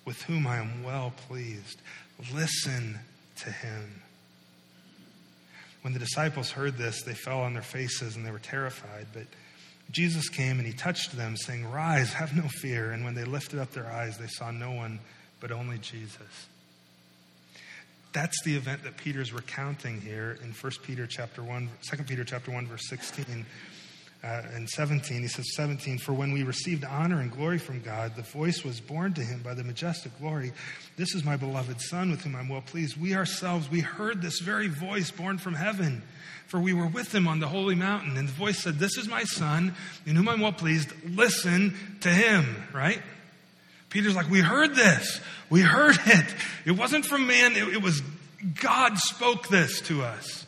with 0.06 0.22
whom 0.24 0.48
I 0.48 0.58
am 0.58 0.84
well 0.84 1.14
pleased. 1.28 1.82
Listen 2.34 3.00
to 3.38 3.52
him. 3.52 4.02
When 5.82 5.94
the 5.94 6.00
disciples 6.00 6.52
heard 6.52 6.78
this, 6.78 7.04
they 7.04 7.14
fell 7.14 7.42
on 7.42 7.54
their 7.54 7.62
faces 7.62 8.16
and 8.16 8.26
they 8.26 8.32
were 8.32 8.40
terrified. 8.40 9.08
But 9.14 9.28
Jesus 9.92 10.30
came 10.30 10.58
and 10.58 10.68
he 10.68 10.74
touched 10.74 11.16
them, 11.16 11.38
saying, 11.38 11.70
Rise, 11.72 12.14
have 12.14 12.36
no 12.36 12.44
fear. 12.44 12.92
And 12.92 13.06
when 13.06 13.16
they 13.16 13.24
lifted 13.24 13.60
up 13.60 13.72
their 13.72 13.88
eyes, 13.88 14.18
they 14.18 14.28
saw 14.28 14.52
no 14.52 14.72
one 14.72 15.00
but 15.40 15.52
only 15.52 15.78
Jesus. 15.78 16.48
That's 18.14 18.42
the 18.44 18.56
event 18.56 18.84
that 18.84 18.98
Peter's 18.98 19.32
recounting 19.32 20.02
here 20.02 20.38
in 20.44 20.52
1 20.52 20.72
Peter 20.84 21.06
chapter 21.06 21.44
1, 21.44 21.70
2 21.90 22.04
Peter 22.04 22.24
chapter 22.24 22.52
1, 22.52 22.68
verse 22.68 22.88
16 22.90 23.46
uh, 24.24 24.44
and 24.54 24.68
17. 24.70 25.22
He 25.22 25.28
says, 25.28 25.56
17, 25.56 26.00
For 26.00 26.14
when 26.14 26.32
we 26.34 26.44
received 26.44 26.84
honor 26.84 27.22
and 27.22 27.32
glory 27.32 27.60
from 27.60 27.82
God, 27.82 28.16
the 28.16 28.24
voice 28.24 28.64
was 28.64 28.80
borne 28.80 29.14
to 29.14 29.22
him 29.22 29.42
by 29.42 29.54
the 29.54 29.64
majestic 29.64 30.18
glory. 30.20 30.52
This 30.96 31.14
is 31.16 31.24
my 31.24 31.38
beloved 31.38 31.82
Son 31.82 32.12
with 32.12 32.22
whom 32.22 32.36
I'm 32.36 32.50
well 32.50 32.62
pleased. 32.62 33.00
We 33.00 33.16
ourselves, 33.16 33.70
we 33.70 33.82
heard 33.82 34.22
this 34.22 34.40
very 34.40 34.68
voice 34.68 35.12
borne 35.12 35.38
from 35.38 35.54
heaven 35.54 36.04
for 36.48 36.60
we 36.60 36.74
were 36.74 36.88
with 36.88 37.14
him 37.14 37.28
on 37.28 37.40
the 37.40 37.48
holy 37.48 37.76
mountain. 37.76 38.18
And 38.18 38.28
the 38.28 38.34
voice 38.34 38.60
said, 38.60 38.80
This 38.80 38.98
is 38.98 39.08
my 39.08 39.24
son, 39.24 39.76
in 40.06 40.16
whom 40.16 40.30
I'm 40.30 40.42
well 40.42 40.54
pleased. 40.54 40.92
Listen 41.06 41.76
to 42.02 42.10
him, 42.10 42.64
right? 42.74 43.02
Peter's 43.90 44.16
like, 44.16 44.30
We 44.30 44.40
heard 44.40 44.76
this. 44.76 45.20
We 45.50 45.62
heard 45.62 45.98
it. 46.06 46.36
It 46.66 46.72
wasn't 46.72 47.06
from 47.06 47.28
man, 47.28 47.54
it, 47.56 47.68
it 47.68 47.82
was 47.82 48.02
God 48.62 48.98
spoke 48.98 49.50
this 49.50 49.82
to 49.82 50.04
us. 50.04 50.46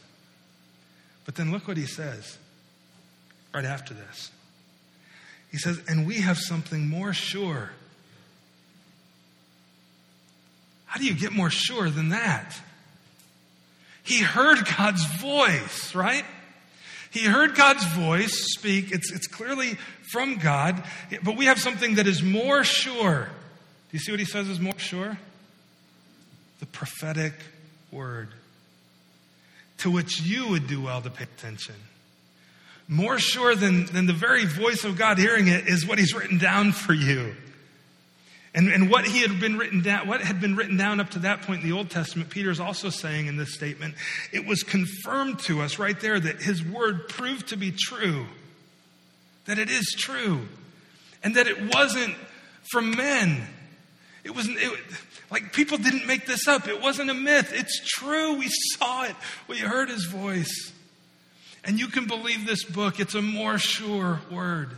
But 1.26 1.36
then 1.36 1.51
look 1.51 1.67
what 1.67 1.78
he 1.78 1.86
says 1.86 2.38
right 3.54 3.66
after 3.66 3.93
this. 3.93 4.32
He 5.52 5.58
says, 5.58 5.82
And 5.88 6.06
we 6.06 6.22
have 6.22 6.38
something 6.38 6.88
more 6.88 7.14
sure. 7.14 7.72
How 10.86 11.00
do 11.00 11.06
you 11.06 11.14
get 11.14 11.32
more 11.32 11.50
sure 11.50 11.89
than 11.89 12.10
that? 12.10 12.60
He 14.04 14.20
heard 14.20 14.60
God's 14.78 15.06
voice, 15.22 15.93
right? 15.93 16.26
He 17.12 17.26
heard 17.26 17.56
God's 17.56 17.84
voice 17.93 18.54
speak. 18.54 18.91
It's, 18.91 19.12
it's 19.12 19.28
clearly 19.28 19.78
from 20.12 20.38
God, 20.38 20.84
but 21.24 21.38
we 21.38 21.45
have 21.45 21.60
something 21.60 21.95
that 21.95 22.08
is 22.08 22.24
more 22.24 22.64
sure. 22.64 23.26
Do 23.26 23.97
you 23.97 24.00
see 24.00 24.12
what 24.12 24.20
he 24.20 24.26
says 24.26 24.47
is 24.47 24.60
more 24.60 24.78
sure? 24.78 25.18
The 26.60 26.66
prophetic 26.66 27.34
word, 27.91 28.30
to 29.80 29.91
which 29.91 30.22
you 30.22 30.47
would 30.50 30.68
do 30.68 30.82
well 30.82 31.02
to 31.02 31.10
pay 31.10 31.24
attention. 31.24 31.76
More 32.92 33.20
sure 33.20 33.54
than, 33.54 33.86
than 33.86 34.08
the 34.08 34.14
very 34.14 34.46
voice 34.46 34.84
of 34.84 34.98
God 34.98 35.20
hearing 35.20 35.48
it 35.48 35.68
is 35.68 35.86
what 35.86 36.00
he's 36.00 36.16
written 36.16 36.40
down 36.40 36.72
for 36.72 36.94
you. 36.94 37.36
And, 38.56 38.68
and 38.70 38.90
what 38.90 39.06
he 39.06 39.20
had 39.20 39.40
been 39.40 39.60
written 39.60 39.84
down, 39.84 40.08
what 40.08 40.22
had 40.22 40.42
been 40.42 40.56
written 40.56 40.76
down 40.76 41.00
up 41.00 41.12
to 41.12 41.20
that 41.20 41.44
point 41.44 41.62
in 41.62 41.70
the 41.70 41.78
Old 41.78 41.92
Testament, 41.92 42.32
Peter 42.32 42.50
is 42.50 42.60
also 42.60 42.90
saying 42.90 43.28
in 43.28 43.38
this 43.38 43.54
statement, 43.54 43.94
it 44.34 44.44
was 44.48 44.64
confirmed 44.64 45.38
to 45.42 45.62
us 45.62 45.78
right 45.78 46.00
there 46.00 46.20
that 46.20 46.42
his 46.42 46.66
word 46.66 47.08
proved 47.10 47.50
to 47.50 47.58
be 47.58 47.72
true. 47.72 48.26
That 49.46 49.60
it 49.60 49.70
is 49.70 49.96
true. 49.96 50.48
And 51.24 51.36
that 51.36 51.46
it 51.46 51.76
wasn't 51.76 52.16
from 52.72 52.90
men. 52.96 53.44
It 54.24 54.34
wasn't, 54.34 54.58
it, 54.58 54.80
like 55.30 55.54
people 55.54 55.78
didn't 55.78 56.08
make 56.08 56.26
this 56.26 56.48
up. 56.48 56.68
It 56.68 56.82
wasn't 56.82 57.12
a 57.12 57.14
myth. 57.14 57.52
It's 57.54 57.88
true. 57.88 58.34
We 58.34 58.48
saw 58.50 59.04
it. 59.04 59.16
We 59.48 59.60
heard 59.60 59.90
his 59.90 60.06
voice. 60.06 60.74
And 61.70 61.80
you 61.80 61.86
can 61.86 62.07
believe 62.07 62.47
this 62.47 62.63
book. 62.63 62.99
It's 62.99 63.13
a 63.13 63.22
more 63.22 63.59
sure 63.59 64.22
word. 64.32 64.72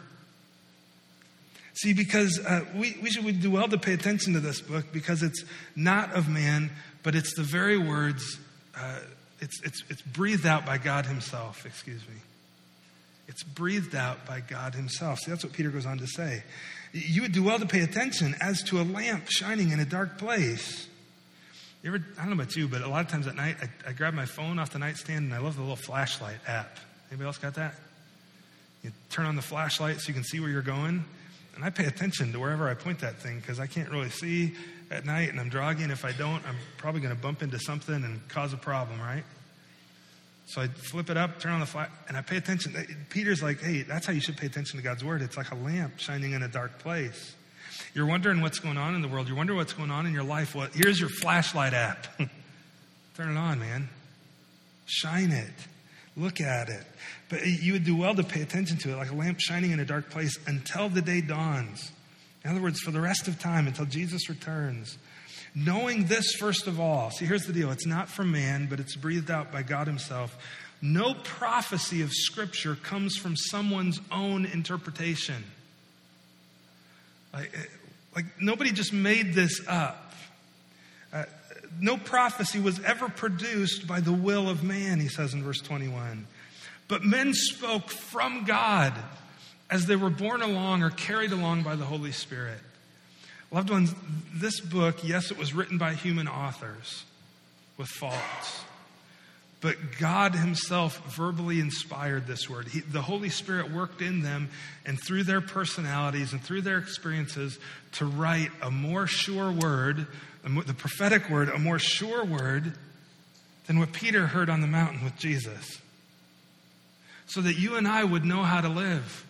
See, 1.74 1.94
because 1.94 2.38
uh, 2.46 2.66
we, 2.76 2.98
we 3.02 3.10
should 3.10 3.42
do 3.42 3.50
well 3.50 3.70
to 3.70 3.78
pay 3.78 3.94
attention 3.94 4.34
to 4.34 4.42
this 4.42 4.60
book 4.60 4.88
because 4.92 5.24
it's 5.24 5.46
not 5.74 6.12
of 6.12 6.28
man, 6.28 6.70
but 7.02 7.16
it's 7.16 7.34
the 7.34 7.44
very 7.44 7.78
words, 7.78 8.38
uh, 8.76 9.00
it's, 9.40 9.62
it's, 9.64 9.82
it's 9.88 10.02
breathed 10.02 10.46
out 10.46 10.66
by 10.66 10.78
God 10.78 11.06
Himself, 11.06 11.66
excuse 11.66 12.02
me. 12.10 12.16
It's 13.30 13.44
breathed 13.44 13.96
out 13.96 14.26
by 14.26 14.42
God 14.42 14.76
Himself. 14.76 15.20
See, 15.20 15.32
that's 15.32 15.46
what 15.46 15.54
Peter 15.54 15.70
goes 15.70 15.86
on 15.86 15.98
to 16.00 16.08
say. 16.08 16.44
You 16.92 17.22
would 17.22 17.32
do 17.32 17.42
well 17.42 17.60
to 17.60 17.66
pay 17.66 17.80
attention 17.80 18.36
as 18.42 18.64
to 18.64 18.82
a 18.82 18.84
lamp 18.84 19.30
shining 19.30 19.72
in 19.72 19.80
a 19.80 19.86
dark 19.86 20.18
place. 20.18 20.90
You 21.84 21.96
ever, 21.96 22.06
I 22.18 22.22
don't 22.22 22.30
know 22.30 22.42
about 22.44 22.56
you, 22.56 22.68
but 22.68 22.82
a 22.82 22.88
lot 22.88 23.04
of 23.04 23.12
times 23.12 23.26
at 23.26 23.36
night, 23.36 23.58
I, 23.62 23.90
I 23.90 23.94
grab 23.94 24.14
my 24.14 24.26
phone 24.26 24.60
off 24.60 24.72
the 24.72 24.80
nightstand 24.80 25.26
and 25.26 25.34
I 25.34 25.40
love 25.40 25.56
the 25.56 25.62
little 25.62 25.76
flashlight 25.76 26.38
app. 26.48 26.78
Anybody 27.10 27.26
else 27.26 27.40
got 27.40 27.56
that? 27.56 27.74
You 28.84 28.92
turn 29.10 29.26
on 29.26 29.36
the 29.36 29.42
flashlight 29.42 30.00
so 30.00 30.08
you 30.08 30.14
can 30.14 30.24
see 30.24 30.40
where 30.40 30.50
you're 30.50 30.62
going. 30.62 31.04
And 31.56 31.64
I 31.64 31.70
pay 31.70 31.86
attention 31.86 32.32
to 32.34 32.40
wherever 32.40 32.70
I 32.70 32.76
point 32.76 33.00
that 33.00 33.20
thing 33.20 33.40
because 33.40 33.60
I 33.60 33.68
can't 33.68 33.90
really 33.90 34.10
see 34.10 34.54
at 34.92 35.06
night 35.06 35.30
and 35.30 35.40
I'm 35.40 35.50
driving. 35.50 35.90
If 35.90 36.06
I 36.06 36.12
don't, 36.12 36.46
I'm 36.48 36.56
probably 36.78 37.02
going 37.02 37.16
to 37.16 37.22
bump 37.22 37.42
into 37.42 37.60
something 37.60 37.96
and 37.96 38.28
cause 38.30 38.54
a 38.54 38.58
problem, 38.58 39.00
right? 39.02 39.24
So 40.46 40.62
I 40.62 40.68
flip 40.68 41.10
it 41.10 41.18
up, 41.18 41.40
turn 41.40 41.54
on 41.54 41.60
the 41.62 41.66
flash, 41.66 41.90
and 42.08 42.16
I 42.18 42.22
pay 42.22 42.38
attention. 42.38 42.76
Peter's 43.10 43.42
like, 43.42 43.62
hey, 43.62 43.82
that's 43.84 44.06
how 44.06 44.14
you 44.14 44.22
should 44.22 44.38
pay 44.38 44.48
attention 44.48 44.78
to 44.78 44.84
God's 44.84 45.04
word. 45.04 45.22
It's 45.22 45.38
like 45.38 45.52
a 45.52 45.56
lamp 45.56 45.98
shining 45.98 46.34
in 46.34 46.44
a 46.44 46.48
dark 46.48 46.80
place. 46.80 47.36
You're 47.94 48.06
wondering 48.06 48.42
what's 48.42 48.60
going 48.60 48.78
on 48.78 48.96
in 48.96 49.02
the 49.02 49.08
world. 49.08 49.28
You're 49.28 49.38
wondering 49.38 49.58
what's 49.58 49.74
going 49.74 49.92
on 49.92 50.06
in 50.06 50.14
your 50.14 50.24
life. 50.24 50.56
Well, 50.56 50.70
here's 50.74 51.00
your 51.00 51.10
flashlight 51.10 51.74
app. 51.74 52.08
turn 53.16 53.36
it 53.36 53.38
on, 53.38 53.60
man. 53.60 53.90
Shine 54.86 55.32
it. 55.32 55.54
Look 56.16 56.40
at 56.40 56.70
it. 56.70 56.84
But 57.30 57.46
you 57.46 57.74
would 57.74 57.84
do 57.84 57.96
well 57.96 58.16
to 58.16 58.24
pay 58.24 58.42
attention 58.42 58.78
to 58.80 58.92
it, 58.92 58.96
like 58.96 59.12
a 59.12 59.16
lamp 59.16 59.40
shining 59.40 59.72
in 59.72 59.80
a 59.80 59.86
dark 59.86 60.10
place 60.10 60.38
until 60.48 60.90
the 60.90 61.02
day 61.02 61.22
dawns. 61.22 61.92
In 62.44 62.52
other 62.52 62.62
words, 62.62 62.80
for 62.80 62.92
the 62.92 63.02
rest 63.02 63.28
of 63.28 63.40
time, 63.40 63.68
until 63.68 63.86
Jesus 63.86 64.30
returns. 64.30 64.98
Knowing 65.54 66.06
this, 66.06 66.34
first 66.34 66.68
of 66.68 66.80
all, 66.80 67.12
see, 67.12 67.26
here's 67.26 67.44
the 67.44 67.54
deal 67.54 67.72
it's 67.72 67.86
not 67.86 68.10
from 68.10 68.32
man, 68.32 68.68
but 68.70 68.80
it's 68.80 68.96
breathed 68.96 69.30
out 69.30 69.52
by 69.52 69.64
God 69.64 69.88
Himself. 69.88 70.38
No 70.82 71.14
prophecy 71.14 72.02
of 72.02 72.12
Scripture 72.12 72.76
comes 72.76 73.16
from 73.16 73.36
someone's 73.36 74.00
own 74.12 74.46
interpretation. 74.46 75.44
Like, 77.34 77.54
like 78.16 78.26
nobody 78.40 78.72
just 78.72 78.94
made 78.94 79.34
this 79.34 79.62
up. 79.68 80.14
Uh, 81.14 81.24
no 81.80 81.98
prophecy 81.98 82.60
was 82.60 82.80
ever 82.84 83.10
produced 83.10 83.88
by 83.88 84.00
the 84.00 84.12
will 84.12 84.50
of 84.50 84.64
man, 84.64 85.00
he 85.00 85.08
says 85.08 85.34
in 85.34 85.44
verse 85.44 85.60
21. 85.60 86.28
But 86.88 87.04
men 87.04 87.34
spoke 87.34 87.90
from 87.90 88.44
God 88.44 88.94
as 89.70 89.86
they 89.86 89.96
were 89.96 90.10
borne 90.10 90.42
along 90.42 90.84
or 90.84 90.90
carried 90.90 91.32
along 91.32 91.64
by 91.64 91.76
the 91.76 91.86
Holy 91.86 92.12
Spirit. 92.12 92.60
Loved 93.52 93.70
ones, 93.70 93.94
this 94.34 94.60
book, 94.60 95.04
yes, 95.04 95.32
it 95.32 95.38
was 95.38 95.54
written 95.54 95.78
by 95.78 95.94
human 95.94 96.28
authors 96.28 97.06
with 97.78 97.88
faults. 97.88 98.64
But 99.62 99.76
God 100.00 100.34
Himself 100.34 101.16
verbally 101.16 101.60
inspired 101.60 102.26
this 102.26 102.50
word. 102.50 102.68
He, 102.68 102.80
the 102.80 103.02
Holy 103.02 103.30
Spirit 103.30 103.72
worked 103.72 104.02
in 104.02 104.24
them 104.24 104.50
and 104.86 105.00
through 105.00 105.24
their 105.24 105.42
personalities 105.42 106.34
and 106.34 106.42
through 106.42 106.62
their 106.62 106.80
experiences 106.80 107.60
to 107.94 108.06
write 108.06 108.50
a 108.62 108.72
more 108.72 109.06
sure 109.06 109.52
word 109.52 110.08
the 110.44 110.74
prophetic 110.74 111.30
word, 111.30 111.50
a 111.50 111.60
more 111.60 111.80
sure 111.80 112.24
word 112.24 112.74
than 113.68 113.80
what 113.80 113.94
Peter 113.94 114.28
heard 114.28 114.50
on 114.50 114.62
the 114.62 114.68
mountain 114.68 115.04
with 115.04 115.16
Jesus. 115.18 115.80
So 117.28 117.42
that 117.42 117.54
you 117.54 117.76
and 117.76 117.88
I 117.88 118.04
would 118.04 118.26
know 118.26 118.44
how 118.44 118.62
to 118.62 118.70
live. 118.70 119.26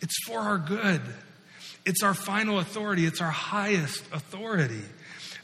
It's 0.00 0.16
for 0.24 0.38
our 0.38 0.58
good. 0.58 1.02
It's 1.84 2.02
our 2.02 2.14
final 2.14 2.58
authority. 2.58 3.04
It's 3.04 3.20
our 3.20 3.30
highest 3.30 4.02
authority. 4.12 4.82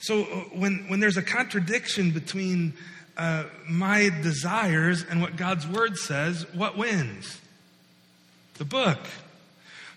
So 0.00 0.22
uh, 0.22 0.24
when, 0.52 0.86
when 0.88 1.00
there's 1.00 1.16
a 1.16 1.22
contradiction 1.22 2.10
between 2.10 2.74
uh, 3.16 3.44
my 3.68 4.10
desires 4.22 5.04
and 5.08 5.20
what 5.20 5.36
God's 5.36 5.66
word 5.66 5.96
says, 5.96 6.46
what 6.52 6.76
wins? 6.76 7.40
The 8.58 8.64
book. 8.64 8.98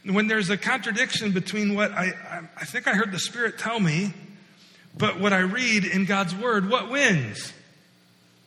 When 0.06 0.28
there's 0.28 0.50
a 0.50 0.58
contradiction 0.58 1.32
between 1.32 1.76
what 1.76 1.92
I, 1.92 2.14
I, 2.30 2.42
I 2.58 2.66
think 2.66 2.88
I 2.88 2.94
heard 2.94 3.12
the 3.12 3.20
Spirit 3.20 3.58
tell 3.58 3.80
me 3.80 4.14
but 4.98 5.20
what 5.20 5.34
I 5.34 5.40
read 5.40 5.86
in 5.86 6.06
God's 6.06 6.36
word, 6.36 6.70
what 6.70 6.90
wins? 6.90 7.54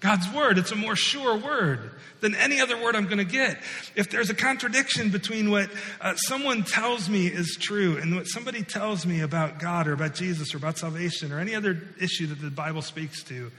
God's 0.01 0.29
word. 0.33 0.59
It's 0.59 0.73
a 0.73 0.77
more 0.77 0.97
sure 0.97 1.37
word 1.37 1.91
than 2.21 2.35
any 2.35 2.61
other 2.61 2.81
word 2.81 2.97
I'm 2.97 3.05
going 3.05 3.19
to 3.19 3.25
get. 3.25 3.59
If 3.95 4.11
there's 4.11 4.31
a 4.31 4.35
contradiction 4.35 5.11
between 5.11 5.51
what 5.51 5.71
uh, 6.01 6.17
someone 6.17 6.65
tells 6.65 7.09
me 7.09 7.27
is 7.27 7.57
true 7.61 7.99
and 7.99 8.17
what 8.17 8.25
somebody 8.27 8.63
tells 8.63 9.07
me 9.07 9.21
about 9.21 9.59
God 9.59 9.87
or 9.87 9.93
about 9.93 10.15
Jesus 10.15 10.55
or 10.55 10.57
about 10.57 10.79
salvation 10.79 11.33
or 11.33 11.39
any 11.39 11.55
other 11.55 11.79
issue 12.01 12.27
that 12.27 12.41
the 12.41 12.51
Bible 12.51 12.83
speaks 12.83 13.23
to, 13.25 13.51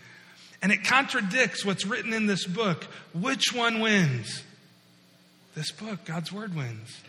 and 0.62 0.72
it 0.72 0.84
contradicts 0.84 1.66
what's 1.66 1.86
written 1.86 2.14
in 2.14 2.28
this 2.28 2.46
book, 2.46 2.86
which 3.14 3.54
one 3.54 3.80
wins? 3.80 4.44
This 5.56 5.72
book, 5.72 6.06
God's 6.06 6.32
word 6.32 6.56
wins. 6.56 7.02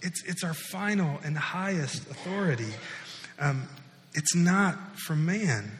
It's, 0.00 0.22
it's 0.24 0.44
our 0.44 0.54
final 0.54 1.18
and 1.24 1.36
highest 1.36 2.08
authority. 2.10 2.72
Um, 3.38 3.68
it's 4.14 4.34
not 4.34 4.98
from 4.98 5.26
man. 5.26 5.78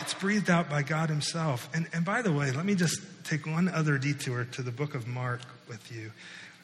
It's 0.00 0.12
breathed 0.12 0.50
out 0.50 0.68
by 0.68 0.82
God 0.82 1.08
Himself. 1.08 1.68
And, 1.72 1.88
and 1.92 2.04
by 2.04 2.20
the 2.22 2.32
way, 2.32 2.50
let 2.50 2.66
me 2.66 2.74
just 2.74 3.00
take 3.24 3.46
one 3.46 3.68
other 3.68 3.96
detour 3.96 4.44
to 4.52 4.62
the 4.62 4.70
book 4.70 4.94
of 4.94 5.06
Mark 5.06 5.40
with 5.68 5.90
you. 5.90 6.12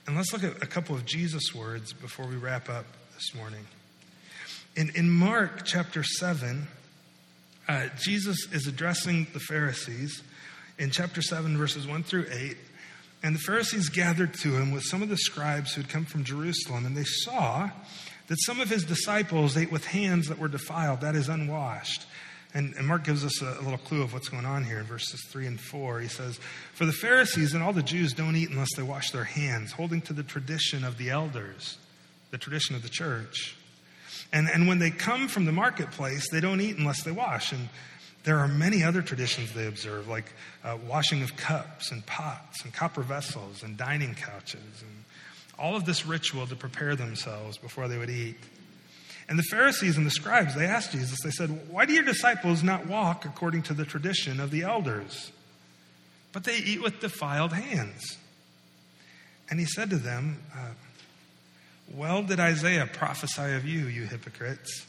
And 0.07 0.17
let's 0.17 0.33
look 0.33 0.45
at 0.45 0.63
a 0.63 0.67
couple 0.67 0.95
of 0.95 1.05
Jesus' 1.07 1.55
words 1.55 1.93
before 1.93 2.27
we 2.27 2.37
wrap 2.37 2.69
up 2.69 2.85
this 3.15 3.35
morning. 3.35 3.67
In, 4.77 4.91
in 4.95 5.11
Mark 5.11 5.65
chapter 5.65 6.03
7, 6.03 6.67
uh, 7.69 7.89
Jesus 7.99 8.47
is 8.53 8.67
addressing 8.67 9.27
the 9.33 9.41
Pharisees 9.41 10.23
in 10.79 10.91
chapter 10.91 11.23
7, 11.23 11.57
verses 11.57 11.87
1 11.87 12.03
through 12.05 12.27
8. 12.31 12.57
And 13.23 13.35
the 13.35 13.41
Pharisees 13.41 13.89
gathered 13.89 14.35
to 14.35 14.57
him 14.57 14.71
with 14.71 14.85
some 14.85 15.03
of 15.03 15.09
the 15.09 15.17
scribes 15.17 15.75
who 15.75 15.81
had 15.81 15.91
come 15.91 16.05
from 16.05 16.23
Jerusalem, 16.23 16.87
and 16.87 16.97
they 16.97 17.05
saw 17.05 17.71
that 18.29 18.37
some 18.45 18.61
of 18.61 18.69
his 18.69 18.85
disciples 18.85 19.57
ate 19.57 19.73
with 19.73 19.85
hands 19.87 20.29
that 20.29 20.39
were 20.39 20.49
defiled, 20.49 21.01
that 21.01 21.15
is, 21.15 21.29
unwashed. 21.29 22.07
And, 22.55 22.75
and 22.77 22.87
Mark 22.87 23.05
gives 23.05 23.25
us 23.25 23.43
a, 23.43 23.59
a, 23.61 23.63
little 23.63 23.79
clue 23.79 24.03
of 24.03 24.13
what's 24.13 24.29
going 24.29 24.45
on 24.47 24.65
here 24.65 24.79
in 24.79 24.85
verses 24.85 25.25
3 25.31 25.47
and 25.47 25.61
4. 25.61 26.01
He 26.01 26.09
says, 26.09 26.39
For 26.75 26.87
the 26.87 26.93
Pharisees 26.93 27.53
and 27.53 27.63
all 27.63 27.73
the 27.73 27.83
Jews 27.83 28.13
don't 28.13 28.37
eat 28.37 28.51
unless 28.51 28.75
they 28.77 28.83
wash 28.83 29.11
their 29.11 29.25
hands, 29.25 29.73
holding 29.73 30.01
to 30.03 30.13
the 30.13 30.23
tradition 30.23 30.85
of 30.85 30.99
the 30.99 31.11
elders, 31.11 31.79
the 32.31 32.39
tradition 32.39 32.77
of 32.77 32.83
the 32.83 32.89
church. 32.89 33.56
And, 34.33 34.49
and 34.49 34.67
when 34.67 34.79
they 34.79 34.91
come 34.91 35.29
from 35.29 35.45
the 35.45 35.53
marketplace, 35.53 36.29
they 36.31 36.41
don't 36.41 36.61
eat 36.61 36.77
unless 36.77 37.03
they 37.03 37.13
wash. 37.13 37.53
And 37.53 37.69
there 38.25 38.39
are 38.39 38.49
many 38.49 38.83
other 38.83 39.03
traditions 39.03 39.53
they 39.53 39.67
observe, 39.67 40.09
like 40.09 40.33
uh, 40.65 40.77
washing 40.87 41.23
of 41.23 41.37
cups 41.37 41.93
and 41.93 42.05
pots 42.07 42.65
and 42.65 42.73
copper 42.73 43.03
vessels 43.03 43.63
and 43.63 43.77
dining 43.77 44.15
couches 44.15 44.83
and 44.83 45.05
all 45.59 45.77
of 45.77 45.85
this 45.85 46.05
ritual 46.05 46.47
to 46.47 46.57
prepare 46.57 46.97
themselves 46.97 47.57
before 47.57 47.89
they 47.89 47.99
would 47.99 48.11
eat. 48.11 48.37
And 49.29 49.39
the 49.39 49.45
Pharisees 49.45 49.97
and 49.97 50.07
the 50.07 50.11
scribes, 50.11 50.55
they 50.55 50.67
asked 50.67 50.93
Jesus, 50.93 51.19
they 51.23 51.31
said, 51.31 51.69
Why 51.71 51.85
do 51.87 51.93
your 51.93 52.05
disciples 52.05 52.63
not 52.63 52.87
walk 52.87 53.25
according 53.25 53.63
to 53.63 53.75
the 53.75 53.85
tradition 53.85 54.39
of 54.39 54.51
the 54.51 54.63
elders? 54.63 55.33
But 56.33 56.45
they 56.45 56.59
eat 56.59 56.83
with 56.83 57.01
defiled 57.01 57.53
hands. 57.53 58.19
And 59.49 59.59
he 59.59 59.67
said 59.67 59.91
to 59.91 59.97
them, 59.97 60.43
uh, 60.55 60.71
Well 61.93 62.23
did 62.23 62.41
Isaiah 62.41 62.87
prophesy 62.87 63.55
of 63.55 63.65
you, 63.65 63.87
you 63.87 64.05
hypocrites. 64.05 64.85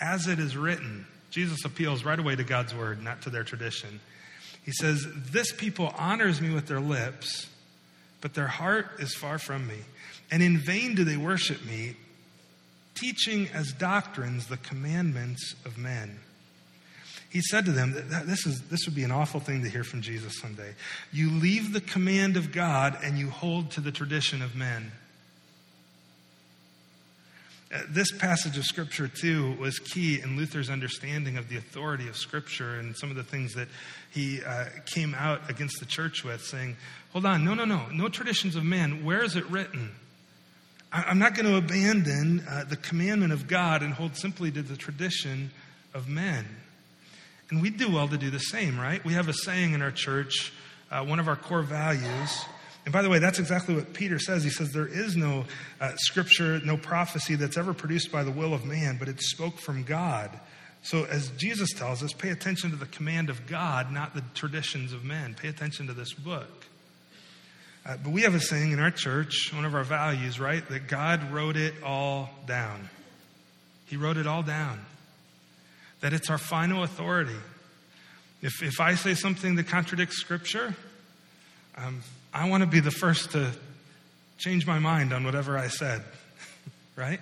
As 0.00 0.26
it 0.26 0.38
is 0.38 0.56
written, 0.56 1.06
Jesus 1.30 1.64
appeals 1.64 2.04
right 2.04 2.18
away 2.18 2.36
to 2.36 2.44
God's 2.44 2.74
word, 2.74 3.02
not 3.02 3.22
to 3.22 3.30
their 3.30 3.44
tradition. 3.44 4.00
He 4.64 4.72
says, 4.72 5.06
This 5.30 5.52
people 5.52 5.92
honors 5.98 6.40
me 6.40 6.54
with 6.54 6.66
their 6.66 6.80
lips, 6.80 7.48
but 8.20 8.34
their 8.34 8.46
heart 8.46 8.86
is 9.00 9.14
far 9.14 9.38
from 9.38 9.66
me. 9.66 9.78
And 10.30 10.42
in 10.42 10.58
vain 10.58 10.94
do 10.94 11.04
they 11.04 11.16
worship 11.16 11.64
me, 11.64 11.96
teaching 12.94 13.48
as 13.52 13.72
doctrines 13.72 14.46
the 14.46 14.56
commandments 14.56 15.54
of 15.64 15.76
men. 15.76 16.18
He 17.30 17.40
said 17.40 17.64
to 17.64 17.72
them, 17.72 17.92
this, 18.26 18.46
is, 18.46 18.60
this 18.70 18.86
would 18.86 18.94
be 18.94 19.02
an 19.02 19.10
awful 19.10 19.40
thing 19.40 19.64
to 19.64 19.68
hear 19.68 19.82
from 19.82 20.02
Jesus 20.02 20.38
someday. 20.40 20.72
You 21.12 21.32
leave 21.32 21.72
the 21.72 21.80
command 21.80 22.36
of 22.36 22.52
God 22.52 22.96
and 23.02 23.18
you 23.18 23.28
hold 23.28 23.72
to 23.72 23.80
the 23.80 23.90
tradition 23.90 24.40
of 24.40 24.54
men. 24.54 24.92
This 27.88 28.12
passage 28.12 28.56
of 28.56 28.64
Scripture, 28.64 29.08
too, 29.08 29.52
was 29.58 29.80
key 29.80 30.20
in 30.20 30.36
Luther's 30.36 30.70
understanding 30.70 31.36
of 31.36 31.48
the 31.48 31.56
authority 31.56 32.08
of 32.08 32.16
Scripture 32.16 32.78
and 32.78 32.96
some 32.96 33.10
of 33.10 33.16
the 33.16 33.24
things 33.24 33.54
that 33.54 33.66
he 34.12 34.40
uh, 34.44 34.66
came 34.86 35.14
out 35.14 35.50
against 35.50 35.80
the 35.80 35.86
church 35.86 36.22
with, 36.22 36.44
saying, 36.44 36.76
Hold 37.12 37.26
on, 37.26 37.44
no, 37.44 37.54
no, 37.54 37.64
no, 37.64 37.86
no 37.92 38.08
traditions 38.08 38.54
of 38.54 38.64
man. 38.64 39.04
Where 39.04 39.24
is 39.24 39.34
it 39.34 39.44
written? 39.50 39.90
I'm 40.92 41.18
not 41.18 41.34
going 41.34 41.46
to 41.46 41.56
abandon 41.56 42.44
uh, 42.48 42.62
the 42.68 42.76
commandment 42.76 43.32
of 43.32 43.48
God 43.48 43.82
and 43.82 43.92
hold 43.92 44.16
simply 44.16 44.52
to 44.52 44.62
the 44.62 44.76
tradition 44.76 45.50
of 45.92 46.08
men. 46.08 46.46
And 47.50 47.60
we 47.60 47.70
do 47.70 47.90
well 47.90 48.06
to 48.06 48.16
do 48.16 48.30
the 48.30 48.38
same, 48.38 48.78
right? 48.78 49.04
We 49.04 49.14
have 49.14 49.28
a 49.28 49.32
saying 49.32 49.72
in 49.72 49.82
our 49.82 49.90
church, 49.90 50.52
uh, 50.92 51.04
one 51.04 51.18
of 51.18 51.26
our 51.26 51.34
core 51.34 51.62
values. 51.62 52.44
And 52.84 52.92
by 52.92 53.02
the 53.02 53.08
way, 53.08 53.18
that's 53.18 53.38
exactly 53.38 53.74
what 53.74 53.94
Peter 53.94 54.18
says. 54.18 54.44
He 54.44 54.50
says 54.50 54.72
there 54.72 54.86
is 54.86 55.16
no 55.16 55.44
uh, 55.80 55.96
scripture, 55.96 56.60
no 56.64 56.76
prophecy 56.76 57.34
that's 57.34 57.56
ever 57.56 57.72
produced 57.72 58.12
by 58.12 58.24
the 58.24 58.30
will 58.30 58.52
of 58.52 58.64
man, 58.64 58.98
but 58.98 59.08
it 59.08 59.20
spoke 59.20 59.58
from 59.58 59.84
God. 59.84 60.30
So, 60.82 61.04
as 61.04 61.30
Jesus 61.30 61.70
tells 61.72 62.02
us, 62.02 62.12
pay 62.12 62.28
attention 62.28 62.70
to 62.70 62.76
the 62.76 62.84
command 62.84 63.30
of 63.30 63.46
God, 63.46 63.90
not 63.90 64.14
the 64.14 64.22
traditions 64.34 64.92
of 64.92 65.02
men. 65.02 65.34
Pay 65.34 65.48
attention 65.48 65.86
to 65.86 65.94
this 65.94 66.12
book. 66.12 66.66
Uh, 67.86 67.96
but 68.02 68.12
we 68.12 68.22
have 68.22 68.34
a 68.34 68.40
saying 68.40 68.72
in 68.72 68.78
our 68.78 68.90
church, 68.90 69.50
one 69.54 69.64
of 69.64 69.74
our 69.74 69.84
values, 69.84 70.38
right? 70.38 70.66
That 70.68 70.86
God 70.86 71.32
wrote 71.32 71.56
it 71.56 71.74
all 71.82 72.28
down. 72.46 72.90
He 73.86 73.96
wrote 73.96 74.18
it 74.18 74.26
all 74.26 74.42
down. 74.42 74.84
That 76.00 76.12
it's 76.12 76.28
our 76.28 76.38
final 76.38 76.82
authority. 76.82 77.36
If, 78.42 78.62
if 78.62 78.78
I 78.78 78.94
say 78.94 79.14
something 79.14 79.54
that 79.56 79.68
contradicts 79.68 80.18
Scripture, 80.18 80.74
um, 81.78 82.02
I 82.34 82.48
want 82.48 82.62
to 82.62 82.66
be 82.66 82.80
the 82.80 82.90
first 82.90 83.30
to 83.30 83.52
change 84.38 84.66
my 84.66 84.80
mind 84.80 85.12
on 85.12 85.24
whatever 85.24 85.56
I 85.56 85.68
said, 85.68 86.02
right? 86.96 87.20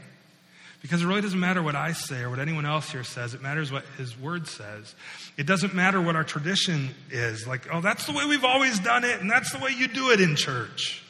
Because 0.81 1.03
it 1.03 1.07
really 1.07 1.21
doesn't 1.21 1.39
matter 1.39 1.63
what 1.63 1.77
I 1.77 1.93
say 1.93 2.23
or 2.23 2.31
what 2.31 2.39
anyone 2.39 2.65
else 2.65 2.91
here 2.91 3.05
says. 3.05 3.35
It 3.35 3.43
matters 3.43 3.71
what 3.71 3.85
His 3.99 4.19
Word 4.19 4.49
says. 4.49 4.95
It 5.37 5.47
doesn't 5.47 5.75
matter 5.75 6.01
what 6.01 6.17
our 6.17 6.25
tradition 6.25 6.95
is. 7.11 7.47
Like, 7.47 7.69
oh, 7.71 7.83
that's 7.83 8.07
the 8.07 8.13
way 8.13 8.25
we've 8.25 8.45
always 8.45 8.81
done 8.81 9.05
it, 9.05 9.21
and 9.21 9.31
that's 9.31 9.53
the 9.53 9.59
way 9.59 9.73
you 9.77 9.87
do 9.87 10.11
it 10.11 10.21
in 10.21 10.35
church. 10.35 11.05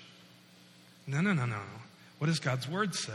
No, 1.06 1.20
no, 1.20 1.32
no, 1.32 1.46
no. 1.46 1.60
What 2.18 2.26
does 2.26 2.40
God's 2.40 2.68
Word 2.68 2.96
say? 2.96 3.12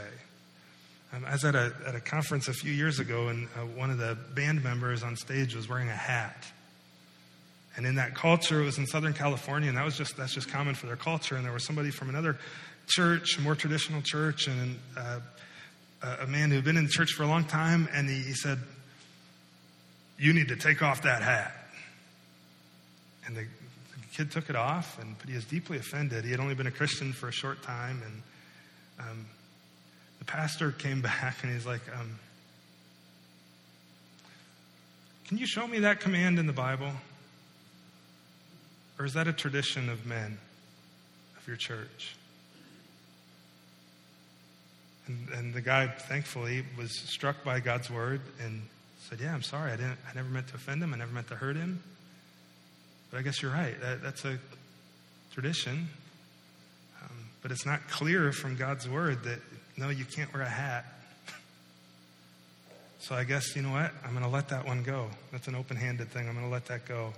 Um, 1.13 1.25
I 1.25 1.33
was 1.33 1.45
at 1.45 1.55
a, 1.55 1.73
at 1.85 1.95
a 1.95 1.99
conference 1.99 2.47
a 2.47 2.53
few 2.53 2.71
years 2.71 2.99
ago, 2.99 3.27
and 3.27 3.47
uh, 3.55 3.59
one 3.61 3.91
of 3.91 3.97
the 3.97 4.17
band 4.35 4.63
members 4.63 5.03
on 5.03 5.17
stage 5.17 5.53
was 5.53 5.67
wearing 5.67 5.89
a 5.89 5.95
hat. 5.95 6.47
And 7.78 7.86
in 7.86 7.95
that 7.95 8.15
culture, 8.15 8.61
it 8.61 8.65
was 8.65 8.80
in 8.80 8.88
Southern 8.88 9.13
California, 9.13 9.69
and 9.69 9.78
that 9.78 9.86
was 9.86 9.95
just 9.95 10.17
that's 10.17 10.34
just 10.34 10.49
common 10.49 10.73
for 10.73 10.88
their 10.88 10.95
culture. 10.95 11.36
And 11.36 11.45
there 11.45 11.53
was 11.53 11.63
somebody 11.63 11.91
from 11.91 12.09
another 12.09 12.38
church, 12.88 13.38
a 13.38 13.41
more 13.41 13.55
traditional 13.55 14.01
church, 14.01 14.47
and 14.47 14.80
uh, 14.97 15.19
a 16.21 16.28
man 16.28 16.49
who 16.49 16.55
had 16.55 16.65
been 16.65 16.78
in 16.78 16.86
the 16.86 16.89
church 16.89 17.11
for 17.11 17.23
a 17.23 17.28
long 17.28 17.43
time, 17.43 17.88
and 17.93 18.09
he, 18.09 18.15
he 18.15 18.34
said, 18.34 18.57
You 20.17 20.34
need 20.34 20.47
to 20.47 20.55
take 20.55 20.82
off 20.82 21.03
that 21.03 21.21
hat. 21.21 21.53
And 23.25 23.36
the, 23.36 23.41
the, 23.41 24.07
kid 24.15 24.32
took 24.32 24.49
it 24.49 24.55
off, 24.55 24.97
and, 24.99 25.15
but 25.19 25.30
he 25.30 25.36
was 25.36 25.45
deeply 25.45 25.78
offended. 25.78 26.25
He 26.25 26.32
had 26.32 26.39
only 26.39 26.55
been 26.55 26.67
a 26.67 26.71
Christian 26.71 27.13
for 27.13 27.28
a 27.28 27.32
short 27.32 27.61
time, 27.61 28.01
and 28.03 29.07
um, 29.07 29.25
the 30.17 30.25
pastor 30.25 30.71
came 30.71 31.01
back 31.03 31.43
and 31.43 31.53
he's 31.53 31.65
like, 31.65 31.82
um, 31.99 32.17
Can 35.28 35.38
you 35.38 35.45
show 35.45 35.67
me 35.67 35.80
that 35.80 35.99
command 35.99 36.39
in 36.39 36.47
the 36.47 36.53
Bible? 36.53 36.91
Or 39.00 39.06
is 39.06 39.14
that 39.14 39.28
a 39.28 39.34
tradition 39.34 39.89
of 39.89 40.06
men, 40.06 40.38
of 41.38 41.48
your 41.48 41.58
church? 41.58 42.16
And, 45.08 45.30
and 45.30 45.54
the 45.54 45.62
guy, 45.62 45.88
thankfully, 45.88 46.64
was 46.78 46.98
struck 47.00 47.43
by 47.43 47.60
God's 47.60 47.89
word 47.89 48.22
and 48.43 48.62
said, 49.10 49.20
Yeah, 49.22 49.34
I'm 49.34 49.43
sorry. 49.43 49.72
I, 49.72 49.78
didn't, 49.78 49.98
I 50.10 50.16
never 50.16 50.30
meant 50.30 50.48
to 50.50 50.56
offend 50.56 50.84
him. 50.84 50.93
I 50.93 50.98
never 50.98 51.14
meant 51.14 51.28
to 51.30 51.36
hurt 51.36 51.56
him. 51.56 51.82
But 53.12 53.20
I 53.20 53.22
guess 53.22 53.41
you're 53.41 53.52
right. 53.52 53.80
That, 53.82 54.04
that's 54.04 54.26
a 54.26 54.38
tradition. 55.34 55.88
Um, 57.04 57.30
but 57.41 57.52
it's 57.52 57.66
not 57.66 57.88
clear 57.88 58.32
from 58.32 58.56
God's 58.56 58.89
word 58.89 59.24
that, 59.24 59.39
no, 59.78 59.89
you 59.89 60.06
can't 60.06 60.34
wear 60.34 60.43
a 60.43 60.50
hat. 60.50 60.86
So 63.00 63.16
I 63.16 63.24
guess, 63.24 63.56
you 63.56 63.62
know 63.62 63.72
what? 63.72 63.91
I'm 64.04 64.12
going 64.12 64.24
to 64.24 64.30
let 64.30 64.50
that 64.50 64.66
one 64.66 64.82
go. 64.84 65.08
That's 65.32 65.48
an 65.48 65.56
open 65.56 65.78
handed 65.78 66.10
thing. 66.10 66.28
I'm 66.28 66.34
going 66.34 66.48
to 66.48 66.52
let 66.52 66.66
that 66.66 66.86
go. 66.86 67.14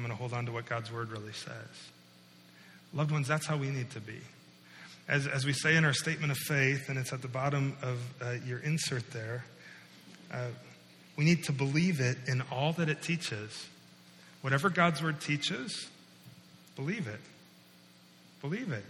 I'm 0.00 0.06
going 0.06 0.16
to 0.16 0.18
hold 0.18 0.32
on 0.32 0.46
to 0.46 0.52
what 0.52 0.66
God's 0.66 0.90
word 0.90 1.10
really 1.10 1.32
says. 1.32 1.90
Loved 2.94 3.10
ones, 3.10 3.28
that's 3.28 3.46
how 3.46 3.56
we 3.56 3.68
need 3.68 3.90
to 3.90 4.00
be 4.00 4.20
as, 5.10 5.26
as 5.26 5.44
we 5.44 5.52
say 5.52 5.76
in 5.76 5.84
our 5.84 5.92
statement 5.92 6.30
of 6.30 6.38
faith, 6.38 6.88
and 6.88 6.96
it's 6.96 7.12
at 7.12 7.20
the 7.20 7.28
bottom 7.28 7.76
of 7.82 7.98
uh, 8.22 8.34
your 8.46 8.60
insert 8.60 9.10
there, 9.10 9.44
uh, 10.32 10.46
we 11.16 11.24
need 11.24 11.44
to 11.44 11.52
believe 11.52 11.98
it 11.98 12.16
in 12.28 12.42
all 12.52 12.72
that 12.74 12.88
it 12.88 13.02
teaches. 13.02 13.66
Whatever 14.40 14.70
God's 14.70 15.02
word 15.02 15.20
teaches, 15.20 15.88
believe 16.76 17.08
it. 17.08 17.20
Believe 18.40 18.70
it. 18.70 18.84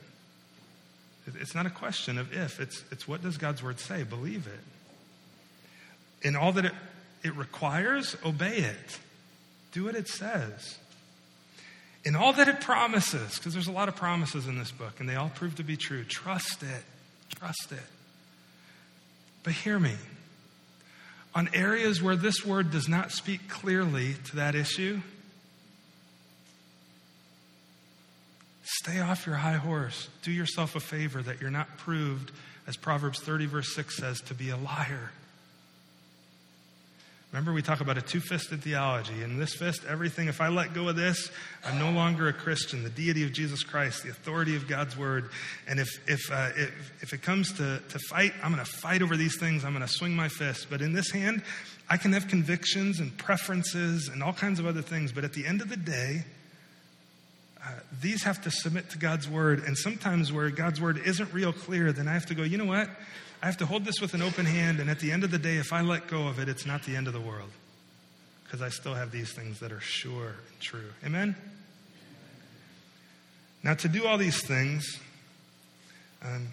It's 1.41 1.55
not 1.55 1.65
a 1.65 1.71
question 1.71 2.19
of 2.19 2.35
if, 2.35 2.61
it's, 2.61 2.85
it's 2.93 3.09
what 3.09 3.23
does 3.23 3.39
God's 3.39 3.63
word 3.63 3.81
say? 3.81 4.03
Believe 4.03 4.47
it. 4.47 6.27
In 6.27 6.37
all 6.37 6.53
that 6.53 6.67
it, 6.67 6.73
it 7.25 7.35
requires, 7.35 8.15
obey 8.27 8.59
it. 8.59 8.99
Do 9.73 9.85
what 9.85 9.95
it 9.95 10.07
says 10.07 10.77
in 12.05 12.17
all 12.17 12.33
that 12.33 12.49
it 12.49 12.61
promises, 12.61 13.37
because 13.37 13.53
there's 13.53 13.69
a 13.69 13.73
lot 13.73 13.89
of 13.89 13.97
promises 13.97 14.47
in 14.47 14.59
this 14.59 14.71
book, 14.71 15.01
and 15.01 15.09
they 15.09 15.17
all 15.17 15.29
prove 15.29 15.57
to 15.57 15.63
be 15.63 15.77
true. 15.77 16.05
Trust 16.05 16.63
it. 16.63 16.85
Trust 17.37 17.73
it. 17.73 17.79
But 19.43 19.53
hear 19.53 19.79
me. 19.79 19.95
On 21.35 21.49
areas 21.55 22.03
where 22.03 22.17
this 22.17 22.45
word 22.45 22.71
does 22.71 22.89
not 22.89 23.13
speak 23.13 23.49
clearly 23.49 24.15
to 24.27 24.37
that 24.37 24.55
issue, 24.55 25.01
stay 28.65 29.01
off 29.01 29.27
your 29.27 29.37
high 29.37 29.59
horse. 29.59 30.09
Do 30.23 30.33
yourself 30.33 30.75
a 30.75 30.81
favor 30.81 31.23
that 31.23 31.41
you're 31.41 31.51
not 31.51 31.77
proved, 31.77 32.33
as 32.67 32.77
Proverbs 32.77 33.21
30, 33.21 33.47
verse 33.47 33.75
6 33.75 33.97
says, 33.97 34.21
to 34.23 34.35
be 34.35 34.51
a 34.51 34.57
liar. 34.57 35.13
Remember, 37.33 37.53
we 37.53 37.63
talk 37.63 37.81
about 37.81 37.97
a 37.97 38.03
two 38.03 38.19
fisted 38.19 38.61
theology. 38.61 39.23
In 39.23 39.39
this 39.39 39.55
fist, 39.55 39.85
everything, 39.89 40.27
if 40.27 40.41
I 40.41 40.49
let 40.49 40.75
go 40.75 40.89
of 40.89 40.97
this, 40.97 41.31
I'm 41.65 41.79
no 41.79 41.93
longer 41.93 42.27
a 42.27 42.33
Christian. 42.33 42.83
The 42.83 42.91
deity 42.91 43.23
of 43.23 43.33
Jesus 43.33 43.63
Christ, 43.63 44.03
the 44.03 44.11
authority 44.11 44.57
of 44.57 44.67
God's 44.67 44.97
word. 44.97 45.31
And 45.69 45.79
if, 45.79 45.89
if, 46.09 46.21
uh, 46.33 46.49
if, 46.57 46.93
if 47.03 47.13
it 47.13 47.23
comes 47.23 47.53
to, 47.53 47.81
to 47.89 47.99
fight, 48.09 48.33
I'm 48.43 48.53
going 48.53 48.65
to 48.65 48.71
fight 48.71 49.01
over 49.01 49.17
these 49.17 49.39
things. 49.39 49.65
I'm 49.65 49.73
going 49.73 49.87
to 49.87 49.93
swing 49.93 50.17
my 50.17 50.27
fist. 50.27 50.67
But 50.71 50.83
in 50.83 50.93
this 50.93 51.13
hand, 51.13 51.45
I 51.89 51.99
can 51.99 52.13
have 52.15 52.27
convictions 52.27 52.99
and 52.99 53.17
preferences 53.17 54.09
and 54.09 54.25
all 54.25 54.33
kinds 54.33 54.59
of 54.59 54.67
other 54.67 54.83
things. 54.83 55.13
But 55.13 55.23
at 55.23 55.33
the 55.33 55.47
end 55.47 55.61
of 55.61 55.69
the 55.69 55.77
day, 55.77 56.25
uh, 57.65 57.75
these 58.01 58.25
have 58.25 58.43
to 58.43 58.51
submit 58.51 58.91
to 58.91 58.99
God's 58.99 59.29
word. 59.29 59.63
And 59.65 59.79
sometimes 59.79 60.33
where 60.33 60.51
God's 60.51 60.81
word 60.81 60.99
isn't 61.07 61.33
real 61.33 61.53
clear, 61.53 61.93
then 61.93 62.09
I 62.09 62.13
have 62.13 62.27
to 62.27 62.35
go, 62.35 62.43
you 62.43 62.59
know 62.59 62.65
what? 62.65 62.91
I 63.43 63.47
have 63.47 63.57
to 63.59 63.67
hold 63.67 63.85
this 63.85 64.01
with 64.01 64.13
an 64.13 64.21
open 64.21 64.45
hand, 64.45 64.81
and 64.81 64.91
at 64.91 65.01
the 65.01 65.13
end 65.13 65.25
of 65.25 65.31
the 65.31 65.39
day, 65.39 65.57
if 65.57 65.73
I 65.73 65.81
let 65.81 66.09
go 66.09 66.29
of 66.29 66.39
it, 66.39 66.49
it's 66.49 66.67
not 66.67 66.83
the 66.83 66.95
end 66.95 67.07
of 67.07 67.15
the 67.15 67.21
world. 67.21 67.51
Because 68.45 68.61
I 68.61 68.69
still 68.69 68.95
have 68.95 69.11
these 69.11 69.33
things 69.33 69.61
that 69.61 69.73
are 69.73 69.81
sure 69.81 70.35
and 70.51 70.61
true. 70.61 70.91
Amen? 71.05 71.35
Now, 73.63 73.75
to 73.75 73.89
do 73.89 74.07
all 74.07 74.19
these 74.19 74.43
things, 74.43 74.99
um, 76.23 76.49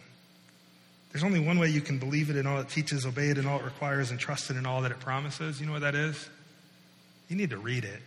there's 1.11 1.23
only 1.23 1.39
one 1.39 1.59
way 1.59 1.69
you 1.69 1.81
can 1.81 1.97
believe 1.97 2.29
it 2.29 2.35
in 2.35 2.45
all 2.47 2.59
it 2.59 2.69
teaches, 2.69 3.05
obey 3.05 3.29
it 3.29 3.37
in 3.37 3.47
all 3.47 3.59
it 3.59 3.65
requires, 3.65 4.11
and 4.11 4.19
trust 4.19 4.49
it 4.49 4.55
in 4.55 4.65
all 4.65 4.81
that 4.81 4.91
it 4.91 4.99
promises. 4.99 5.59
You 5.59 5.65
know 5.65 5.73
what 5.73 5.81
that 5.81 5.95
is? 5.95 6.29
You 7.27 7.35
need 7.35 7.49
to 7.49 7.57
read 7.57 7.83
it. 7.83 7.99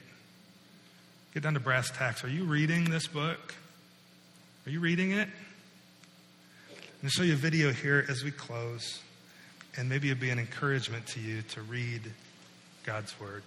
Get 1.34 1.42
down 1.42 1.54
to 1.54 1.60
brass 1.60 1.90
tacks. 1.90 2.24
Are 2.24 2.28
you 2.28 2.44
reading 2.44 2.90
this 2.90 3.06
book? 3.06 3.54
Are 4.66 4.70
you 4.70 4.80
reading 4.80 5.12
it? 5.12 5.28
I'm 7.00 7.04
going 7.04 7.12
to 7.12 7.16
show 7.16 7.22
you 7.22 7.32
a 7.32 7.36
video 7.36 7.72
here 7.72 8.04
as 8.10 8.22
we 8.22 8.30
close, 8.30 9.00
and 9.78 9.88
maybe 9.88 10.10
it'll 10.10 10.20
be 10.20 10.28
an 10.28 10.38
encouragement 10.38 11.06
to 11.06 11.20
you 11.20 11.40
to 11.40 11.62
read 11.62 12.02
God's 12.84 13.18
Word. 13.18 13.42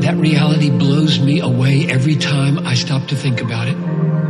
that 0.00 0.16
reality 0.16 0.70
blows 0.70 1.20
me 1.20 1.38
away 1.38 1.86
every 1.88 2.16
time 2.16 2.58
I 2.66 2.74
stop 2.74 3.06
to 3.08 3.16
think 3.16 3.40
about 3.40 3.68
it. 3.68 4.29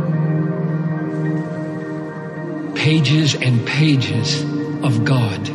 Pages 2.91 3.35
and 3.35 3.65
pages 3.65 4.43
of 4.83 5.05
God, 5.05 5.47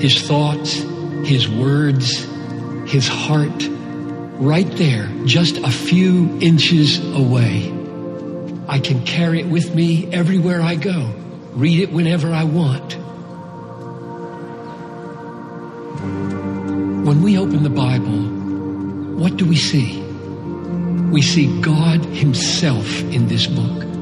His 0.00 0.26
thoughts, 0.26 0.76
His 1.28 1.46
words, 1.46 2.24
His 2.90 3.06
heart, 3.06 3.68
right 4.40 4.70
there, 4.78 5.06
just 5.26 5.58
a 5.58 5.70
few 5.70 6.38
inches 6.40 7.04
away. 7.14 7.70
I 8.66 8.78
can 8.78 9.04
carry 9.04 9.40
it 9.40 9.46
with 9.46 9.74
me 9.74 10.10
everywhere 10.10 10.62
I 10.62 10.76
go, 10.76 11.12
read 11.52 11.80
it 11.80 11.92
whenever 11.92 12.32
I 12.32 12.44
want. 12.44 12.94
When 17.06 17.20
we 17.20 17.36
open 17.36 17.62
the 17.62 17.68
Bible, 17.68 19.18
what 19.18 19.36
do 19.36 19.44
we 19.44 19.56
see? 19.56 20.00
We 21.10 21.20
see 21.20 21.60
God 21.60 22.02
Himself 22.06 23.02
in 23.12 23.28
this 23.28 23.46
book. 23.46 23.93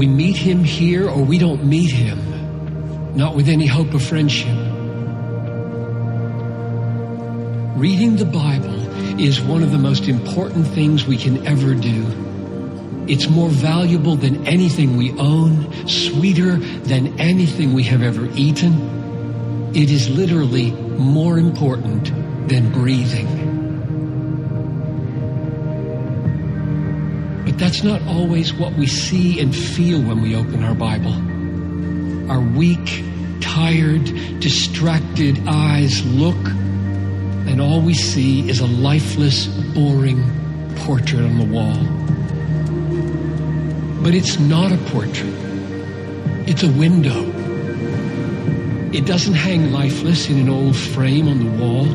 We 0.00 0.06
meet 0.06 0.38
Him 0.38 0.64
here 0.64 1.10
or 1.10 1.22
we 1.22 1.36
don't 1.36 1.66
meet 1.66 1.90
Him, 1.90 3.14
not 3.14 3.34
with 3.36 3.50
any 3.50 3.66
hope 3.66 3.92
of 3.92 4.02
friendship. 4.02 4.56
Reading 7.76 8.16
the 8.16 8.24
Bible 8.24 9.20
is 9.20 9.42
one 9.42 9.62
of 9.62 9.72
the 9.72 9.78
most 9.78 10.08
important 10.08 10.66
things 10.68 11.04
we 11.04 11.18
can 11.18 11.46
ever 11.46 11.74
do. 11.74 12.06
It's 13.08 13.28
more 13.28 13.50
valuable 13.50 14.16
than 14.16 14.46
anything 14.46 14.96
we 14.96 15.12
own, 15.18 15.86
sweeter 15.86 16.56
than 16.56 17.20
anything 17.20 17.74
we 17.74 17.82
have 17.82 18.02
ever 18.02 18.26
eaten. 18.34 19.70
It 19.74 19.90
is 19.90 20.08
literally 20.08 20.70
more 20.70 21.38
important 21.38 22.06
than 22.48 22.72
breathing. 22.72 23.49
That's 27.60 27.82
not 27.82 28.02
always 28.02 28.52
what 28.54 28.72
we 28.72 28.86
see 28.86 29.38
and 29.38 29.54
feel 29.54 30.00
when 30.00 30.22
we 30.22 30.34
open 30.34 30.64
our 30.64 30.74
Bible. 30.74 31.14
Our 32.30 32.40
weak, 32.40 33.04
tired, 33.40 34.04
distracted 34.40 35.46
eyes 35.46 36.04
look, 36.06 36.36
and 36.36 37.60
all 37.60 37.80
we 37.82 37.94
see 37.94 38.48
is 38.48 38.60
a 38.60 38.66
lifeless, 38.66 39.46
boring 39.46 40.24
portrait 40.76 41.22
on 41.22 41.38
the 41.38 41.44
wall. 41.44 41.76
But 44.02 44.14
it's 44.14 44.38
not 44.38 44.72
a 44.72 44.78
portrait. 44.90 45.34
It's 46.48 46.62
a 46.62 46.72
window 46.72 47.40
it 48.92 49.06
doesn't 49.06 49.34
hang 49.34 49.70
lifeless 49.70 50.28
in 50.28 50.40
an 50.40 50.48
old 50.48 50.74
frame 50.74 51.28
on 51.28 51.38
the 51.38 51.64
wall. 51.64 51.86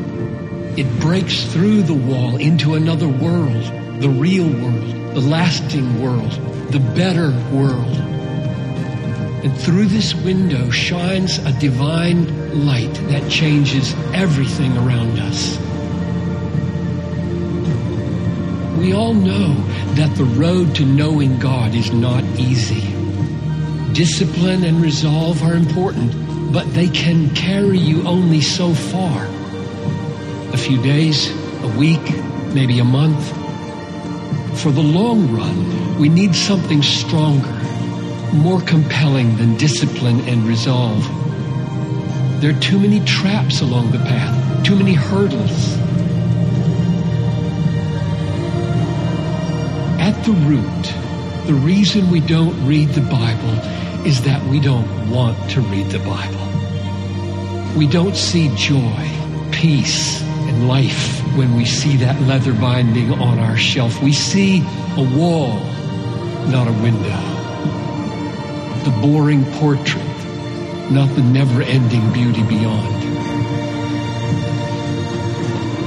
It 0.78 0.88
breaks 0.98 1.44
through 1.52 1.82
the 1.82 1.92
wall 1.92 2.36
into 2.36 2.74
another 2.74 3.06
world, 3.06 3.64
the 4.00 4.08
real 4.08 4.48
world, 4.48 5.05
the 5.16 5.22
lasting 5.22 6.02
world, 6.02 6.30
the 6.70 6.78
better 6.94 7.30
world. 7.50 7.96
And 9.42 9.56
through 9.56 9.86
this 9.86 10.14
window 10.14 10.68
shines 10.68 11.38
a 11.38 11.52
divine 11.58 12.66
light 12.66 12.92
that 13.08 13.30
changes 13.30 13.94
everything 14.12 14.76
around 14.76 15.18
us. 15.18 15.56
We 18.78 18.92
all 18.92 19.14
know 19.14 19.54
that 19.94 20.14
the 20.18 20.24
road 20.24 20.74
to 20.74 20.84
knowing 20.84 21.38
God 21.38 21.74
is 21.74 21.90
not 21.92 22.22
easy. 22.38 22.82
Discipline 23.94 24.64
and 24.64 24.82
resolve 24.82 25.42
are 25.42 25.54
important 25.54 26.12
but 26.52 26.72
they 26.72 26.88
can 26.88 27.34
carry 27.34 27.78
you 27.78 28.06
only 28.06 28.40
so 28.40 28.72
far. 28.72 29.26
A 30.54 30.56
few 30.56 30.80
days, 30.82 31.30
a 31.62 31.68
week, 31.76 32.00
maybe 32.54 32.78
a 32.78 32.84
month. 32.84 33.35
For 34.62 34.72
the 34.72 34.82
long 34.82 35.32
run, 35.32 35.98
we 35.98 36.08
need 36.08 36.34
something 36.34 36.82
stronger, 36.82 37.52
more 38.32 38.60
compelling 38.62 39.36
than 39.36 39.56
discipline 39.56 40.20
and 40.28 40.44
resolve. 40.44 41.04
There 42.40 42.50
are 42.50 42.60
too 42.60 42.78
many 42.78 43.00
traps 43.04 43.60
along 43.60 43.92
the 43.92 43.98
path, 43.98 44.64
too 44.64 44.74
many 44.74 44.94
hurdles. 44.94 45.76
At 50.00 50.20
the 50.24 50.32
root, 50.32 51.46
the 51.46 51.54
reason 51.54 52.10
we 52.10 52.20
don't 52.20 52.66
read 52.66 52.88
the 52.88 53.02
Bible 53.02 54.06
is 54.06 54.22
that 54.22 54.42
we 54.46 54.58
don't 54.58 55.10
want 55.10 55.50
to 55.50 55.60
read 55.60 55.90
the 55.90 55.98
Bible. 55.98 57.78
We 57.78 57.86
don't 57.86 58.16
see 58.16 58.50
joy, 58.56 59.10
peace, 59.52 60.22
and 60.22 60.66
life 60.66 61.25
when 61.36 61.54
we 61.54 61.64
see 61.66 61.96
that 61.98 62.20
leather 62.22 62.54
binding 62.54 63.12
on 63.12 63.38
our 63.38 63.56
shelf. 63.56 64.02
We 64.02 64.12
see 64.12 64.60
a 64.96 65.16
wall, 65.16 65.60
not 66.48 66.66
a 66.66 66.72
window. 66.72 67.20
The 68.84 68.90
boring 69.02 69.44
portrait, 69.54 70.02
not 70.90 71.14
the 71.14 71.22
never 71.22 71.62
ending 71.62 72.12
beauty 72.12 72.42
beyond. 72.42 73.04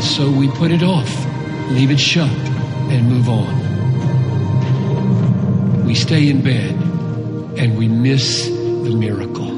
So 0.03 0.29
we 0.29 0.47
put 0.49 0.71
it 0.71 0.83
off, 0.83 1.09
leave 1.71 1.89
it 1.91 1.99
shut, 1.99 2.29
and 2.29 3.09
move 3.09 3.27
on. 3.27 3.69
We 5.85 5.95
stay 5.95 6.29
in 6.29 6.43
bed 6.43 6.75
and 7.57 7.75
we 7.77 7.87
miss 7.87 8.45
the 8.47 8.95
miracle. 8.95 9.48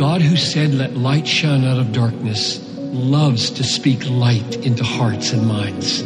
God 0.00 0.22
who 0.22 0.36
said, 0.36 0.72
Let 0.72 0.96
light 0.96 1.28
shine 1.28 1.62
out 1.62 1.78
of 1.78 1.92
darkness, 1.92 2.58
loves 2.78 3.50
to 3.50 3.62
speak 3.62 4.08
light 4.08 4.56
into 4.64 4.82
hearts 4.82 5.32
and 5.32 5.46
minds. 5.46 6.00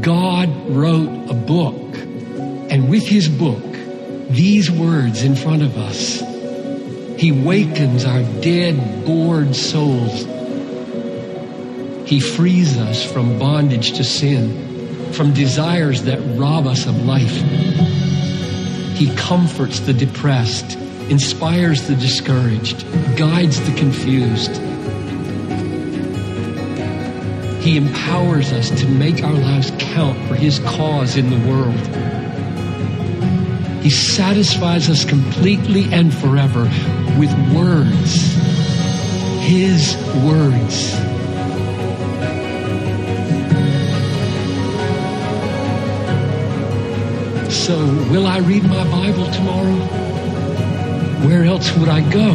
God 0.00 0.48
wrote 0.68 1.28
a 1.28 1.34
book, 1.34 1.98
and 2.70 2.88
with 2.88 3.04
his 3.04 3.28
book, 3.28 3.64
these 4.28 4.70
words 4.70 5.24
in 5.24 5.34
front 5.34 5.62
of 5.62 5.76
us, 5.76 6.20
he 7.20 7.32
wakens 7.32 8.04
our 8.04 8.22
dead, 8.40 9.04
bored 9.04 9.56
souls 9.56 10.24
he 12.10 12.18
frees 12.18 12.76
us 12.76 13.04
from 13.04 13.38
bondage 13.38 13.92
to 13.92 14.02
sin, 14.02 15.12
from 15.12 15.32
desires 15.32 16.02
that 16.02 16.18
rob 16.36 16.66
us 16.66 16.86
of 16.86 17.06
life. 17.06 17.36
He 18.96 19.14
comforts 19.14 19.78
the 19.78 19.92
depressed, 19.92 20.76
inspires 21.10 21.88
the 21.88 21.96
discouraged, 21.96 22.86
guides 23.16 23.60
the 23.68 23.74
confused. 23.76 24.56
He 27.60 27.76
empowers 27.76 28.52
us 28.52 28.70
to 28.80 28.88
make 28.88 29.22
our 29.24 29.34
lives 29.34 29.72
count 29.78 30.16
for 30.28 30.36
His 30.36 30.60
cause 30.60 31.16
in 31.16 31.28
the 31.28 31.48
world. 31.50 31.80
He 33.82 33.90
satisfies 33.90 34.88
us 34.88 35.04
completely 35.04 35.92
and 35.92 36.14
forever 36.14 36.62
with 37.18 37.32
words, 37.52 38.34
His 39.42 39.96
words. 40.24 40.92
So, 47.52 47.76
will 48.10 48.26
I 48.28 48.38
read 48.38 48.62
my 48.62 48.84
Bible 48.84 49.28
tomorrow? 49.32 50.09
Where 51.30 51.44
else 51.44 51.72
would 51.76 51.88
I 51.88 52.00
go? 52.10 52.34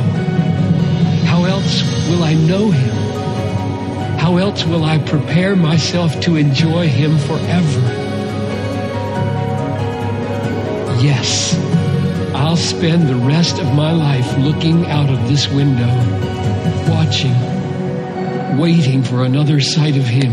How 1.28 1.44
else 1.44 1.84
will 2.08 2.24
I 2.24 2.34
know 2.34 2.72
Him? 2.72 2.96
How 4.18 4.38
else 4.38 4.64
will 4.64 4.86
I 4.86 5.00
prepare 5.00 5.54
myself 5.58 6.18
to 6.22 6.38
enjoy 6.38 6.88
Him 6.88 7.18
forever? 7.18 7.82
Yes, 11.04 11.60
I'll 12.34 12.56
spend 12.56 13.10
the 13.10 13.18
rest 13.18 13.60
of 13.60 13.76
my 13.76 13.92
life 13.92 14.38
looking 14.38 14.86
out 14.86 15.10
of 15.10 15.28
this 15.28 15.50
window, 15.50 15.92
watching, 16.90 17.36
waiting 18.58 19.04
for 19.04 19.26
another 19.26 19.60
sight 19.60 19.98
of 19.98 20.06
Him, 20.06 20.32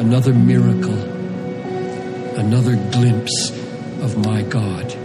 another 0.00 0.34
miracle, 0.34 1.00
another 2.36 2.74
glimpse 2.90 3.50
of 4.02 4.16
my 4.26 4.42
God. 4.42 4.99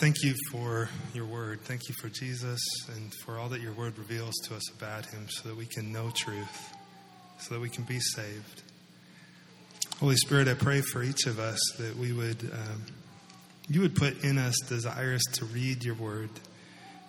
Thank 0.00 0.22
you 0.22 0.34
for 0.50 0.88
your 1.12 1.26
word. 1.26 1.60
Thank 1.60 1.90
you 1.90 1.94
for 2.00 2.08
Jesus 2.08 2.58
and 2.96 3.12
for 3.22 3.38
all 3.38 3.50
that 3.50 3.60
your 3.60 3.74
word 3.74 3.98
reveals 3.98 4.34
to 4.48 4.56
us 4.56 4.72
about 4.72 5.04
him 5.04 5.26
so 5.28 5.50
that 5.50 5.58
we 5.58 5.66
can 5.66 5.92
know 5.92 6.10
truth, 6.14 6.72
so 7.38 7.52
that 7.52 7.60
we 7.60 7.68
can 7.68 7.84
be 7.84 8.00
saved. 8.00 8.62
Holy 9.98 10.16
Spirit, 10.16 10.48
I 10.48 10.54
pray 10.54 10.80
for 10.80 11.02
each 11.02 11.26
of 11.26 11.38
us 11.38 11.60
that 11.76 11.94
we 11.98 12.14
would. 12.14 12.50
Um, 12.50 12.86
you 13.68 13.82
would 13.82 13.94
put 13.94 14.24
in 14.24 14.38
us 14.38 14.58
desires 14.70 15.22
to 15.34 15.44
read 15.44 15.84
your 15.84 15.96
word, 15.96 16.30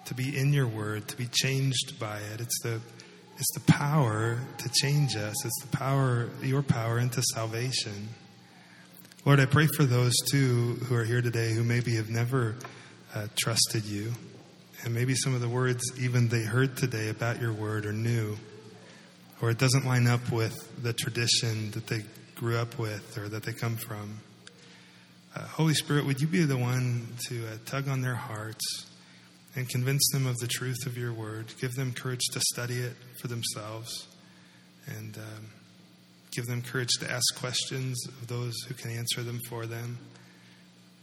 to 0.06 0.14
be 0.14 0.38
in 0.38 0.52
your 0.52 0.68
word, 0.68 1.08
to 1.08 1.16
be 1.16 1.28
changed 1.28 1.98
by 1.98 2.18
it. 2.34 2.42
It's 2.42 2.62
the 2.62 2.82
it's 3.38 3.54
the 3.54 3.72
power 3.72 4.38
to 4.58 4.70
change 4.70 5.16
us. 5.16 5.46
It's 5.46 5.62
the 5.62 5.78
power, 5.78 6.30
your 6.44 6.62
power 6.62 7.00
into 7.00 7.24
salvation. 7.34 8.10
Lord, 9.24 9.40
I 9.40 9.46
pray 9.46 9.68
for 9.78 9.86
those 9.86 10.14
too 10.30 10.78
who 10.90 10.96
are 10.96 11.06
here 11.06 11.22
today 11.22 11.54
who 11.54 11.64
maybe 11.64 11.96
have 11.96 12.10
never 12.10 12.58
uh, 13.14 13.28
trusted 13.36 13.86
you. 13.86 14.14
And 14.84 14.94
maybe 14.94 15.14
some 15.16 15.36
of 15.36 15.42
the 15.42 15.50
words 15.50 15.84
even 16.00 16.28
they 16.28 16.42
heard 16.42 16.76
today 16.76 17.10
about 17.10 17.40
your 17.40 17.54
word 17.54 17.86
are 17.86 17.94
new, 17.94 18.38
or 19.42 19.52
it 19.52 19.58
doesn't 19.58 19.86
line 19.86 20.08
up 20.08 20.32
with 20.32 20.82
the 20.82 20.94
tradition 20.94 21.72
that 21.72 21.88
they 21.88 22.04
grew 22.36 22.58
up 22.58 22.80
with 22.80 23.18
or 23.18 23.30
that 23.30 23.44
they 23.44 23.54
come 23.54 23.76
from. 23.76 24.20
Uh, 25.36 25.46
Holy 25.46 25.76
Spirit, 25.76 26.06
would 26.06 26.20
you 26.20 26.28
be 26.28 26.44
the 26.44 26.58
one 26.58 27.08
to 27.28 27.46
uh, 27.48 27.58
tug 27.66 27.88
on 27.88 28.02
their 28.02 28.16
hearts 28.16 28.90
and 29.56 29.70
convince 29.70 30.10
them 30.12 30.26
of 30.26 30.38
the 30.38 30.48
truth 30.48 30.86
of 30.86 30.98
your 30.98 31.14
word? 31.14 31.54
Give 31.62 31.74
them 31.74 31.94
courage 31.94 32.26
to 32.34 32.42
study 32.52 32.80
it 32.80 32.96
for 33.22 33.28
themselves 33.28 34.08
and 34.88 35.18
um, 35.18 35.46
give 36.32 36.48
them 36.48 36.62
courage 36.62 36.92
to 37.00 37.10
ask 37.10 37.24
questions 37.40 38.04
of 38.08 38.28
those 38.28 38.54
who 38.68 38.74
can 38.74 38.92
answer 38.92 39.22
them 39.22 39.40
for 39.48 39.66
them. 39.66 40.00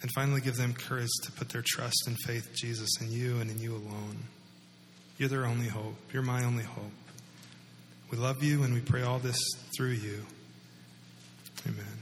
And 0.00 0.10
finally, 0.14 0.40
give 0.40 0.56
them 0.56 0.74
courage 0.74 1.10
to 1.24 1.32
put 1.32 1.48
their 1.48 1.64
trust 1.66 2.04
and 2.06 2.16
faith, 2.24 2.54
Jesus, 2.54 2.88
in 3.00 3.10
you 3.10 3.40
and 3.40 3.50
in 3.50 3.58
you 3.58 3.74
alone. 3.74 4.16
You're 5.18 5.28
their 5.28 5.46
only 5.46 5.66
hope. 5.66 5.96
You're 6.12 6.22
my 6.22 6.44
only 6.44 6.62
hope. 6.62 6.92
We 8.10 8.16
love 8.16 8.42
you 8.42 8.62
and 8.62 8.72
we 8.72 8.80
pray 8.80 9.02
all 9.02 9.18
this 9.18 9.38
through 9.76 9.90
you. 9.90 10.24
Amen. 11.66 11.97